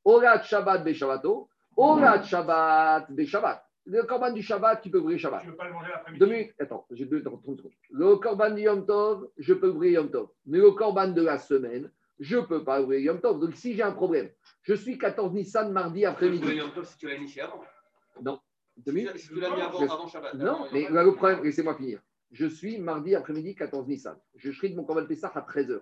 [0.04, 3.69] Orat Shabbat be Shabbato, Orat Shabbat be Shabbat.
[3.90, 5.42] Le corban du Shabbat, tu peux brûler Shabbat.
[5.42, 6.24] Je ne peux pas le manger l'après-midi.
[6.24, 6.54] minutes.
[6.60, 7.72] Attends, j'ai deux, 30 secondes.
[7.90, 10.30] Le corban du Yom Tov, je peux brûler Yom Tov.
[10.46, 13.40] Mais le corban de la semaine, je ne peux pas ouvrir Yom Tov.
[13.40, 14.30] Donc, si j'ai un problème,
[14.62, 16.46] je suis 14 Nissan mardi après-midi.
[16.46, 17.64] Tu Yom Tov si tu l'as initié avant.
[18.22, 18.40] Non.
[18.78, 20.36] Si tu l'as mis avant, avant Shabbat.
[20.36, 22.00] Non, mais là, le problème, laissez-moi finir.
[22.32, 24.16] Je suis mardi après-midi 14 Nissan.
[24.36, 25.82] Je de mon Corban Pessah à 13h.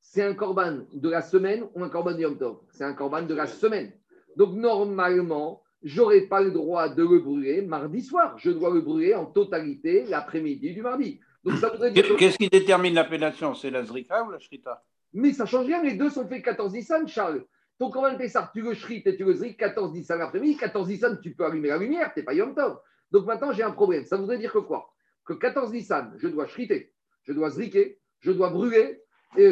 [0.00, 2.60] C'est un Corban de la semaine ou un Corban de Yom Tov?
[2.70, 3.92] C'est un Corban de la semaine.
[4.36, 8.36] Donc, normalement, j'aurais pas le droit de le brûler mardi soir.
[8.38, 11.20] Je dois le brûler en totalité l'après-midi du mardi.
[11.44, 13.54] Qu'est-ce qui détermine l'appellation?
[13.54, 14.82] C'est la Zrika ou la Shrita?
[15.12, 17.44] Mais ça change rien, les deux sont faits 14 Nissan, Charles.
[17.78, 20.56] Ton Corban Pessar, tu le shrit et tu le zrik 14 Nissan l'après-midi.
[20.56, 22.80] 14 Nissan, tu peux allumer la lumière, tu n'es pas Yom Tov.
[23.10, 24.04] Donc maintenant, j'ai un problème.
[24.04, 24.92] Ça voudrait dire que quoi?
[25.24, 26.92] Que 14 Nissan, je dois shriter,
[27.22, 29.02] je dois zriker, je dois brûler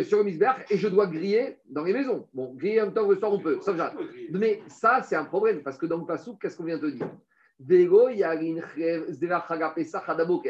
[0.05, 2.27] sur le misberg et je dois griller dans les maisons.
[2.32, 3.94] Bon, griller Yom Tov le soir, on peut, ça
[4.31, 6.97] Mais ça, c'est un problème parce que dans le Passouk, qu'est-ce qu'on vient de te
[6.97, 7.11] dire?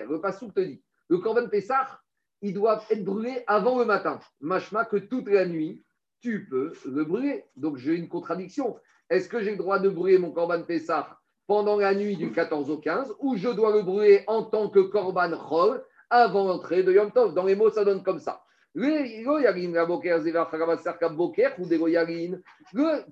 [0.08, 2.00] Le Passouk te dit le Corban Pessah,
[2.40, 4.20] ils doivent être brûlés avant le matin.
[4.40, 5.84] Machma que toute la nuit,
[6.20, 7.44] tu peux le brûler.
[7.56, 8.76] Donc j'ai une contradiction.
[9.10, 12.70] Est-ce que j'ai le droit de brûler mon Corban Pessah pendant la nuit du 14
[12.70, 16.92] au 15 ou je dois le brûler en tant que Corban Chol avant l'entrée de
[16.92, 17.34] Yom Tov?
[17.34, 18.43] Dans les mots, ça donne comme ça.
[18.76, 19.30] Le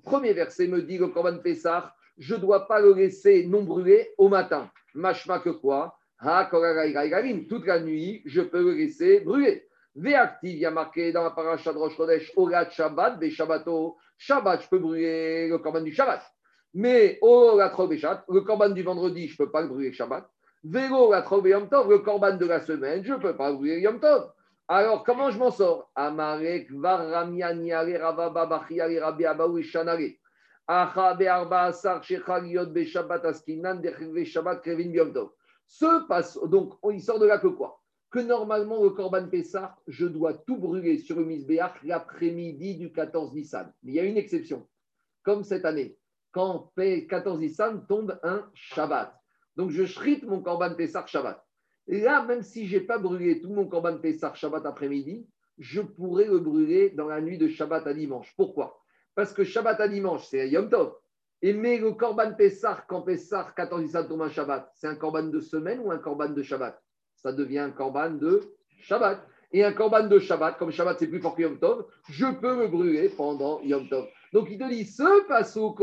[0.01, 4.13] premier verset me dit le Corban Pessah, je ne dois pas le laisser non brûlé
[4.17, 4.69] au matin.
[4.93, 5.97] Machma que quoi?
[6.19, 9.65] Toute la nuit, je peux le laisser brûler.
[9.95, 13.95] Véactive, il y a marqué dans la paracha de Rosh Chodesh, Olat Shabbat, Be Shabbato.
[14.17, 16.21] Shabbat, je peux brûler le corban du Shabbat.
[16.73, 20.29] Mais Olat Beshat, le corban du vendredi, je ne peux pas le brûler Shabbat.
[20.65, 23.79] Vélo la Yom Tov, le corban de la semaine, je ne peux pas le brûler
[23.79, 24.31] Yom Tov.
[24.69, 25.91] Alors, comment je m'en sors?
[25.93, 26.69] Amarek.
[35.67, 37.81] Ce passe, donc, il sort de là que quoi?
[38.09, 43.33] Que normalement, le Corban Pessah, je dois tout brûler sur le Misbéach l'après-midi du 14
[43.33, 43.73] Nissan.
[43.83, 44.65] Mais il y a une exception,
[45.23, 45.97] comme cette année,
[46.31, 49.13] quand 14 Nissan tombe un Shabbat.
[49.57, 51.43] Donc, je shrite mon Corban Pessah Shabbat.
[51.87, 55.27] Et là, même si je n'ai pas brûlé tout mon Corban Pessah Shabbat après-midi,
[55.57, 58.33] je pourrais le brûler dans la nuit de Shabbat à dimanche.
[58.35, 58.79] Pourquoi?
[59.15, 60.95] Parce que Shabbat à dimanche, c'est Yom Tov.
[61.41, 65.23] Et mais le Corban Pessah, quand Pessah 14 Nissan tombe un Shabbat, c'est un Corban
[65.23, 66.81] de semaine ou un Corban de Shabbat?
[67.15, 68.41] Ça devient un korban de
[68.79, 69.25] Shabbat.
[69.51, 72.55] Et un korban de Shabbat, comme Shabbat c'est plus fort que Yom Tov, je peux
[72.55, 74.07] me brûler pendant Yom Tov.
[74.33, 75.75] Donc il te dit, ce passo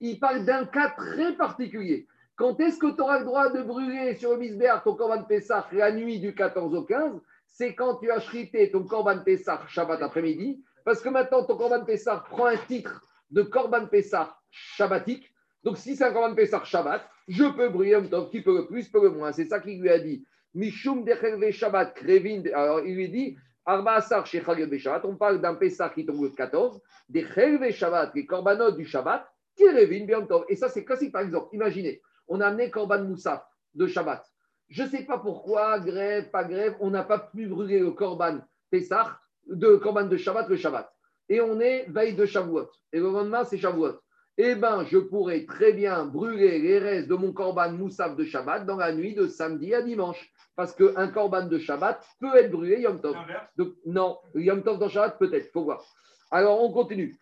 [0.00, 2.06] il parle d'un cas très particulier.
[2.42, 5.68] Quand est-ce que tu auras le droit de brûler sur le Misbéar ton korban Pessah
[5.70, 10.02] la nuit du 14 au 15 C'est quand tu as chrité ton korban Pessah Shabbat
[10.02, 13.00] après-midi, parce que maintenant ton korban Pessah prend un titre
[13.30, 15.32] de korban Pessah Shabbatique.
[15.62, 18.66] Donc si c'est un korban Pessah Shabbat, je peux brûler un Tov, qui peut le
[18.66, 19.30] plus, peut le moins.
[19.30, 20.26] C'est ça qu'il lui a dit.
[20.52, 21.06] Mishum
[21.52, 22.42] Shabbat Krevin.
[22.54, 25.04] Alors il lui dit Arba Asar Shabbat.
[25.04, 26.80] On parle d'un Pessah qui tombe le 14.
[27.08, 27.24] Des
[27.70, 30.44] Shabbat, les korbanot du Shabbat, Krevin Tov.
[30.48, 31.12] Et ça, c'est classique.
[31.12, 33.44] Par exemple, imaginez, on a amené Korban Moussaf
[33.74, 34.24] de Shabbat.
[34.68, 38.38] Je ne sais pas pourquoi, grève, pas grève, on n'a pas pu brûler le Korban
[38.70, 40.90] Pessah, de Korban de Shabbat le Shabbat.
[41.28, 42.68] Et on est veille de Shavuot.
[42.92, 44.00] Et le lendemain, c'est Shavuot
[44.38, 48.64] eh bien, je pourrais très bien brûler les restes de mon korban moussaf de Shabbat
[48.64, 50.32] dans la nuit de samedi à dimanche.
[50.56, 53.16] Parce qu'un korban de Shabbat peut être brûlé Yom Tov.
[53.56, 55.84] Donc, non, Yom Tov dans Shabbat, peut-être, il faut voir.
[56.30, 57.18] Alors, on continue.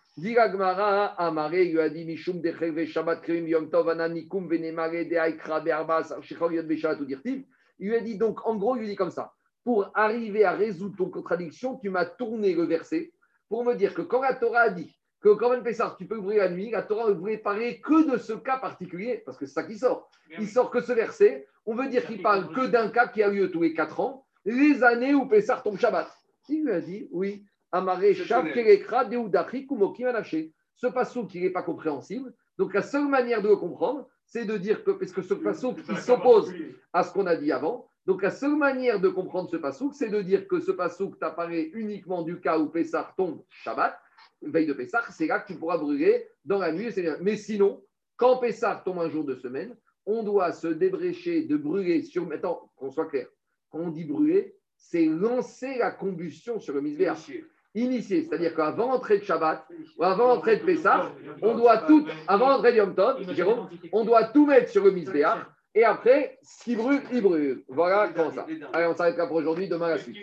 [1.19, 6.15] Amare lui a dit Mishum de Shabbat Krim Yom Tov Ananikum Venemare de Aikra Bearbas
[6.23, 7.45] Shechol Beshat ou Dirtiv.
[7.79, 9.33] Il lui a dit donc, en gros, il lui dit comme ça
[9.65, 13.13] Pour arriver à résoudre ton contradiction, tu m'as tourné le verset
[13.49, 16.17] pour me dire que quand la Torah a dit que quand même Pessah, tu peux
[16.17, 19.45] ouvrir la nuit, la Torah ne voulait parler que de ce cas particulier, parce que
[19.45, 20.09] c'est ça qui sort.
[20.39, 23.29] Il sort que ce verset, on veut dire qu'il parle que d'un cas qui a
[23.29, 26.09] lieu tous les quatre ans, les années où Pessah tombe Shabbat.
[26.49, 28.15] Il lui a dit, oui, Amaré,
[30.77, 34.57] Ce passage qui n'est pas compréhensible, donc la seule manière de le comprendre, c'est de
[34.57, 36.53] dire que, parce que ce passage qui s'oppose
[36.93, 40.09] à ce qu'on a dit avant, donc la seule manière de comprendre ce passage, c'est
[40.09, 43.99] de dire que ce passage t'apparaît uniquement du cas où Pessah tombe Shabbat,
[44.43, 46.89] veille de Pessah, c'est là que tu pourras brûler dans la nuit.
[47.21, 47.83] Mais sinon,
[48.17, 49.77] quand Pessah tombe un jour de semaine,
[50.07, 52.27] on doit se débrécher de brûler sur.
[52.27, 53.27] Maintenant, qu'on soit clair,
[53.71, 57.17] quand on dit brûler, c'est lancer la combustion sur le misbéar.
[57.75, 59.65] Initié, c'est-à-dire qu'avant l'entrée de Shabbat
[59.97, 63.25] ou avant l'entrée de Pessah, on doit tout, avant l'entrée de Tov,
[63.93, 65.47] on doit tout mettre sur le misbéar.
[65.75, 67.63] Et après, ce qui brûle, il brûle.
[67.69, 68.45] Voilà comment ça.
[68.73, 69.69] Allez, on s'arrête là pour aujourd'hui.
[69.69, 70.17] Demain, la suite.